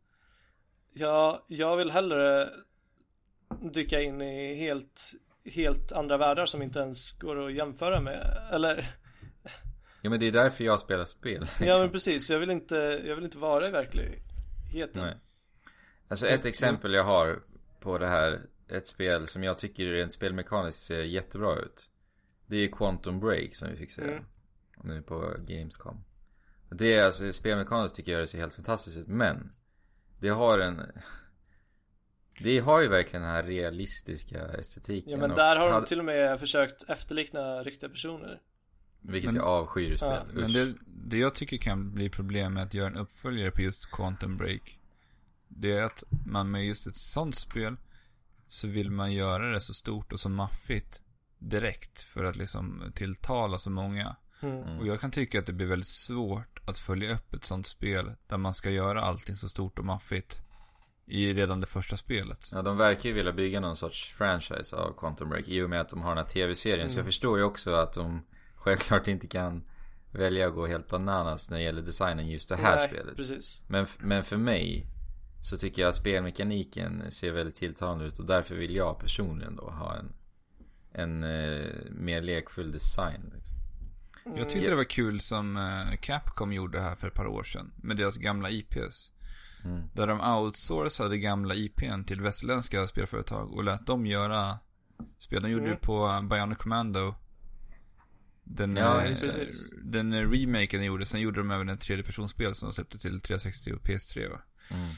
[0.94, 2.50] Jag, jag vill hellre
[3.74, 5.02] dyka in i helt,
[5.46, 8.48] helt andra världar som inte ens går att jämföra med.
[8.52, 8.96] Eller,
[10.02, 11.46] Ja men det är därför jag spelar spel.
[11.62, 15.04] ja men precis, jag vill inte, jag vill inte vara i verkligheten.
[15.04, 15.18] Nej.
[16.08, 17.40] Alltså ett exempel jag har
[17.80, 21.92] på det här, ett spel som jag tycker rent spelmekaniskt ser jättebra ut.
[22.46, 24.02] Det är Quantum Break som vi fick se.
[24.02, 24.24] Mm.
[24.84, 26.04] Nu på Gamescom.
[26.70, 29.08] Det är alltså, spelmekaniskt tycker jag det ser helt fantastiskt ut.
[29.08, 29.52] Men.
[30.22, 30.82] Det har en...
[32.40, 35.12] Det har ju verkligen den här realistiska estetiken.
[35.12, 38.42] Ja men där har de hade- till och med försökt efterlikna riktiga personer.
[39.02, 40.10] Vilket Men- jag avskyr i spel.
[40.10, 43.62] Ja, Men det, det jag tycker kan bli problem med att göra en uppföljare på
[43.62, 44.80] just Quantum Break.
[45.48, 47.76] Det är att man med just ett sånt spel
[48.48, 51.02] så vill man göra det så stort och så maffigt
[51.40, 54.16] direkt för att liksom tilltala så många.
[54.42, 54.58] Mm.
[54.64, 54.80] Mm.
[54.80, 58.12] Och jag kan tycka att det blir väldigt svårt att följa upp ett sånt spel
[58.28, 60.42] där man ska göra allting så stort och maffigt
[61.06, 62.50] i redan det första spelet.
[62.52, 65.82] Ja, de verkar ju vilja bygga någon sorts franchise av Quantum Break i och med
[65.82, 66.90] att de har den här tv-serien.
[66.90, 68.26] Så jag förstår ju också att de
[68.56, 69.64] självklart inte kan
[70.12, 73.16] välja att gå helt bananas när det gäller designen just det här Nej, spelet.
[73.16, 73.64] precis.
[73.68, 74.88] Men, men för mig
[75.42, 79.70] så tycker jag att spelmekaniken ser väldigt tilltalande ut och därför vill jag personligen då
[79.70, 80.14] ha en,
[80.92, 83.32] en eh, mer lekfull design.
[83.36, 83.58] Liksom.
[84.26, 87.72] Jag tyckte det var kul som eh, Capcom gjorde här för ett par år sedan
[87.76, 89.14] med deras gamla IPs.
[89.64, 89.82] Mm.
[89.94, 94.60] Där de outsourcade gamla IPn till västerländska spelföretag och lät dem göra
[95.18, 95.42] spel.
[95.42, 95.76] De gjorde Mm.
[95.76, 97.16] det på eh, Bionic Commando.
[98.44, 99.16] Den, Ja, eh,
[99.84, 101.06] den remaken de gjorde.
[101.06, 104.42] Sen gjorde de även en tredjepersonsspel som de släppte till 360 och PS3 va.
[104.72, 104.90] Mm.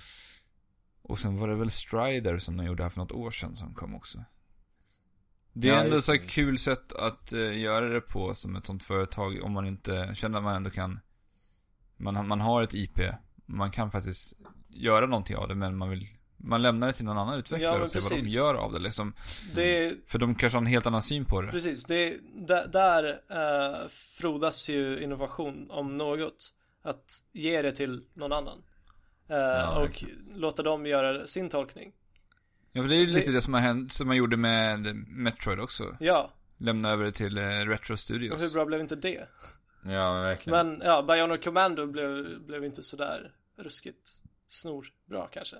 [1.01, 3.73] Och sen var det väl Strider som de gjorde här för något år sedan som
[3.73, 4.23] kom också.
[5.53, 8.83] Det är Ja, ändå så kul sätt att eh, göra det på som ett sånt
[8.83, 10.99] företag om man inte känner att man ändå kan
[11.97, 12.99] man, man har ett IP,
[13.45, 14.33] man kan faktiskt
[14.69, 16.07] göra någonting av det men man vill
[16.37, 18.79] man lämnar det till någon annan utvecklare Ja, och ser vad de gör av det
[18.79, 19.13] liksom.
[19.55, 21.51] Det, För de kanske har en helt annan syn på det.
[21.51, 26.53] precis, det, där, där eh, frodas ju innovation om något.
[26.81, 28.63] Att ge det till någon annan.
[29.27, 30.17] Eh, och verkligen.
[30.35, 31.91] låta dem göra sin tolkning.
[32.73, 34.95] Ja, för det är ju lite Det- det som har hänt, som man gjorde med
[35.07, 35.97] Metroid också.
[35.99, 38.41] Ja, Lämna över det till eh, Retro och Studios.
[38.41, 39.27] hur bra blev inte det?
[39.85, 40.67] Ja, men verkligen.
[40.67, 44.09] Men ja, Bionic Commando blev, blev inte sådär ruskigt
[44.47, 45.55] snorbra kanske.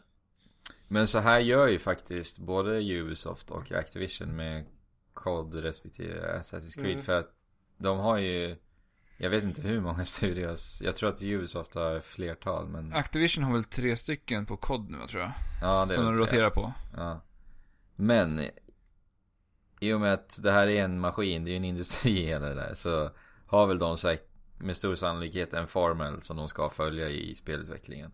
[0.88, 4.66] Men så här gör ju faktiskt både Ubisoft och Activision med
[5.14, 6.92] COD respektive Assassin's Creed.
[6.94, 7.04] Mm.
[7.04, 7.30] För att
[7.78, 8.56] de har ju,
[9.18, 10.82] jag vet inte hur många studios.
[10.82, 14.98] Jag tror att Ubisoft har flertal men Activision har väl tre stycken på kod nu
[15.10, 15.32] tror jag.
[15.62, 16.74] ja, det som de roterar på.
[16.96, 17.22] Ja.
[17.96, 18.42] Men
[19.80, 22.50] i och med att det här är en maskin, det är ju en industri hela
[22.50, 22.74] det där.
[22.74, 23.12] Så
[23.46, 28.12] har väl de säkert med stor sannolikhet en formel som de ska följa i spelutvecklingen.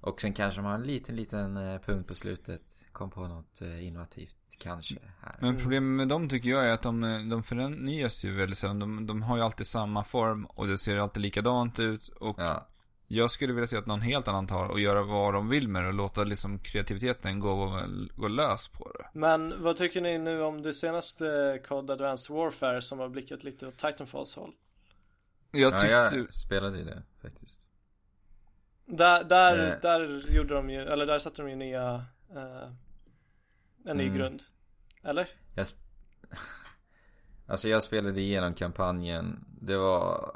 [0.00, 2.62] Och sen kanske de har en liten, liten eh, punkt på slutet.
[2.92, 5.36] Kom på något eh, innovativt kanske här.
[5.40, 8.78] Men problemet med dem tycker jag är att de, de förnyas ju väldigt sällan.
[8.78, 12.08] De, de har ju alltid samma form och det ser alltid likadant ut.
[12.08, 12.66] Och Ja.
[13.06, 15.82] jag skulle vilja se att någon helt annan tar och göra vad de vill med
[15.82, 17.80] det och låta liksom kreativiteten gå,
[18.16, 19.18] gå lös på det.
[19.18, 23.66] Men vad tycker ni nu om det senaste COD Advanced Warfare som har blickat lite
[23.66, 24.52] åt Titanfalls håll?
[25.52, 26.16] Jag ja, tyckte...
[26.16, 27.66] jag spelade ju det faktiskt.
[28.86, 29.80] Där, där, Eh.
[29.82, 32.04] där gjorde de ju, eller där satte de ju nya,
[32.36, 32.70] eh,
[33.84, 34.18] en ny Mm.
[34.18, 34.42] grund.
[35.02, 35.28] Eller?
[35.54, 35.66] Jag
[37.46, 39.44] alltså jag spelade igenom kampanjen.
[39.60, 40.34] Det var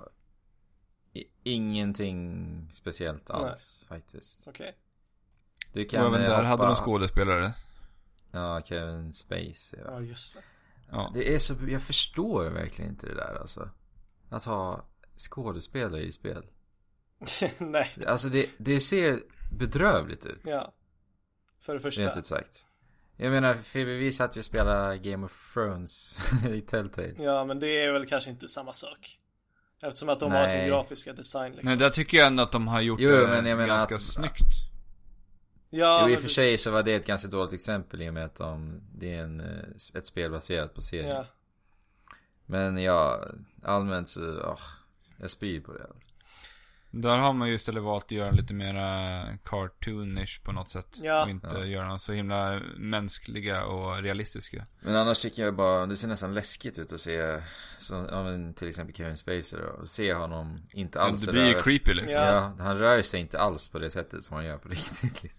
[1.43, 4.49] ingenting speciellt alls faktiskt.
[4.49, 4.77] Okej.
[5.73, 7.55] Du och även där hoppa- hade de skådespelare.
[8.31, 9.77] Ja, Kevin Space.
[9.85, 9.91] Ja.
[9.93, 10.41] Ja, just det.
[10.91, 11.11] Ja.
[11.15, 13.71] Det är så, jag förstår verkligen inte det där alltså.
[14.31, 14.85] Att ha
[15.17, 16.47] skådespelare i spel.
[17.59, 19.21] Nej, Alltså det, det ser
[19.53, 20.43] bedrövligt ut.
[20.47, 20.73] ja.
[21.61, 22.03] För det första.
[22.03, 22.67] Rent ut sagt.
[23.17, 26.19] Jag menar, för vi satt ju och spelade Game of Thrones
[26.51, 27.13] i Telltale.
[27.19, 29.19] Ja, men det är väl kanske inte samma sak.
[29.83, 30.69] Eftersom att de har sin Nej.
[30.69, 31.69] grafiska design liksom.
[31.71, 33.95] Men där tycker jag ändå att de har gjort Jo, det men jag menar ganska
[33.95, 34.47] att- snyggt.
[35.71, 38.15] ja, jo, i och för sig så var det ett ganska dåligt exempel i och
[38.15, 41.09] med att de, det är en, eh, ett spel baserat på serien.
[41.09, 41.27] Ja.
[42.47, 43.25] Men ja,
[43.63, 44.61] allmänt så, åh,
[45.21, 45.85] jag spyr på det.
[45.85, 46.09] Alltså.
[46.97, 50.99] Där har man ju istället valt att göra lite mera cartoonish på något sätt.
[51.03, 51.23] Ja.
[51.25, 51.65] Och inte Ja.
[51.65, 54.67] göra dem så himla mänskliga och realistiska.
[54.81, 57.41] Men annars tycker jag bara, det ser nästan läskigt ut att se,
[57.79, 61.47] så, ja, men till exempel Kevin Spacey då, och se honom inte alls det blir
[61.47, 62.23] ju creepy liksom.
[62.23, 62.33] Ja.
[62.59, 65.23] Ja, han rör sig inte alls på det sättet som han gör på riktigt.
[65.23, 65.39] liksom.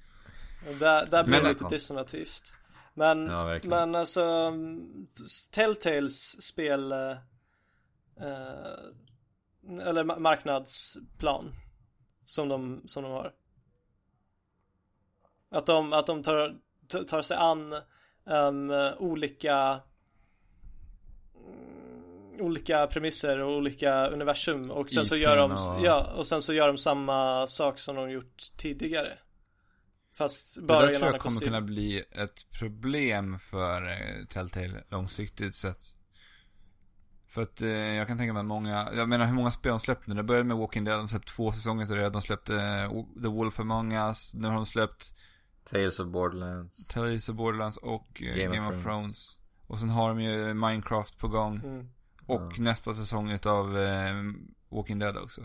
[0.80, 2.58] Där, där blir det lite dissonativt.
[2.94, 4.54] Men, Ja, men alltså,
[5.52, 7.12] Telltales spel, eh,
[8.22, 8.78] eh,
[9.70, 11.54] eller ma- marknadsplan,
[12.26, 13.34] som de, som de har.
[15.52, 16.56] Att de, att de tar,
[17.08, 17.74] tar sig an
[18.28, 19.82] ehm, olika
[21.36, 26.42] mm, olika premisser och olika universum och sen så gör de, och- ja, och sen
[26.42, 29.18] så gör de samma sak som de gjort tidigare.
[30.14, 31.48] Fast Det bara där i en tror jag kommer kostym.
[31.48, 35.84] kunna bli ett problem för eh, Telltale långsiktigt sett.
[37.36, 39.80] För att eh, jag kan tänka mig att många, jag menar hur många spel de
[39.80, 40.16] släppt nu?
[40.16, 42.10] Det började med Walking Dead, de släppte två säsonger till det.
[42.10, 45.16] De släppte eh, The Wolf Among Us, nu har de släppt
[45.64, 46.88] Tales of Borderlands.
[46.88, 48.84] Tales of Borderlands och eh, Game Game, of of, Thrones.
[48.84, 49.38] Thrones.
[49.68, 51.56] Och sen har de ju Minecraft på gång.
[51.56, 51.90] Mm.
[52.26, 52.64] Och Ja.
[52.64, 54.14] nästa säsong utav eh,
[54.70, 55.42] Walking Dead också.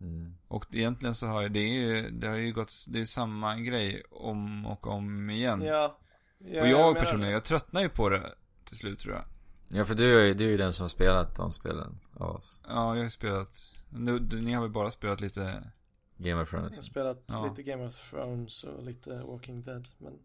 [0.00, 0.34] Mm.
[0.48, 4.66] Och egentligen så har det ju, det har ju gått, det är samma grej om
[4.66, 5.62] och om igen.
[5.62, 5.98] Ja.
[6.38, 7.32] ja och jag menar personligen, det.
[7.32, 9.24] jag tröttnar ju på det till slut tror jag.
[9.74, 12.36] Ja för du är ju, du är ju den som har spelat de spelen av
[12.36, 12.60] oss.
[12.68, 15.62] Ja, jag har spelat, nu, ni har väl bara spelat lite,
[16.16, 16.70] Game of Thrones.
[16.70, 17.46] Jag har spelat Ja.
[17.48, 20.18] lite Game of Thrones och lite Walking Dead, men...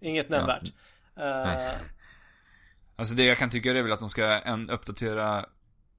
[0.00, 0.36] Inget Ja.
[0.36, 0.72] nämnvärt.
[1.16, 1.80] Eh,
[2.96, 5.46] alltså det jag kan tycka är väl att de ska en, uppdatera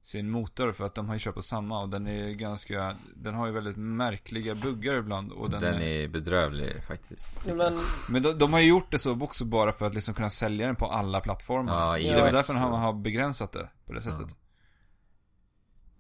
[0.04, 2.96] sin motor för att de har ju kört på samma och den är ju ganska,
[3.16, 7.40] den har ju väldigt märkliga buggar ibland och den, Den är bedrövlig faktiskt.
[7.48, 10.14] ja, men, Men de, de har ju gjort det så också bara för att liksom
[10.14, 11.98] kunna sälja den på alla plattformar.
[11.98, 14.36] Ja, så det var iOS därför de har begränsat det på det sättet.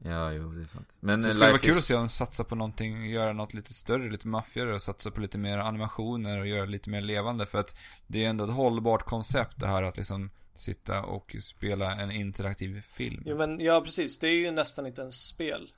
[0.06, 0.98] Ja, jo det är sant.
[1.00, 3.34] Men så eh, det skulle vara kul att is- se dem satsa på någonting, göra
[3.34, 7.02] något lite större, lite maffigare och satsa på lite mer animationer och göra lite mer
[7.02, 7.46] levande.
[7.46, 7.76] För att
[8.08, 12.82] det är ändå ett hållbart koncept det här att liksom sitta och spela en interaktiv
[12.82, 13.24] film.
[13.26, 14.20] jo, men ja, precis.
[14.20, 15.74] Det är ju nästan inte ens spel.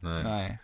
[0.00, 0.22] Nej.
[0.24, 0.58] Nej.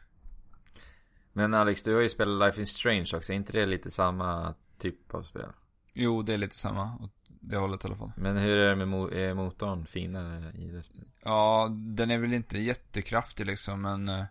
[1.32, 3.32] Men Alex, du har ju spelat Life is Strange också.
[3.32, 5.48] Är inte det lite samma typ av spel?
[5.92, 7.08] Jo, det är lite samma
[7.40, 8.12] det hållet i alla fall.
[8.16, 11.08] Men hur är det med mo- är motorn finare i det spelet?
[11.22, 14.24] Ja, den är väl inte jättekraftig liksom, men eh,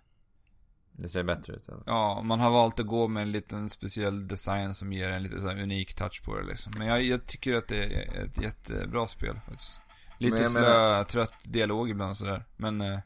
[0.99, 1.83] Det ser bättre ut eller?
[1.85, 5.41] Ja, man har valt att gå med en liten speciell design som ger en lite
[5.41, 6.73] så här unik touch på det liksom.
[6.77, 9.81] Men jag, jag tycker att det är ett jättebra spel faktiskt.
[10.19, 12.45] Lite slö, menar- trött dialog ibland sådär.
[12.57, 12.99] Men, eh,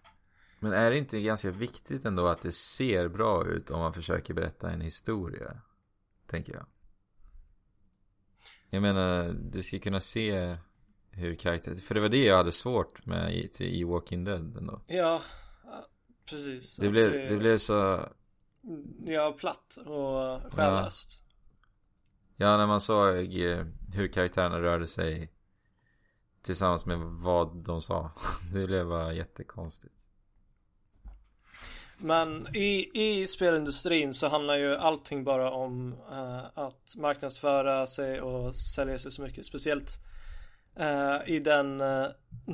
[0.59, 4.33] Men är det inte ganska viktigt ändå att det ser bra ut om man försöker
[4.33, 5.61] berätta en historia?
[6.27, 6.65] Tänker jag.
[8.69, 10.57] Jag menar, du ska kunna se
[11.11, 11.73] hur karaktär...
[11.73, 14.81] För det var det jag hade svårt med i, till, i Walking Dead ändå.
[14.87, 15.21] Ja,
[16.25, 16.75] precis.
[16.75, 18.09] Det blev, det blev så...
[19.05, 21.25] Ja, platt och själlöst.
[22.35, 25.31] Ja, när man såg eh, hur karaktärerna rörde sig
[26.41, 28.11] tillsammans med vad de sa.
[28.53, 29.93] Det blev bara jättekonstigt.
[31.97, 38.55] Men i, i spelindustrin så handlar ju allting bara om eh, att marknadsföra sig och
[38.55, 39.45] sälja sig så mycket.
[39.45, 39.99] Speciellt
[41.25, 42.07] i den eh,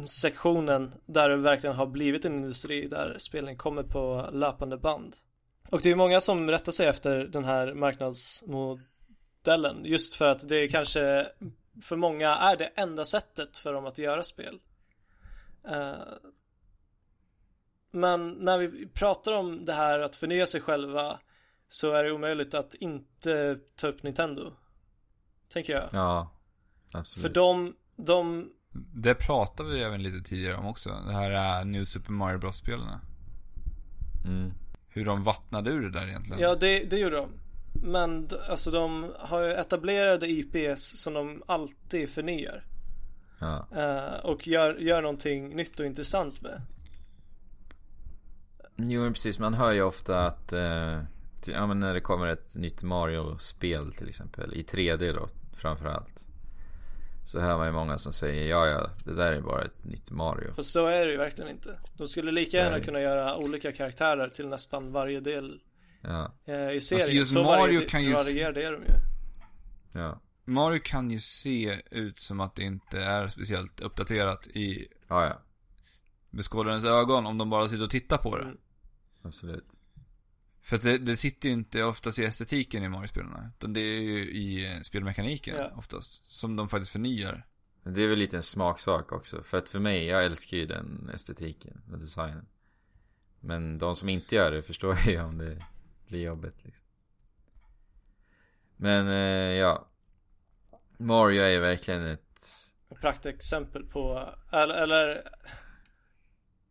[0.05, 5.15] sektionen där det verkligen har blivit en industri där spelen kommer på löpande band.
[5.71, 10.67] Och det är många som rättar sig efter den här marknadsmodellen just för att det
[10.67, 11.27] kanske
[11.81, 14.59] för många är det enda sättet för dem att göra spel.
[15.67, 15.93] Eh,
[17.91, 21.19] men när vi pratar om det här att förnya sig själva
[21.67, 24.53] så är det omöjligt att inte ta upp Nintendo.
[25.49, 25.89] Tänker jag.
[25.91, 26.31] Ja,
[26.93, 27.21] absolut.
[27.21, 28.49] För de, de,
[28.93, 30.89] det pratade vi även lite tidigare om också.
[30.89, 32.87] Det här är New Super Mario Bros-spelen.
[34.25, 34.53] Mm.
[34.87, 36.41] Hur de vattnade ur det där egentligen.
[36.41, 37.29] ja det, det gjorde de.
[37.83, 42.63] Men alltså de har ju etablerade IPs som de alltid förnyar.
[43.39, 43.67] Ja.
[43.75, 46.61] Eh, och gör, gör någonting nytt och intressant med.
[48.75, 51.01] Jo precis, man hör ju ofta att eh,
[51.41, 56.26] till, ja, men när det kommer ett nytt Mario-spel till exempel i 3D då framförallt.
[57.27, 60.11] Så hör man ju många som säger ja ja, det där är bara ett nytt
[60.11, 60.53] Mario.
[60.53, 61.79] För så är det ju verkligen inte.
[61.97, 65.61] De skulle lika gärna kunna göra olika karaktärer till nästan varje del
[66.01, 67.15] Ja, eh, i serien.
[67.15, 68.89] just så Mario varie- kan ju- varierade är de ju.
[69.93, 75.25] ja, Mario kan ju se ut som att det inte är speciellt uppdaterat i ja,
[75.25, 75.41] ja
[76.29, 78.43] beskådarens ögon om de bara sitter och tittar på det.
[78.43, 78.57] Mm.
[79.23, 79.65] absolut.
[80.67, 83.51] För att det, det sitter ju inte oftast i estetiken i Mario-spelarna.
[83.57, 85.71] Utan det är ju i eh, spelmekaniken Ja.
[85.75, 86.25] oftast.
[86.25, 87.45] Som de faktiskt förnyar.
[87.83, 89.43] Men det är väl lite en smaksak också.
[89.43, 92.45] För att för mig, jag älskar ju den estetiken och designen.
[93.39, 95.65] Men de som inte gör det förstår ju om det
[96.07, 96.85] blir jobbigt liksom.
[98.75, 99.87] Men eh, ja.
[100.97, 102.47] Mario är ju verkligen ett
[102.89, 105.23] Ett praktexempel på, eller, eller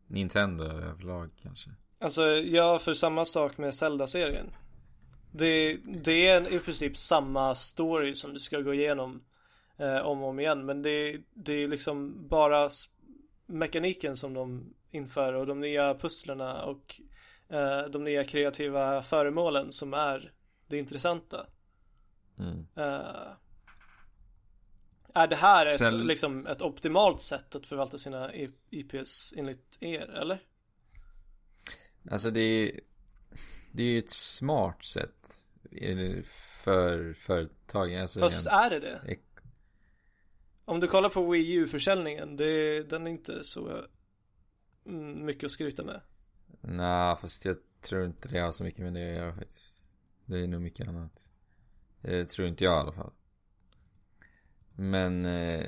[0.06, 1.70] Nintendo överlag kanske.
[2.06, 4.46] Alltså, jag för samma sak med Zelda-serien.
[5.32, 9.24] Det, det är i princip samma story som du ska gå igenom
[9.78, 10.66] eh, om och om igen.
[10.66, 12.68] Men det, det är liksom bara
[13.46, 17.00] mekaniken som de inför och de nya pusslerna och
[17.48, 20.32] eh, de nya kreativa föremålen som är
[20.66, 21.46] det intressanta.
[22.38, 22.66] Mm.
[22.76, 23.28] Eh,
[25.14, 28.30] är det här ett, Zel- liksom, ett optimalt sätt att förvalta sina
[28.70, 30.38] IPs enligt er, eller?
[32.10, 32.80] Alltså det är
[33.72, 35.42] Det är ju ett smart sätt
[36.72, 39.16] för företag alltså Fast är det det?
[40.64, 43.84] Om du kollar på Wii U-försäljningen, det, den är inte så
[44.86, 46.00] mm, mycket att skryta med.
[46.60, 49.82] Nej, fast jag tror inte det har så mycket med det att göra faktiskt.
[50.24, 51.30] Det är nog mycket annat.
[52.00, 53.12] Det tror inte jag i alla fall.
[54.74, 55.26] Men...
[55.26, 55.66] Eh,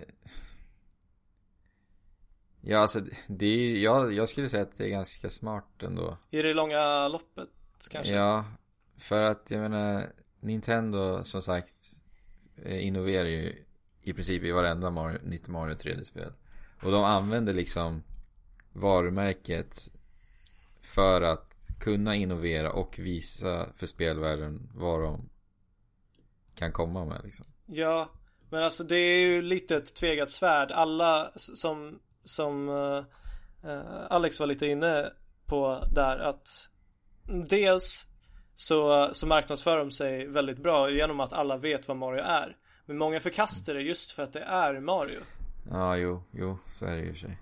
[2.60, 6.16] ja, alltså det är jag, jag skulle säga att det är ganska smart ändå.
[6.30, 7.48] I det långa loppet
[7.90, 8.14] kanske?
[8.14, 8.44] Ja,
[8.98, 12.02] för att jag menar Nintendo som sagt
[12.64, 13.64] eh, innoverar ju
[14.02, 16.32] i princip i varenda Mario, 90 Mario 3D-spel.
[16.82, 18.02] Och de använder liksom
[18.72, 19.90] varumärket
[20.82, 25.28] för att kunna innovera och visa för spelvärlden vad de
[26.54, 27.46] kan komma med liksom.
[27.66, 28.10] Ja,
[28.50, 30.70] men alltså det är ju lite ett tvegat svärd.
[30.72, 31.98] Alla som,
[32.28, 33.04] som uh,
[34.10, 35.10] Alex var lite inne
[35.46, 36.70] på där att
[37.26, 38.06] dels
[38.54, 42.56] så, så marknadsför de sig väldigt bra genom att alla vet vad Mario är.
[42.86, 45.20] Men många förkastar det just för att det är Mario.
[45.70, 47.38] Ja, jo, jo, så är det ju i sig.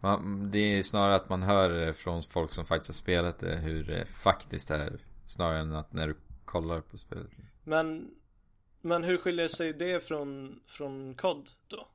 [0.00, 3.84] Man, det är snarare att man hör från folk som faktiskt har spelat det, hur
[3.84, 4.98] det faktiskt är.
[5.26, 7.30] Snarare än att när du kollar på spelet.
[7.64, 8.10] Men,
[8.80, 11.88] men hur skiljer sig det från, från COD då?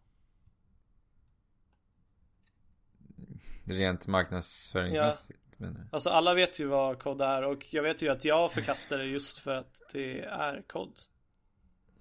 [3.71, 5.67] Rent marknadsföringsmässigt ja.
[5.91, 9.05] Alltså alla vet ju vad COD är och jag vet ju att jag förkastar det
[9.05, 10.99] just för att det är COD.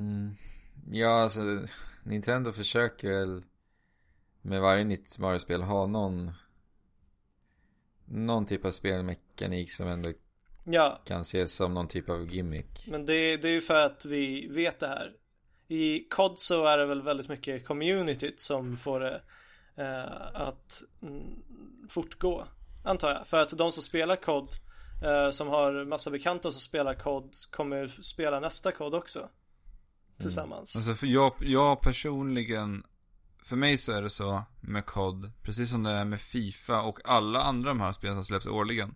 [0.00, 0.34] Mm.
[0.90, 1.66] Ja, alltså
[2.02, 3.42] Nintendo försöker väl
[4.42, 6.32] med varje nytt Mario-spel ha någon
[8.04, 10.12] någon typ av spelmekanik som ändå
[10.64, 11.02] ja.
[11.04, 12.86] kan ses som någon typ av gimmick.
[12.86, 15.12] Men det, det är ju för att vi vet det här.
[15.68, 19.22] I COD så är det väl väldigt mycket communityt som får det
[20.34, 21.42] att mm,
[21.88, 22.46] fortgå.
[22.84, 23.26] Antar jag.
[23.26, 24.54] För att de som spelar COD
[25.02, 29.28] eh, som har massa bekanta som spelar COD kommer spela nästa COD också.
[30.20, 30.74] Tillsammans.
[30.74, 30.80] Mm.
[30.80, 32.82] Alltså för jag, jag personligen
[33.44, 36.98] för mig så är det så med COD, precis som det är med Fifa och
[37.04, 38.94] alla andra de här spelen som släpps årligen.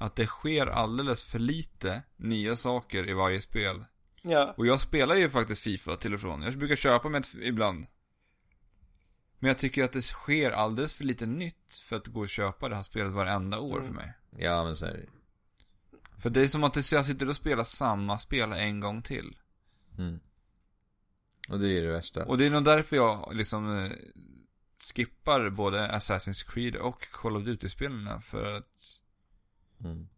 [0.00, 3.84] Att det sker alldeles för lite nya saker i varje spel.
[4.22, 4.54] Ja.
[4.56, 6.42] Och jag spelar ju faktiskt Fifa till och från.
[6.42, 7.86] Jag brukar köpa mig ett ibland.
[9.38, 12.68] Men jag tycker att det sker alldeles för lite nytt för att gå och köpa
[12.68, 13.86] det här spelet varenda år Mm.
[13.86, 14.12] för mig.
[14.38, 15.06] Ja, men så är det
[16.22, 19.36] För det är som att jag sitter och spelar samma spel en gång till.
[19.98, 20.20] mm.
[21.48, 22.24] Och det är ju det värsta.
[22.24, 23.92] Och det är nog därför jag liksom eh,
[24.94, 29.00] skippar både Assassin's Creed och Call of Duty-spelen för att
[29.84, 30.08] Mm.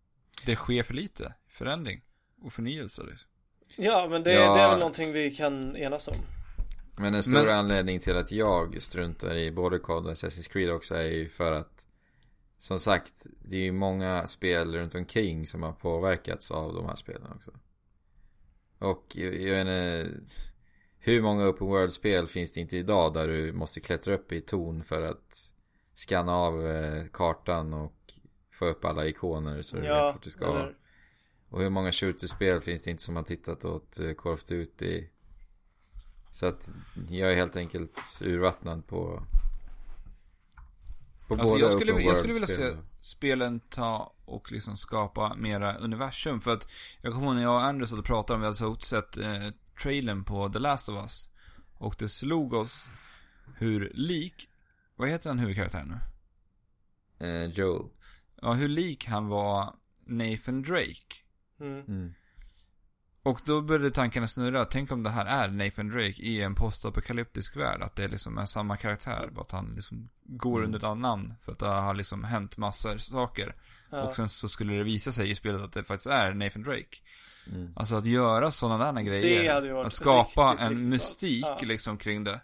[0.46, 2.02] det sker för lite förändring
[2.42, 3.02] och förnyelse.
[3.02, 3.28] Liksom.
[3.76, 4.54] Ja men det, Ja.
[4.54, 6.16] det är väl någonting vi kan enas om.
[7.00, 10.70] Men en stor Men- anledning till att jag struntar i både COD och Assassin's Creed
[10.70, 11.86] också är ju för att
[12.58, 16.96] Som sagt, det är ju många spel runt omkring som har påverkats av de här
[16.96, 17.50] spelen också.
[18.78, 20.32] Och jag vet inte
[20.98, 24.82] Hur många open world-spel finns det inte idag där du måste klättra upp i torn
[24.84, 25.54] för att
[25.94, 28.12] Scanna av eh, kartan och
[28.52, 30.44] få upp alla ikoner så du vet Ja, vart du ska.
[30.44, 30.76] eller,
[31.48, 35.06] Och hur många shooterspel finns det inte som har tittat åt eh, Call of Duty?
[36.30, 36.72] Så att
[37.08, 39.22] jag är helt enkelt urvattnad på...
[41.28, 46.40] på Alltså jag skulle, jag skulle vilja se spelen ta och liksom skapa mera universum.
[46.40, 46.68] För att
[47.00, 49.16] jag kommer ihåg när jag och Anders satt och pratade om, vi hade så sett
[49.16, 49.48] eh,
[49.82, 51.30] trailern på The Last of Us.
[51.78, 52.90] Och det slog oss
[53.56, 54.48] hur lik,
[54.96, 57.26] vad heter den huvudkaraktären nu?
[57.26, 57.88] Eh, Joel.
[58.42, 59.74] Ja, hur lik han var
[60.04, 61.16] Nathan Drake.
[61.60, 61.80] mm.
[61.80, 62.14] Mm.
[63.30, 67.56] Och då började tankarna snurra, tänk om det här är Nathan Drake i en postapokalyptisk
[67.56, 67.82] värld.
[67.82, 70.64] Att det liksom är samma karaktär, bara att han liksom går Mm.
[70.66, 71.34] under ett annat namn.
[71.44, 73.54] För att det har liksom hänt massor saker.
[73.90, 74.02] ja.
[74.02, 76.96] Och sen så skulle det visa sig i spelet att det faktiskt är Nathan Drake.
[77.52, 77.72] Mm.
[77.76, 79.42] Alltså att göra sådana där grejer.
[79.42, 81.44] Det hade ju varit att skapa riktigt, en riktigt mystik.
[81.44, 81.58] Ja.
[81.62, 82.40] liksom kring det.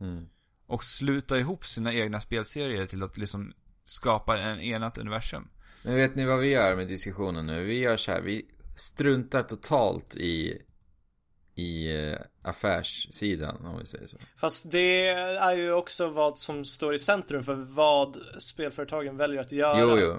[0.00, 0.26] Mm.
[0.66, 3.52] Och sluta ihop sina egna spelserier till att liksom
[3.84, 5.48] skapa en enat universum.
[5.84, 7.64] Men vet ni vad vi gör med diskussionen nu?
[7.64, 8.46] Vi gör så här, vi
[8.76, 10.62] struntar totalt i
[11.54, 14.16] i eh, affärssidan om vi säger så.
[14.36, 19.52] Fast det är ju också vad som står i centrum för vad spelföretagen väljer att
[19.52, 19.80] göra.
[19.80, 20.16] Jo, jo.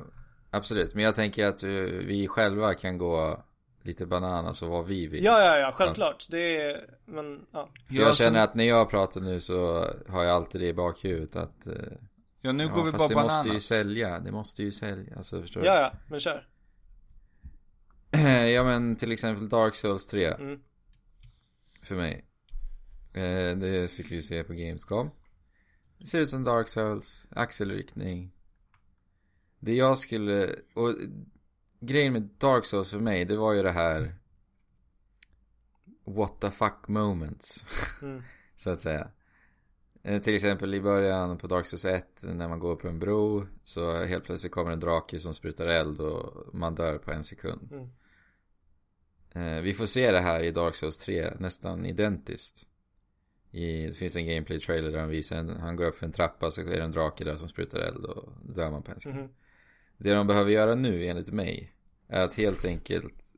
[0.52, 0.94] Absolut.
[0.96, 3.44] Men jag tänker att eh, vi själva kan gå
[3.84, 5.24] lite bananas och vad vi vill.
[5.24, 6.26] Ja, ja, ja, självklart.
[6.30, 7.70] Det är, men ja.
[7.88, 11.36] För jag känner att när jag pratar nu så har jag alltid det i bakhuvudet
[11.36, 11.74] att eh,
[12.42, 13.38] Ja, nu ja, går vi fast bara det bananas.
[13.46, 14.20] måste ju sälja.
[14.20, 15.18] Det måste ju sälja.
[15.18, 16.48] Alltså förstår Ja, ja, men kör.
[18.12, 18.20] Du?
[18.50, 20.26] ja men till exempel Dark Souls 3.
[20.26, 20.60] Mm.
[21.82, 22.26] För mig.
[23.14, 25.10] Eh, det fick vi se på Gamescom.
[25.98, 28.32] Det ser ut som Dark Souls, axelryckning.
[29.60, 30.96] Det jag skulle, och
[31.80, 34.16] grejen med Dark Souls för mig, det var ju det här
[36.04, 37.66] What the fuck moments.
[38.02, 38.24] Mm.
[38.56, 39.12] så att säga.
[40.08, 43.46] Eh, Till exempel i början på Dark Souls 1 när man går på en bro
[43.64, 47.72] så helt plötsligt kommer en drake som sprutar eld och man dör på en sekund.
[47.72, 47.88] Mm.
[49.58, 52.68] Eh, Vi får se det här i Dark Souls 3 nästan identiskt.
[53.52, 56.12] I, det finns en gameplay trailer där han visar en, han går upp för en
[56.12, 59.00] trappa så är det en drake där som sprutar eld och dör man på en
[59.00, 59.20] sekund.
[59.20, 59.30] Mhm.
[59.98, 61.74] Det de behöver göra nu enligt mig
[62.08, 63.34] är att helt enkelt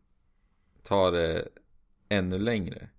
[0.84, 1.48] ta det
[2.10, 2.90] ännu längre.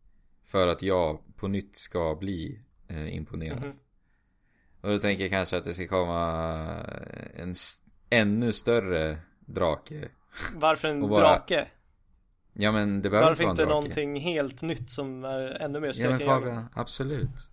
[0.44, 2.60] För att jag på nytt ska bli
[2.90, 3.62] eh, imponerad.
[3.62, 3.72] Mhm.
[4.80, 6.24] Och då tänker jag kanske att det ska komma
[7.36, 10.08] en s- ännu större drake.
[10.54, 11.66] Varför en bara- drake?
[12.52, 14.00] Ja men det behöver Varför inte inte vara en drake.
[14.00, 17.50] någonting helt nytt som är ännu mer Ja skräck men Fabian, absolut.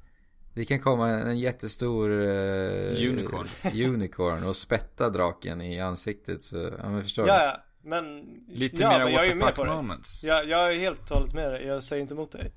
[0.53, 3.47] Det kan komma en, en jättestor eh, Unicorn.
[3.93, 7.43] unicorn och spätta draken i ansiktet så, ja men förstår Ja, du?
[7.45, 7.63] ja.
[7.81, 8.25] Men...
[8.47, 10.23] Lite ja, mer jag what ju the fuck moments.
[10.23, 11.65] Jag, jag är helt och hållet med dig.
[11.65, 12.51] Jag säger inte emot dig.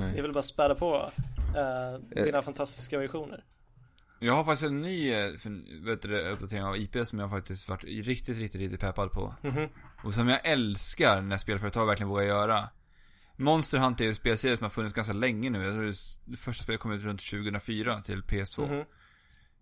[0.00, 0.12] Nej.
[0.16, 1.10] Jag vill bara späda på
[1.56, 3.44] eh, dina fantastiska versioner.
[4.20, 5.30] Jag har faktiskt en ny eh,
[5.82, 9.34] vet du, uppdatering av IP som jag faktiskt varit riktigt, riktigt, riktigt peppad på.
[9.42, 9.68] Mhm.
[10.04, 12.68] Och som jag älskar när spelföretag verkligen vågar göra.
[13.36, 15.62] Monster Hunter är en spelserie som har funnits ganska länge nu.
[15.62, 15.92] Jag tror
[16.24, 18.66] det, första spelet kom ut runt 2004 till PS2.
[18.66, 18.84] Mhm.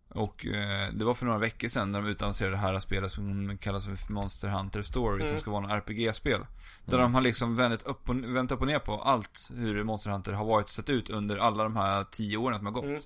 [0.09, 3.59] Och eh, det var för några veckor sedan när de utannonserade det här spelet som
[3.59, 5.41] kallas för Monster Hunter Story som Mm.
[5.41, 6.47] ska vara en RPG-spel.
[6.85, 10.11] Där de har liksom vänt upp, och, vänt upp och ner på allt hur Monster
[10.11, 12.85] Hunter har varit och sett ut under alla de här tio åren som har gått.
[12.85, 13.01] Mm.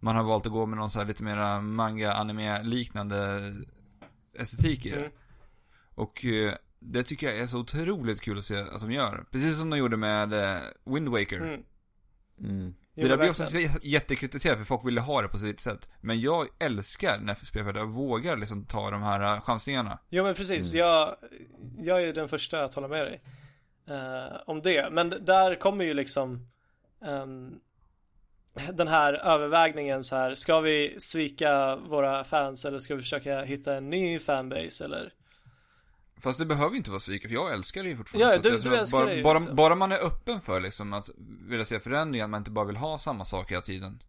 [0.00, 3.52] Man har valt att gå med någon så här lite mera manga-anime-liknande
[4.38, 4.96] estetik i det.
[4.96, 5.10] Mm.
[5.94, 9.24] Och eh, det tycker jag är så otroligt kul att se att de gör.
[9.30, 11.60] Precis som de gjorde med eh, Wind Waker.
[12.94, 13.54] Det där blir oftast
[13.84, 15.88] jättekritiserat för folk ville ha det på sitt sätt.
[16.00, 19.98] Men jag älskar när spelföretag vågar liksom ta de här eh, chansningarna.
[20.10, 20.86] Jo men precis, Mm.
[20.86, 21.16] jag,
[21.78, 23.20] jag är den första att hålla med dig
[23.88, 24.88] eh, om det.
[24.90, 26.48] Men där kommer ju liksom
[27.06, 27.54] ehm,
[28.72, 33.74] den här övervägningen så här, ska vi svika våra fans eller ska vi försöka hitta
[33.74, 35.12] en ny fanbase eller?
[36.24, 38.28] Fast det behöver inte vara svika, för jag älskar det ju fortfarande.
[38.32, 39.54] Ja, att du- du att älskar bara, det ju bara, också.
[39.54, 41.10] bara man är öppen för liksom att
[41.48, 44.02] vilja se förändringar, man inte bara vill ha samma sak hela tiden.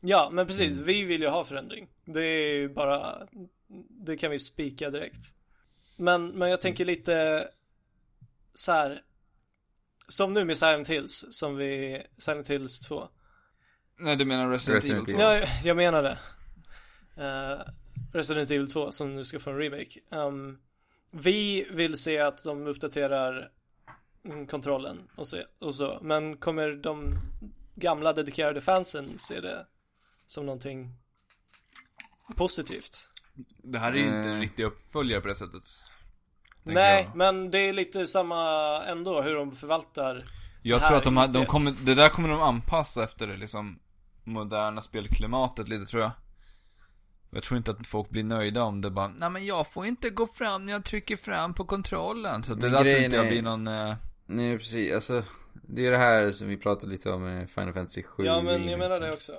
[0.00, 1.88] Ja, men precis, vi vill ju ha förändring.
[2.04, 3.28] Det är ju bara,
[3.90, 5.34] det kan vi spika direkt.
[5.96, 7.48] Men, men jag tänker lite
[8.54, 9.00] så här.
[10.08, 13.08] Som nu med Silent Hills, som vi, Silent Hills 2.
[13.98, 15.22] Nej, du menar Resident, Resident Evil 2?
[15.22, 15.42] Evil.
[15.42, 16.18] Ja, jag menar det.
[17.16, 17.72] Eh,
[18.12, 20.00] Resident Evil 2 som nu ska få en remake.
[20.10, 20.58] Ehm,
[21.14, 23.50] vi vill se att de uppdaterar
[24.24, 25.98] mm, kontrollen och så, och så.
[26.02, 27.14] Men kommer de
[27.74, 29.66] gamla dedikerade fansen se det
[30.26, 30.94] som någonting
[32.36, 33.08] positivt?
[33.62, 34.40] Det här är ju inte en Mm.
[34.40, 35.62] riktig uppföljare på det sättet.
[36.62, 37.16] Nej, jag.
[37.16, 38.38] men det är lite samma
[38.82, 40.24] ändå hur de förvaltar.
[40.62, 43.26] Jag Det tror här att de, har- de kommer, det där kommer de anpassa efter
[43.26, 43.78] det liksom
[44.24, 46.10] moderna spelklimatet lite tror jag.
[47.34, 50.10] Jag tror inte att folk blir nöjda om det bara, nej men jag får inte
[50.10, 52.44] gå fram när jag trycker fram på kontrollen.
[52.44, 53.94] Så det Men där tror grejen inte jag är- blir någon, eh,
[54.26, 55.22] Nej precis, alltså
[55.52, 58.68] Det är det här som vi pratade lite om med Final Fantasy 7 Ja, men
[58.68, 59.32] jag menar det också.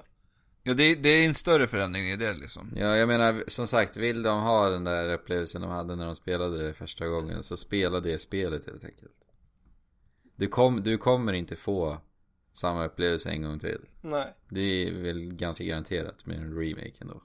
[0.63, 2.71] ja det, det är en större förändring i det liksom.
[2.75, 6.15] Ja, jag menar som sagt, vill de ha den där upplevelsen de hade när de
[6.15, 9.11] spelade det första gången så spela det spelet helt enkelt.
[10.35, 11.97] Du, kom, du kommer inte få
[12.53, 13.79] samma upplevelse en gång till.
[14.01, 14.33] Nej.
[14.49, 17.23] Det är väl ganska garanterat med en remake ändå.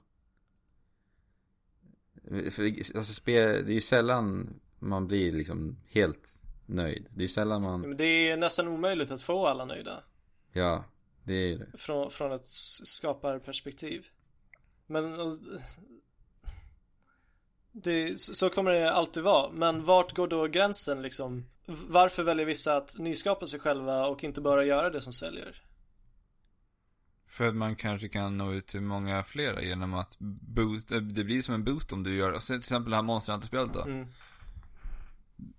[2.29, 2.63] För,
[2.97, 7.05] alltså, spel, det är ju sällan man blir liksom helt nöjd.
[7.15, 10.03] Det är sällan man, Men det är nästan omöjligt att få alla nöjda.
[10.53, 10.85] ja,
[11.23, 11.77] det är det.
[11.77, 14.07] Från, från ett skaparperspektiv.
[14.87, 15.33] Men och-
[17.71, 19.51] det, så kommer det alltid vara.
[19.51, 21.45] Men vart går då gränsen liksom?
[21.87, 25.61] Varför väljer vissa att nyskapa sig själva och inte bara göra det som säljer?
[27.29, 31.23] För att man kanske kan nå ut till många flera genom att boot, eh, det
[31.23, 33.81] blir som en boot om du gör, alltså, till exempel det här Monster Hunter-spelet då.
[33.81, 34.07] Mm.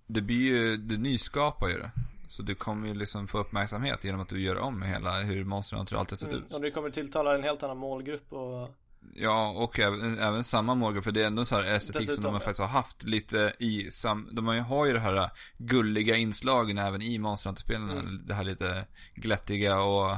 [0.07, 1.91] Det blir ju, du nyskapar ju det.
[2.27, 5.77] Så du kommer ju liksom få uppmärksamhet genom att du gör om hela hur Monster
[5.77, 6.43] Hunter alltid sett Mm.
[6.43, 6.53] ut.
[6.53, 8.75] Och det kommer tilltala en helt annan målgrupp och
[9.15, 12.23] Ja, och även, även samma målgrupp, för det är ändå så här estetik som Dessutom,
[12.23, 12.45] de har ja.
[12.45, 16.77] faktiskt har haft lite i sam, de har ju, har ju det här gulliga inslagen
[16.77, 18.21] även i Monster Hunter-spelen, Mm.
[18.27, 18.85] det här lite
[19.15, 20.17] glättiga och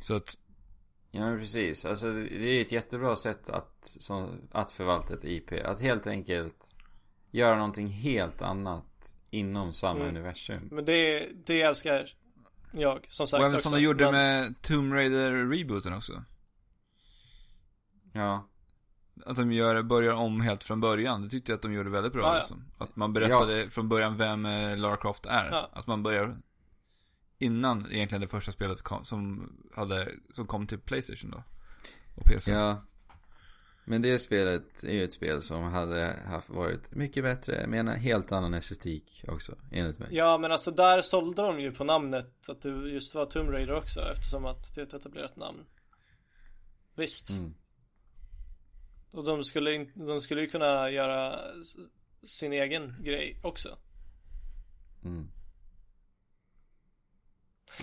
[0.00, 0.34] så att,
[1.16, 5.52] Ja precis, alltså det är ett jättebra sätt att, som, att förvalta ett IP.
[5.64, 6.76] Att helt enkelt
[7.30, 10.08] göra någonting helt annat inom samma Mm.
[10.08, 10.68] universum.
[10.72, 12.14] Men det, det älskar
[12.72, 13.68] jag som sagt och även också.
[13.68, 16.24] som de gjorde Men- med Tomb Raider-rebooten också.
[18.12, 18.48] Ja.
[19.26, 22.12] Att de gör, börjar om helt från början, det tyckte jag att de gjorde väldigt
[22.12, 22.38] bra Ja, ja.
[22.38, 22.64] liksom.
[22.78, 25.48] Att man berättade från början vem eh, Lara Croft är.
[25.50, 25.70] Ja.
[25.72, 26.36] Att man börjar
[27.38, 31.42] innan egentligen det första spelet kom, som, hade, som kom till Playstation då.
[32.14, 32.52] Och PC.
[32.52, 32.82] Ja.
[33.84, 37.88] Men det spelet är ju ett spel som hade haft varit mycket bättre med en
[37.88, 40.08] helt annan estetik också, enligt mig.
[40.12, 43.74] Ja men alltså där sålde de ju på namnet att det just var Tomb Raider
[43.74, 45.66] också eftersom att det är ett etablerat namn.
[46.94, 47.30] Visst.
[47.30, 47.54] Mm.
[49.10, 51.40] Och de skulle, de skulle ju kunna göra
[52.22, 53.78] sin egen grej också.
[55.04, 55.28] Mm.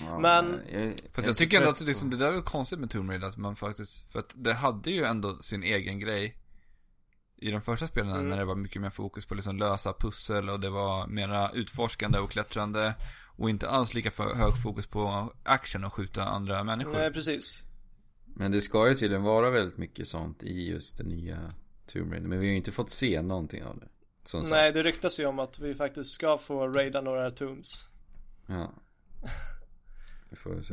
[0.05, 2.79] Ja, Men- jag, För jag så tycker ändå att det, liksom, det där är konstigt
[2.79, 6.37] med Tomb Raider, att man faktiskt, för att det hade ju ändå sin egen grej
[7.37, 8.29] i de första spelen Mm.
[8.29, 12.19] när det var mycket mer fokus på liksom lösa pussel och det var mera utforskande
[12.19, 12.95] och klättrande
[13.35, 16.93] och inte alls lika för hög fokus på action och skjuta andra människor.
[16.93, 17.65] Nej precis.
[18.25, 21.53] Men det ska ju tydligen vara väldigt mycket sånt i just det nya
[21.87, 22.27] Tomb Raider.
[22.27, 23.87] Men vi har ju inte fått se någonting av det.
[24.23, 24.51] Som sagt.
[24.51, 27.87] Nej det ryktas ju om att vi faktiskt ska få raida några tombs.
[28.47, 28.73] Ja.
[29.23, 30.13] Vi får väl se.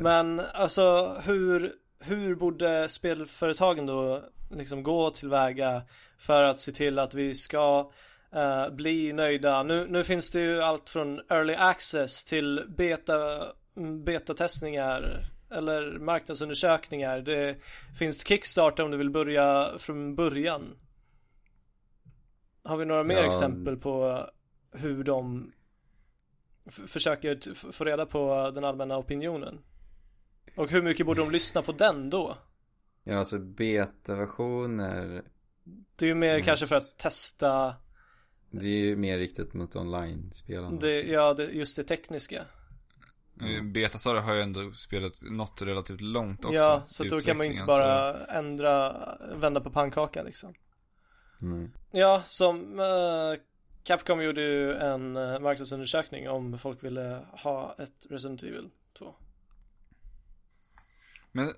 [0.03, 1.71] Men alltså hur,
[2.03, 5.81] hur borde spelföretagen då liksom gå tillväga
[6.17, 7.91] för att se till att vi ska
[8.33, 9.63] eh, bli nöjda?
[9.63, 13.45] Nu, nu finns det ju allt från early access till beta,
[14.05, 17.19] betatestningar eller marknadsundersökningar.
[17.19, 17.57] Det
[17.99, 20.75] finns Kickstarter om du vill börja från början.
[22.63, 23.25] Har vi några mer Ja.
[23.25, 24.25] exempel på
[24.71, 25.51] hur de
[26.69, 29.59] försöker få reda på den allmänna opinionen?
[30.55, 32.37] Och hur mycket borde de lyssna på den då?
[33.03, 35.23] Ja, alltså betaversioner.
[35.95, 36.43] Det är ju mer Mm.
[36.45, 37.75] kanske för att testa
[38.51, 40.77] Det är ju mer riktat mot online-spelarna.
[40.79, 42.45] det, ja, det, just det tekniska.
[43.41, 43.73] Mm.
[43.73, 46.55] Betasara har ju ändå spelat nått relativt långt också.
[46.55, 48.95] ja, så då kan man ju inte bara ändra,
[49.35, 50.53] vända på pannkakan liksom.
[51.41, 51.71] Mm.
[51.91, 53.39] Ja, som eh,
[53.83, 59.15] Capcom gjorde ju en uh, marknadsundersökning om folk ville ha ett Resident Evil 2.
[61.31, 61.53] Men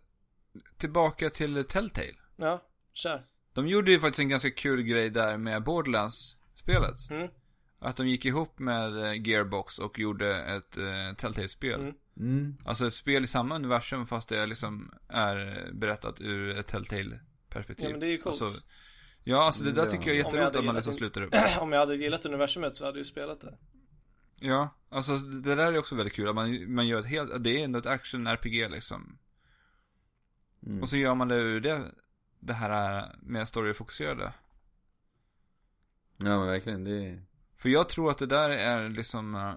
[0.78, 2.16] tillbaka till Telltale.
[2.36, 2.62] Ja,
[2.94, 3.26] kör.
[3.54, 7.10] De gjorde ju faktiskt en ganska kul grej där med Borderlands-spelet.
[7.10, 7.28] Mm.
[7.80, 11.80] Att de gick ihop med eh, Gearbox och gjorde ett uh, Telltale-spel.
[11.80, 11.94] Mm.
[12.18, 12.58] Mm.
[12.66, 17.86] Alltså ett spel i samma universum fast det liksom är berättat ur ett Telltale-perspektiv.
[17.86, 18.42] Ja, men det är ju coolt.
[18.42, 18.62] Alltså,
[19.24, 20.98] ja, alltså det där tycker jag är jätteroligt att man liksom det.
[20.98, 21.34] slutar upp.
[21.60, 23.58] Om jag hade gillat universumet så hade jag ju spelat det.
[24.40, 26.30] Ja, alltså det där är också väldigt kul.
[26.30, 29.18] Att man, man gör ett helt, det är ändå ett action-RPG liksom.
[30.68, 30.82] Mm.
[30.82, 31.82] Och så gör man det ur det,
[32.40, 34.34] det här med story-fokuserade.
[36.18, 37.24] Ja men verkligen, det är...
[37.58, 39.54] För jag tror att det där är liksom eh,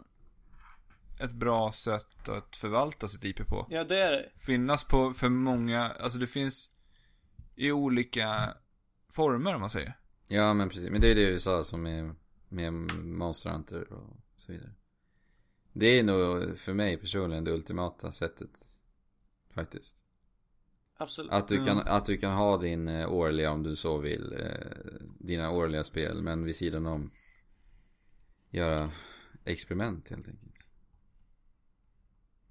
[1.25, 3.67] ett bra sätt att förvalta sitt IP på.
[3.71, 4.31] Ja, det är det.
[4.37, 6.71] Finnas på för många, alltså det finns
[7.55, 8.55] i olika
[9.15, 9.97] former om man säger.
[10.29, 12.15] Ja men precis, men det är det du sa som med,
[12.49, 12.73] med
[13.05, 14.71] Monster Hunter och så vidare.
[15.73, 18.51] Det är nog för mig personligen det ultimata sättet.
[19.51, 19.97] Faktiskt.
[20.97, 21.33] Absolut.
[21.33, 21.85] Att du, kan, Mm.
[21.87, 24.33] att du kan ha din eh, årliga om du så vill.
[24.41, 27.11] Eh, dina årliga spel men vid sidan om.
[28.51, 28.91] Göra
[29.45, 30.67] experiment helt enkelt.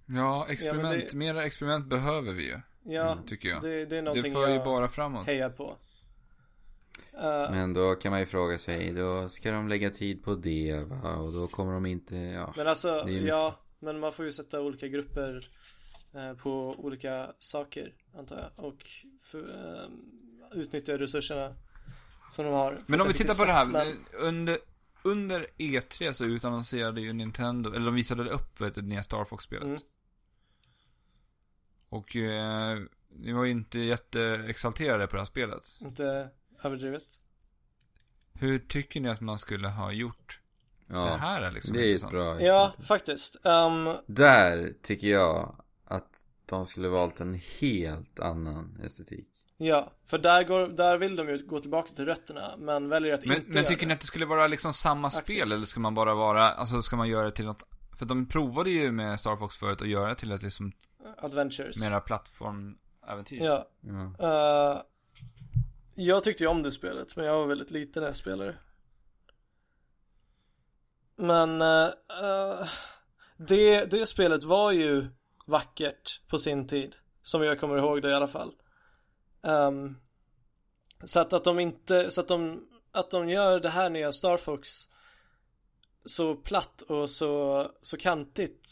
[0.06, 3.62] Ja, experiment, Ja, det- mera experiment behöver vi ju, Ja, tycker jag.
[3.62, 5.28] det, det är Det någonting för ju jag bara framåt.
[5.28, 5.78] hejar på.
[7.18, 10.84] Eh, Men då kan man ju fråga sig, då ska de lägga tid på det
[10.88, 11.16] va?
[11.16, 12.54] Och då kommer de inte, ja.
[12.58, 15.50] Men alltså, Det ja, men man får ju sätta olika grupper
[16.14, 18.66] eh, på olika saker, antar jag.
[18.66, 18.90] Och
[19.22, 19.90] för, eh,
[20.60, 21.56] utnyttja resurserna
[22.32, 22.78] som de har.
[22.86, 24.58] Men om vi tittar på det här, Men, under,
[25.04, 29.26] under E3 så utannonserade ju Nintendo, eller de visade upp vet, du, det nya Star
[29.26, 29.64] Fox-spelet.
[29.64, 29.80] Mm.
[31.90, 32.80] Och eh,
[33.10, 35.78] ni var ju inte jätteexalterade på det här spelet.
[35.82, 36.30] inte
[36.64, 37.04] överdrivet.
[38.34, 40.40] Hur tycker ni att man skulle ha gjort
[40.88, 43.46] det Ja, här är liksom det är ett bra Ja, faktiskt.
[43.46, 49.28] Um, Där tycker jag att de skulle valt en helt annan estetik.
[49.58, 53.26] ja, för där, går, där vill de ju gå tillbaka till rötterna, men väljer att
[53.26, 53.88] Men, inte men tycker det.
[53.88, 55.24] ni att det skulle vara liksom samma Aktivt.
[55.24, 57.64] spel eller ska man bara vara, alltså ska man göra det till något
[58.00, 60.72] För de provade ju med Star Fox förut att göra det till ett liksom
[61.18, 61.82] Adventures.
[61.84, 63.44] mera plattformäventyr.
[63.44, 63.68] Ja.
[64.20, 64.74] Ja.
[64.76, 64.82] Uh,
[65.96, 68.56] jag tyckte ju om det spelet, men jag var väldigt liten när jag spelade.
[71.16, 71.88] Men uh,
[72.24, 72.68] uh,
[73.38, 75.08] det, det spelet var ju
[75.48, 76.96] vackert på sin tid.
[77.22, 78.54] Som jag kommer ihåg det i alla fall.
[79.42, 79.98] Um,
[81.04, 84.38] så att, att de inte, så att de, att de gör det här nya Star
[84.38, 84.70] Fox
[86.06, 88.68] så platt och så, så kantigt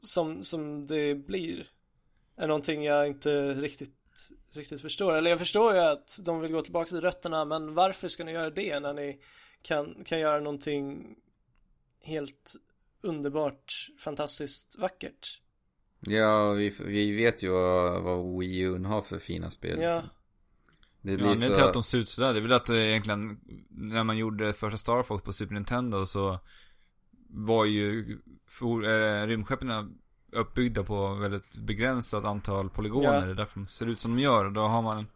[0.00, 1.70] som, som det blir
[2.36, 3.94] är någonting jag inte riktigt,
[4.56, 5.12] riktigt förstår.
[5.12, 8.32] Eller jag förstår ju att de vill gå tillbaka till rötterna men varför ska ni
[8.32, 9.20] göra det när ni
[9.62, 11.16] kan, kan göra någonting
[12.02, 12.54] helt
[13.02, 15.40] underbart, fantastiskt vackert
[16.00, 19.80] Ja, vi, vi vet ju vad, vad Wii U har för fina spel.
[19.80, 19.94] Ja.
[19.94, 20.10] liksom.
[21.00, 21.64] Det Ja, blir till så...
[21.64, 24.78] att de ser ut sådär, det är väl att det egentligen, när man gjorde första
[24.78, 26.38] Star Fox på Super Nintendo så
[27.28, 28.18] var ju
[28.60, 29.98] äh, rymdskeppen
[30.32, 33.14] uppbyggda på väldigt begränsat antal polygoner.
[33.14, 33.20] Ja.
[33.20, 34.50] Det är därför de ser ut som de gör.
[34.50, 35.06] Då har man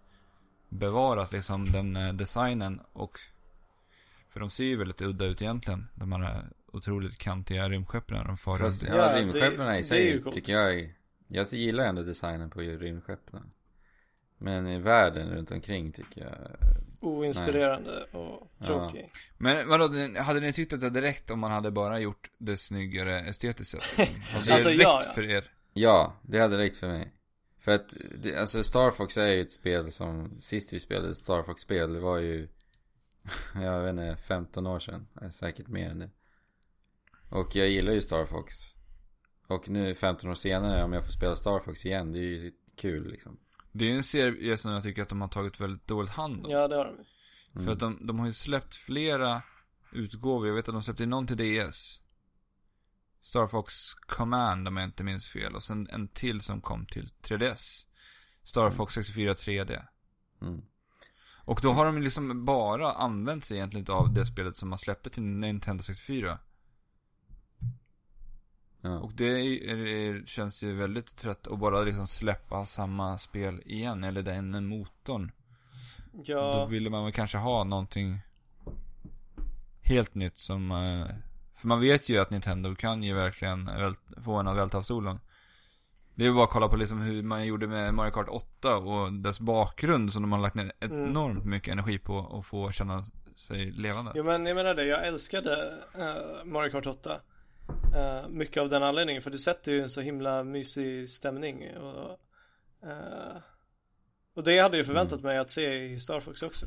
[0.69, 3.19] bevarat liksom den eh, designen och
[4.31, 5.87] för de ser ju väldigt udda ut egentligen.
[5.95, 6.41] De här eh,
[6.73, 8.95] otroligt kantiga rymdskeppen de far Fast, runt.
[8.95, 10.95] ja, Ja, rymdskeppen det- i det är sig tycker jag är,
[11.29, 13.51] Jag gillar ändå designen på rymdskeppen.
[14.43, 16.57] Men i världen runt omkring tycker jag...
[17.01, 18.67] Oinspirerande och Ja.
[18.67, 19.13] tråkig.
[19.39, 19.85] Men vadå,
[20.23, 23.99] hade ni tyckt att det räckt om man hade bara gjort det snyggare estetiskt sett?
[23.99, 24.17] Liksom?
[24.47, 25.13] Det Alltså, räckt ja, ja.
[25.13, 25.45] för er?
[25.73, 27.13] Ja, det hade räckt för mig.
[27.61, 31.43] För att, det, alltså Star Fox är ju ett spel som, sist vi spelade Star
[31.43, 32.49] Fox-spel, det var ju,
[33.55, 35.07] jag vet inte, 15 år sedan.
[35.33, 36.11] Säkert mer än det.
[37.31, 38.55] Och jag gillar ju Star Fox.
[39.47, 42.53] Och nu 15 år senare, om jag får spela Star Fox igen, det är ju
[42.77, 43.39] kul liksom.
[43.73, 46.51] Det är en serie som jag tycker att de har tagit väldigt dåligt hand om.
[46.51, 46.95] Ja, det har de.
[47.55, 47.65] Mm.
[47.65, 49.43] För att de, de har ju släppt flera
[49.93, 50.47] utgåvor.
[50.47, 52.03] Jag vet att de släppte någon till DS.
[53.23, 55.55] Star Fox Command om jag inte minns fel.
[55.55, 57.87] Och sen en till som kom till 3DS.
[58.43, 59.87] Star Fox 64 3D.
[60.43, 60.63] Mm.
[61.45, 65.11] Och då har de liksom bara använt sig egentligen av det spelet som man släppte
[65.11, 66.39] till Nintendo 64.
[68.85, 68.99] Ja.
[68.99, 74.05] Och det är, är, känns ju väldigt trött att bara liksom släppa samma spel igen.
[74.05, 75.33] Eller den motorn.
[76.13, 78.21] Då Ja, ville man väl kanske ha någonting
[79.83, 80.71] helt nytt som...
[80.71, 81.15] eh,
[81.55, 84.83] För man vet ju att Nintendo kan ju verkligen vält- få en att välta av
[84.83, 85.21] stolen.
[86.15, 88.77] Det är ju bara att kolla på liksom hur man gjorde med Mario Kart 8
[88.77, 91.05] och dess bakgrund som de har lagt ner Mm.
[91.11, 93.05] enormt mycket energi på att få känna
[93.37, 94.13] sig levande.
[94.15, 97.21] jo men jag menar det, jag älskade eh, Mario Kart 8.
[97.95, 101.77] Eh, mycket av den anledningen, för det sätter ju en så himla mysig stämning.
[101.77, 102.19] Och,
[102.89, 103.37] eh,
[104.35, 105.27] och det hade jag förväntat Mm.
[105.29, 106.67] mig att se i Star Fox också.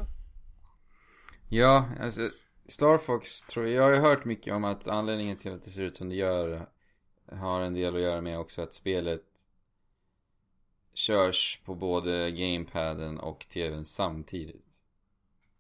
[1.50, 2.30] Ja, alltså
[2.68, 5.70] Star Fox tror jag, jag har ju hört mycket om att anledningen till att det
[5.70, 6.70] ser ut som det gör
[7.32, 9.48] har en del att göra med också att spelet
[10.94, 14.82] körs på både gamepaden och tvn samtidigt.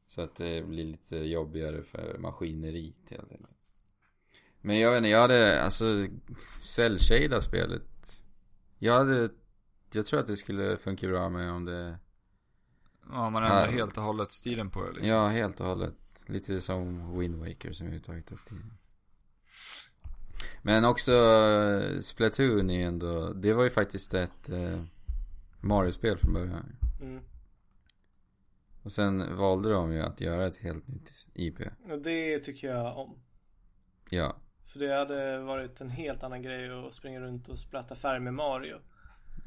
[0.08, 3.55] Så att det blir lite jobbigare för maskineriet helt enkelt.
[4.66, 6.08] Men jag vet inte, jag hade alltså
[6.62, 7.00] cell
[7.42, 8.24] spelet.
[8.78, 9.30] Jag hade,
[9.92, 11.98] jag tror att det skulle funka bra med om det
[13.12, 13.72] Ja, man ändrar Ja.
[13.72, 15.08] helt och hållet stilen på det liksom.
[15.10, 15.96] Ja, helt och hållet.
[16.26, 18.70] Lite som Wind Waker som vi har tagit upp tidigare.
[20.62, 24.84] Men också eh, Splatoon är ändå, det var ju faktiskt ett eh,
[25.62, 26.76] Mario-spel från början.
[27.02, 27.20] Mm.
[28.84, 31.60] Och sen valde de ju att göra ett helt nytt IP.
[31.92, 33.20] Och det tycker jag om.
[34.10, 34.36] Ja.
[34.76, 38.34] För det hade varit en helt annan grej att springa runt och splatta färg med
[38.34, 38.78] Mario.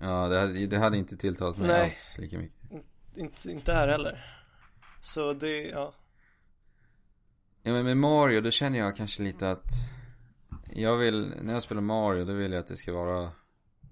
[0.00, 1.84] Ja, det hade, det hade inte tilltalat mig Nej.
[1.84, 2.72] alls lika mycket.
[3.16, 4.24] Inte, inte här heller.
[5.00, 5.92] Så det, ja.
[7.62, 9.70] Ja men med Mario, då känner jag kanske lite att
[10.66, 13.30] Jag vill, när jag spelar Mario, då vill jag att det ska vara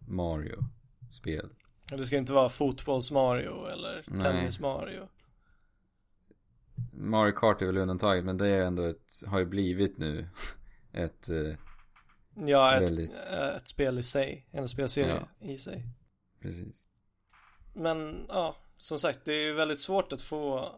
[0.08, 1.48] Mario-spel.
[1.84, 5.08] Det ska inte vara fotbolls-Mario eller tennis-Mario.
[6.92, 10.28] Mario Kart är väl undantaget, men det är ändå ett, har ju blivit nu
[10.96, 11.54] ett, eh,
[12.46, 13.10] Ja, ett, Väldigt.
[13.56, 14.46] ett spel i sig.
[14.50, 15.84] En spelserie i sig.
[16.40, 16.88] precis.
[17.74, 20.72] Men ja, som sagt, det är ju väldigt svårt att få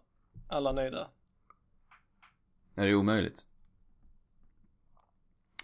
[0.49, 1.09] alla nöjda.
[2.75, 3.47] Är det omöjligt?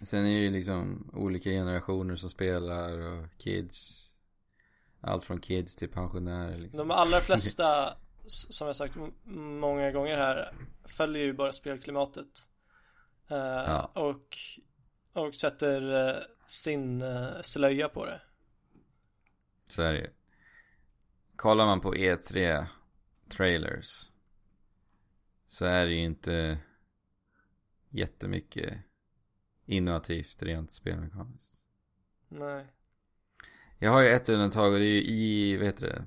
[0.01, 4.01] Sen är det ju liksom olika generationer som spelar och kids.
[5.01, 6.77] Allt från kids till pensionärer liksom.
[6.77, 8.95] De allra flesta, som jag sagt
[9.35, 10.53] många gånger här,
[10.85, 12.49] följer ju bara spelklimatet.
[13.27, 13.91] Eh, Ja.
[13.95, 14.37] och,
[15.13, 18.21] och sätter eh, sin eh, slöja på det.
[19.65, 20.09] Så är det ju.
[21.35, 22.65] Kollar man på E3
[23.29, 24.11] trailers.
[25.47, 26.57] Så är det ju inte
[27.89, 28.73] jättemycket
[29.65, 31.59] innovativt rent spelmekaniskt.
[32.27, 32.65] Nej.
[33.79, 36.05] Jag har ju ett undantag och det är ju i, vad heter det?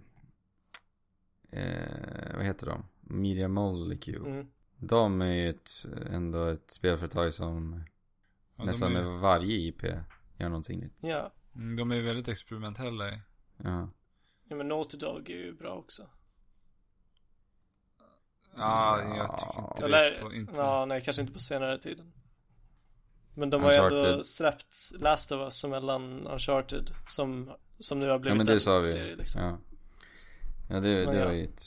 [1.61, 2.85] Eh, vad heter de?
[3.01, 4.19] Media Molecule.
[4.31, 4.47] Mm.
[4.79, 7.85] De är ju ett, ändå ett spelföretag som
[8.57, 9.83] Ja, nästan är, med varje IP
[10.39, 11.03] gör någonting nytt.
[11.03, 11.33] Ja.
[11.55, 13.05] mm, de är väldigt experimentella.
[13.57, 13.89] Ja.
[14.49, 16.03] ja, men Naughty Dog är ju bra också.
[18.57, 20.21] Ja, jag tycker inte Eller, det.
[20.21, 20.53] På, inte.
[20.57, 22.13] ja, nej, kanske inte på senare tiden.
[23.35, 28.13] Men de har ju ändå släppt Last of Us mellan Uncharted som, som nu har
[28.13, 28.85] Ja blivit men det en sa vi.
[28.85, 29.43] serie liksom.
[29.43, 29.59] Ja.
[30.71, 31.25] Ja det, Men det ja.
[31.27, 31.63] var ju ett...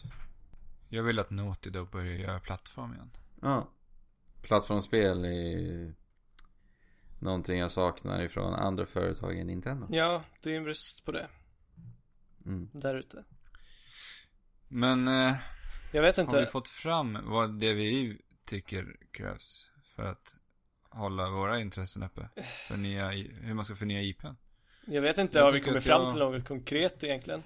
[0.93, 3.11] Jag vill att Naughty Dog börjar göra plattform igen.
[3.41, 3.69] Ja.
[4.41, 5.93] Plattformsspel är
[7.19, 9.87] någonting jag saknar ifrån andra företag än Nintendo.
[9.89, 11.27] Ja, det är en brist på det.
[12.45, 12.69] Mm.
[12.73, 13.23] Där ute.
[14.67, 15.35] Men eh,
[15.91, 16.51] Jag vet har vi inte.
[16.51, 20.35] fått fram vad DVI tycker krävs för att
[20.89, 22.29] hålla våra intressen uppe?
[22.67, 24.27] För nya, i- hur man ska förnya IPn?
[24.85, 27.43] Jag vet inte, Jag har vi kommit fram jag- till något konkret egentligen?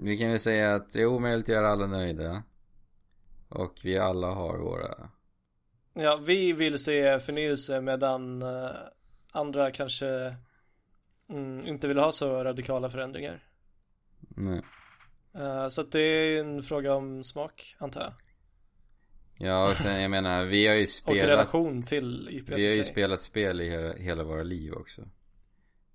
[0.00, 2.42] Vi kan väl säga att det är omöjligt att göra alla nöjda.
[3.48, 5.10] Och vi alla har våra...
[5.94, 8.70] Ja, vi vill se förnyelse medan eh,
[9.32, 10.36] andra kanske
[11.28, 13.44] mm, inte vill ha så radikala förändringar.
[14.18, 14.62] Nej.
[15.34, 18.12] Eh, så att det är en fråga om smak, antar jag.
[19.48, 21.28] Ja, och sen jag menar, vi har ju Och spelat...
[21.28, 25.02] relation till IP Vi har ju spelat spel i hela, hela våra liv också.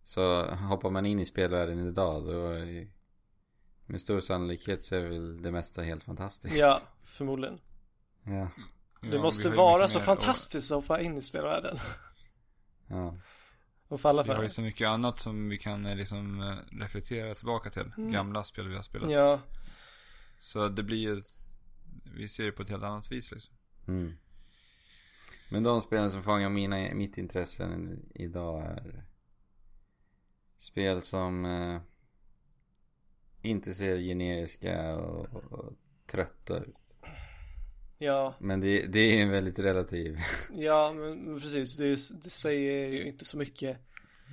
[0.04, 2.88] Så hoppar man in i spelvärlden idag då är ju,
[3.92, 6.56] med stor sannolikhet så är väl det mesta helt fantastiskt.
[6.58, 7.60] Ja, förmodligen.
[8.24, 8.48] Ja.
[9.02, 11.78] Det Ja, måste vi vara så fantastiskt att hoppa in i spelvärlden.
[12.88, 13.14] ja.
[13.88, 14.54] Och falla Vi för har ju det.
[14.54, 17.92] så mycket annat som vi kan eh, liksom eh, reflektera tillbaka till.
[17.98, 18.12] Mm.
[18.12, 19.12] Gamla spel vi har spelat.
[19.12, 19.40] Ja,
[20.40, 21.24] Så det blir ju,
[22.16, 23.54] vi ser det på ett helt annat vis liksom.
[23.88, 24.14] Mm.
[25.50, 29.04] Men de spelen som fångar mina, mitt intresse idag är
[30.58, 31.82] spel som eh,
[33.42, 35.74] inte ser generiska och, och
[36.06, 36.98] trötta ut.
[37.98, 40.18] ja, Men det, det är en väldigt relativ.
[40.54, 41.78] ja, men men precis.
[41.78, 41.90] Det,
[42.24, 43.78] det säger ju inte så mycket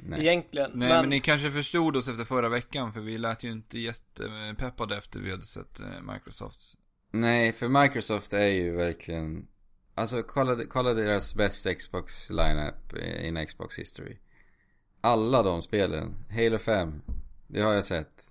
[0.03, 0.21] Nej.
[0.21, 0.71] egentligen.
[0.75, 1.09] Nej men...
[1.09, 5.31] ni kanske förstod oss efter förra veckan för vi lät ju inte jättepeppade efter vi
[5.31, 6.77] hade sett eh, Microsofts.
[7.11, 9.47] Nej, för Microsoft är ju verkligen
[9.95, 14.17] Alltså kolla, kolla deras bästa Xbox lineup in Xbox history
[15.01, 17.03] Alla de spelen Halo 5
[17.47, 18.31] Det har jag sett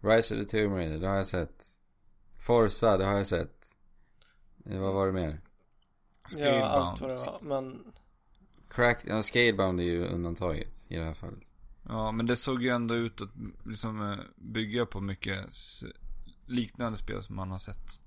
[0.00, 1.64] Rise of the Tomb Raider, det har jag sett
[2.38, 3.54] Forza, det har jag sett
[4.70, 5.40] Eh, Vad var det mer?
[6.36, 7.00] Ja, allt Scalebound.
[7.00, 7.16] vad det
[7.46, 7.60] var.
[7.62, 7.92] Men,
[8.70, 11.38] Crack, ja Scalebound är ju undantaget i det här fallet
[11.88, 13.30] Ja men det såg ju ändå ut att
[13.64, 15.46] liksom eh, bygga på mycket
[16.46, 18.00] liknande spel som man har sett.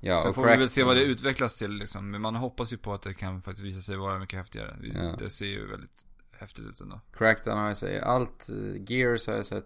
[0.00, 2.10] Ja, Sen får Crack- vi väl se vad det utvecklas till liksom.
[2.10, 4.76] Men man hoppas ju på att det kan faktiskt visa sig vara mycket häftigare.
[4.94, 5.16] Ja.
[5.18, 7.00] Det ser ju väldigt häftigt ut ändå.
[7.12, 9.64] Crackdown har jag sett, allt, eh, Gears har jag sett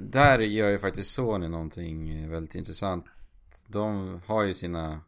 [0.00, 3.04] Där gör ju faktiskt Sony någonting eh, väldigt intressant.
[3.66, 5.00] De har ju sina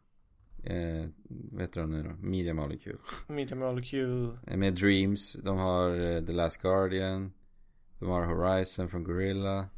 [0.63, 1.09] eh,
[1.51, 2.27] Vet du nu då?
[2.27, 2.97] Media Molecule.
[3.27, 4.37] Media Molecule.
[4.47, 7.33] Eh, Med Dreams, de har eh, The Last Guardian.
[7.99, 9.69] De har Horizon från Gorilla.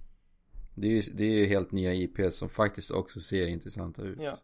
[0.75, 4.19] Det är, ju, det är ju helt nya IPs som faktiskt också ser intressanta ut.
[4.21, 4.37] Ja.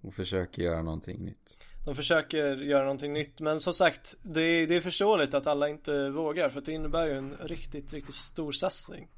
[0.00, 1.56] Och försöker göra någonting nytt
[1.86, 5.68] De försöker göra någonting nytt men som sagt det är, det är förståeligt att alla
[5.68, 9.08] inte vågar för det innebär ju en riktigt, riktigt stor satsning.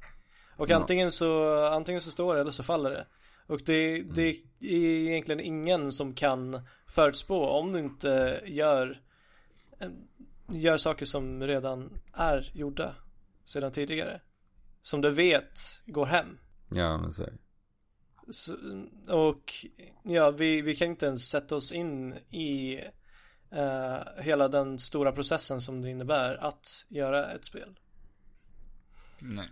[0.57, 0.75] Och Ja.
[0.75, 3.07] antingen så, antingen så står det eller så faller det.
[3.47, 4.21] Och det, det
[4.59, 9.01] är egentligen ingen som kan förutspå om du inte gör
[10.51, 12.95] gör saker som redan är gjorda
[13.45, 14.21] sedan tidigare.
[14.81, 16.37] Som du vet går hem.
[16.69, 17.37] Ja men så är det
[18.31, 18.55] Så,
[19.07, 19.51] och
[20.03, 22.81] ja, vi, vi kan inte ens sätta oss in i
[23.51, 27.79] eh, hela den stora processen som det innebär att göra ett spel.
[29.19, 29.49] Nej.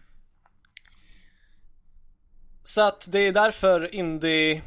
[2.64, 4.62] Så att det är därför indie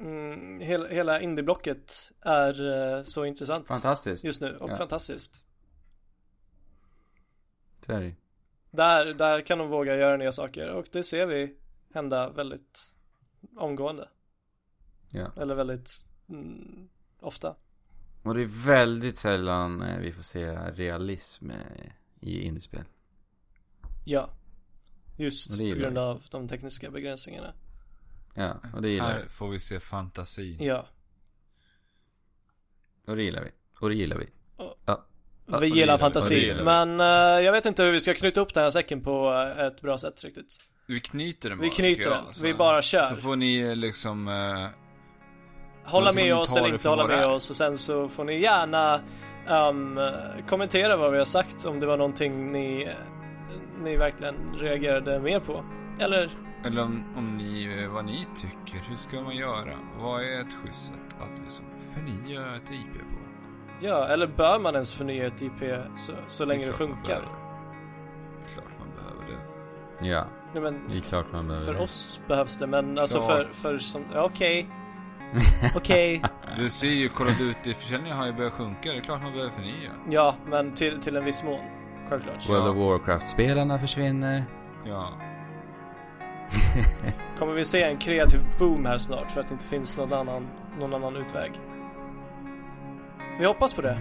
[0.00, 4.76] mm, hela, hela indieblocket är eh, så intressant Fantastiskt just nu och Ja.
[4.76, 5.44] fantastiskt.
[7.86, 8.14] Så är det
[8.70, 11.56] Där, där kan de våga göra nya saker och det ser vi
[11.94, 12.96] hända väldigt
[13.56, 14.08] omgående.
[15.10, 16.88] Ja Eller väldigt mm,
[17.20, 17.54] ofta.
[18.22, 21.56] Och det är väldigt sällan eh, vi får se realism eh,
[22.20, 22.84] i indiespel.
[24.04, 24.30] Ja.
[25.16, 27.52] Just på grund av de tekniska begränsningarna.
[28.34, 29.28] Ja, och det gillar Här vi.
[29.28, 30.56] får vi se fantasi.
[30.60, 30.86] Ja.
[33.06, 33.50] Och det gillar vi.
[33.80, 34.28] Och det gillar vi.
[34.56, 35.06] Och- Ja.
[35.46, 35.98] Ja, vi gillar vi.
[36.00, 36.34] fantasi.
[36.34, 36.64] Och det gillar vi.
[36.86, 39.80] Men eh, jag vet inte hur vi ska knyta upp den här säcken på ett
[39.80, 40.58] bra sätt riktigt.
[40.86, 42.24] Vi knyter den bara, Vi knyter den.
[42.34, 43.02] Så- Vi bara kör.
[43.04, 44.28] Så får ni eh, liksom...
[44.28, 44.66] Eh,
[45.84, 47.28] Hålla med oss eller det inte hålla det med är.
[47.30, 49.00] oss och sen så får ni gärna
[49.48, 49.98] ehm,
[50.48, 52.88] kommentera vad vi har sagt om det var någonting ni,
[53.82, 55.64] ni verkligen reagerade mer på.
[55.98, 56.30] Eller
[56.64, 58.84] eller om, om ni, eh, vad ni tycker.
[58.88, 59.78] Hur ska man göra?
[59.98, 61.64] Vad är ett schysst sätt att liksom
[61.94, 63.16] förnya ett IP på?
[63.86, 65.60] ja, eller bör man ens förnya ett IP
[65.96, 67.02] så, så länge det, man funkar?
[67.06, 67.28] behöver.
[68.38, 70.08] Det är klart man behöver det.
[70.08, 70.24] Ja.
[70.60, 71.80] Nej, men Det är klart man behöver för det.
[71.80, 73.22] oss behövs det men alltså Ja.
[73.26, 74.66] för, för som, ja, okej.
[75.76, 76.22] Okej,
[76.56, 78.92] Du ser ju Call of Duty-försäljningen har ju börjat sjunka.
[78.92, 79.90] Det är klart man behöver förnya.
[80.10, 81.60] ja men till, till en viss mån.
[82.08, 82.48] Självklart.
[82.48, 84.44] World of Warcraft-spelarna försvinner.
[84.84, 85.12] Ja.
[87.38, 90.48] Kommer vi se en kreativ boom här snart för att det inte finns någon annan,
[90.78, 91.52] någon annan utväg?
[93.38, 93.98] vi hoppas på det.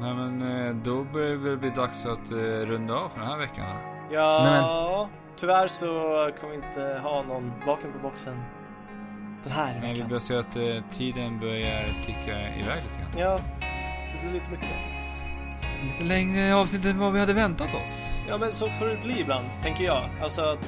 [0.00, 3.38] Nej men eh, då börjar det bli dags att eh, runda av för den här
[3.38, 3.76] veckan.
[4.10, 5.86] Ja, Nej, tyvärr så
[6.40, 8.42] kommer vi inte ha någon bakom på boxen
[9.42, 10.08] den här Nej, vi veckan.
[10.08, 13.18] börjar se att eh, tiden börjar ticka iväg lite grann.
[13.18, 13.38] Ja,
[14.12, 14.68] det blir lite mycket.
[15.84, 18.08] Lite längre avsnitt än vad vi hade väntat oss.
[18.28, 20.08] Ja, men så får det bli ibland, tänker jag.
[20.22, 20.58] Alltså,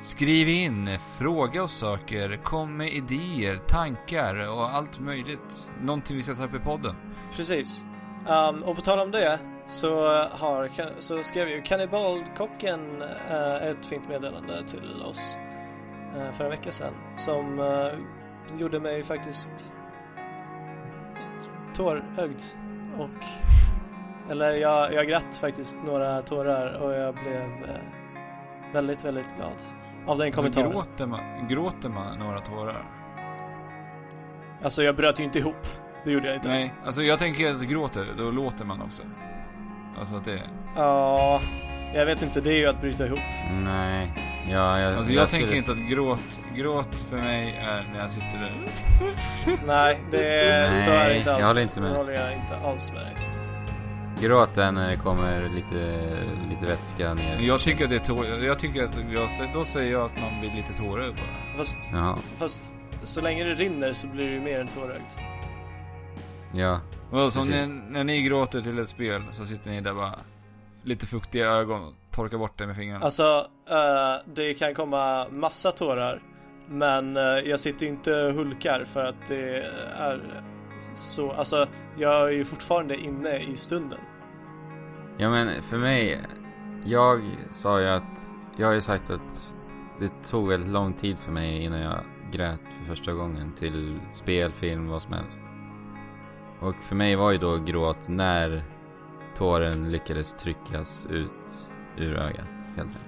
[0.00, 0.88] Skriv in,
[1.18, 5.70] fråga och saker, kom med idéer, tankar och allt möjligt.
[5.80, 6.94] Någonting vi ska ta upp i podden.
[7.36, 7.86] Precis.
[8.28, 10.70] Um, och på tal om det så, har,
[11.00, 15.38] så skrev ju Kannibalkocken uh, ett fint meddelande till oss
[16.16, 17.88] uh, för en vecka sedan som uh,
[18.58, 19.76] gjorde mig faktiskt
[21.74, 22.42] tårögd
[22.98, 23.24] och
[24.30, 27.76] eller jag, jag gratt faktiskt några tårar och jag blev uh,
[28.72, 29.52] väldigt, väldigt glad
[30.06, 30.70] av den Så kommentaren.
[30.70, 32.84] gråter, man, gråter man några tårar?
[34.64, 35.66] Alltså jag bröt ju inte ihop.
[36.04, 36.48] Det gjorde jag inte.
[36.48, 39.02] Nej, alltså jag tänker att gråter, då låter man också.
[39.98, 40.40] Alltså att det...
[40.76, 41.40] Ja,
[41.94, 42.40] jag vet inte.
[42.40, 43.18] Det är ju att bryta ihop.
[43.64, 44.12] Nej.
[44.50, 48.10] Ja, jag, Alltså jag, skulle- tänker inte att gråt, gråt för mig är när jag
[48.10, 48.66] sitter där.
[49.66, 50.18] Nej, det,
[50.68, 51.40] Nej, så är det inte alls.
[51.40, 51.90] jag håller inte med.
[51.92, 53.16] Det håller jag inte alls med dig.
[54.20, 56.18] Gråta när det kommer lite,
[56.50, 57.40] lite vätska ner.
[57.40, 58.26] Jag tycker att det är tår...
[58.26, 58.96] Jag tycker att...
[59.12, 61.56] Jag, då säger jag att man blir lite tårögd bara.
[61.56, 62.18] Fast, Jaha.
[62.36, 65.02] fast så länge det rinner så blir det ju mer än tårögd.
[66.54, 66.80] Ja.
[67.10, 67.54] Och så Precis.
[67.54, 70.14] när, när ni gråter till ett spel så sitter ni där bara...
[70.82, 73.04] Lite fuktiga ögon och torkar bort det med fingrarna.
[73.04, 76.22] Alltså, eh, det kan komma massa tårar.
[76.68, 79.64] Men eh, jag sitter inte och hulkar för att det
[79.98, 80.20] är
[80.94, 81.68] så, alltså
[81.98, 83.98] jag är ju fortfarande inne i stunden.
[85.20, 86.20] Ja men för mig,
[86.84, 87.20] jag
[87.50, 89.54] sa ju att, jag har ju sagt att
[90.00, 91.98] det tog väldigt lång tid för mig innan jag
[92.32, 95.42] grät för första gången till spel, film, vad som helst.
[96.60, 98.64] Och för mig var ju då gråt när
[99.36, 103.06] tåren lyckades tryckas ut ur ögat, helt enkelt.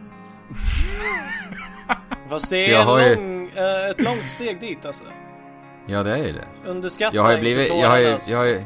[2.29, 5.05] Fast det Jag är har en ju- lång, eh, ett långt steg dit alltså.
[5.87, 6.49] Ja, det är ju det.
[6.71, 8.31] Underskatta Jag har ju inte blivit- tårarnas...
[8.31, 8.65] jag har ju- jag har ju-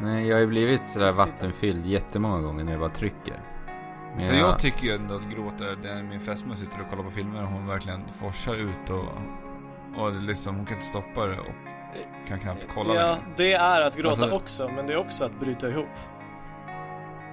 [0.00, 3.34] Nej, jag har ju blivit sådär vattenfylld jättemånga gånger när jag bara trycker.
[4.16, 7.02] Men För jag tycker ju ändå att gråt är när min fästmö sitter och kollar
[7.04, 9.04] på filmer och hon verkligen forsar ut och...
[10.02, 11.46] Och liksom, hon kan inte stoppa det och
[12.28, 13.18] kan knappt kolla Ja, längre.
[13.36, 15.86] det är att gråta Alltså- också, men det är också att bryta ihop.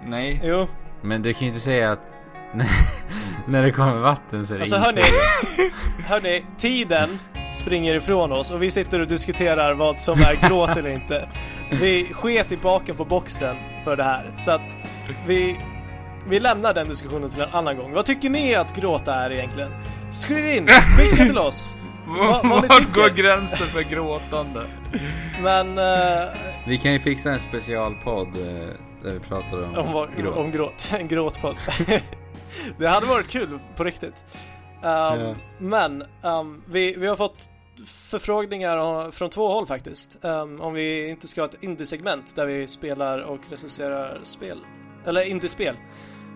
[0.05, 0.41] Nej.
[0.43, 0.67] Jo,
[1.01, 2.17] Men du kan ju inte säga att
[3.47, 5.01] när det kommer vatten så är det alltså inte...
[5.01, 5.71] hörni,
[6.07, 7.19] hörni, tiden
[7.55, 11.29] springer ifrån oss och vi sitter och diskuterar vad som är gråt eller inte.
[11.71, 14.79] Vi sket i baken på boxen för det här, så att
[15.27, 15.59] vi,
[16.27, 17.93] vi lämnar den diskussionen till en annan gång.
[17.93, 19.71] Vad tycker ni att gråta är egentligen?
[20.11, 21.77] Skriv in, skicka till oss.
[22.07, 24.61] Vart går gränsen för gråtande?
[25.41, 26.29] Men eh,
[26.65, 28.67] Vi kan ju fixa en specialpodd eh,
[29.01, 30.37] där vi pratar om, om, gråt.
[30.37, 31.55] om gråt, en gråtpodd.
[32.79, 34.25] det hade varit kul på riktigt.
[34.81, 35.35] Um, Ja.
[35.59, 37.49] Men um, vi, vi har fått
[37.85, 40.25] förfrågningar från två håll faktiskt.
[40.25, 44.59] Um, om vi inte ska ha ett indie-segment där vi spelar och recenserar spel.
[45.05, 45.75] Eller indie-spel.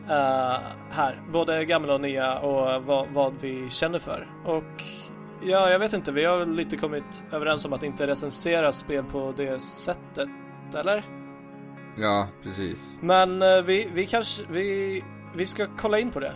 [0.05, 0.57] Uh,
[0.91, 4.27] här, både gamla och nya och vad, vad vi känner för.
[4.45, 4.83] Och
[5.43, 9.03] ja, jag vet inte, vi har väl lite kommit överens om att inte recensera spel
[9.03, 10.29] på det sättet,
[10.75, 11.03] eller?
[11.97, 12.97] Ja, precis.
[13.01, 15.03] Men eh, vi, vi kanske, vi,
[15.33, 16.33] vi ska kolla in på det.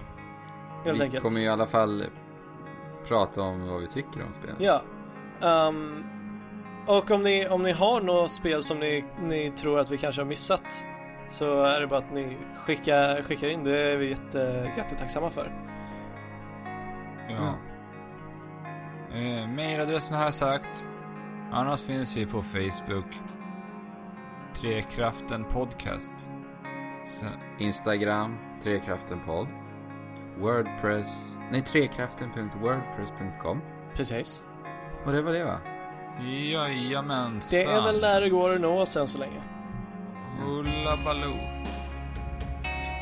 [0.86, 1.24] Helt vi enkelt.
[1.24, 2.06] kommer i alla fall
[3.07, 4.56] prata om vad vi tycker om spel.
[4.57, 4.82] Ja.
[5.41, 6.03] Ehm,
[6.88, 10.22] och om ni, om ni har något spel som ni, ni tror att vi kanske
[10.22, 10.88] har missat
[11.30, 13.64] så är det bara att ni skickar, skickar in.
[13.64, 15.52] Det är vi jätte, jättetacksamma för.
[17.30, 17.56] Ja.
[19.18, 20.88] Eh, mailadressen har jag sagt.
[21.52, 23.22] Annars finns vi på Facebook.
[24.53, 26.30] Trekraften podcast.
[27.06, 27.26] Så,
[27.60, 29.48] Instagram, Trekraftenpodd.
[30.40, 33.61] Wordpress, nej trekraften.wordpress.com.
[33.95, 34.48] Precis.
[35.06, 35.60] Och det var det va?
[36.22, 37.60] Jajamensan.
[37.60, 39.44] Det är väl där det går att nå oss än så länge.
[40.40, 41.38] Hulla Baloo.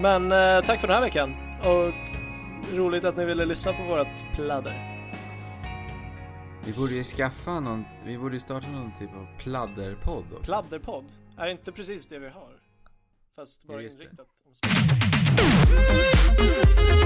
[0.01, 1.35] Men eh, tack för den här veckan.
[1.59, 1.93] Och
[2.77, 4.87] roligt att ni ville lyssna på vårat pladder.
[6.65, 10.43] Vi borde ju skaffa någon, vi borde ju starta någon typ av pladderpodd också.
[10.43, 11.05] Pladderpodd.
[11.37, 12.59] Är det inte precis det vi har?
[13.35, 14.27] Fast bara inriktat
[15.37, 17.00] うん。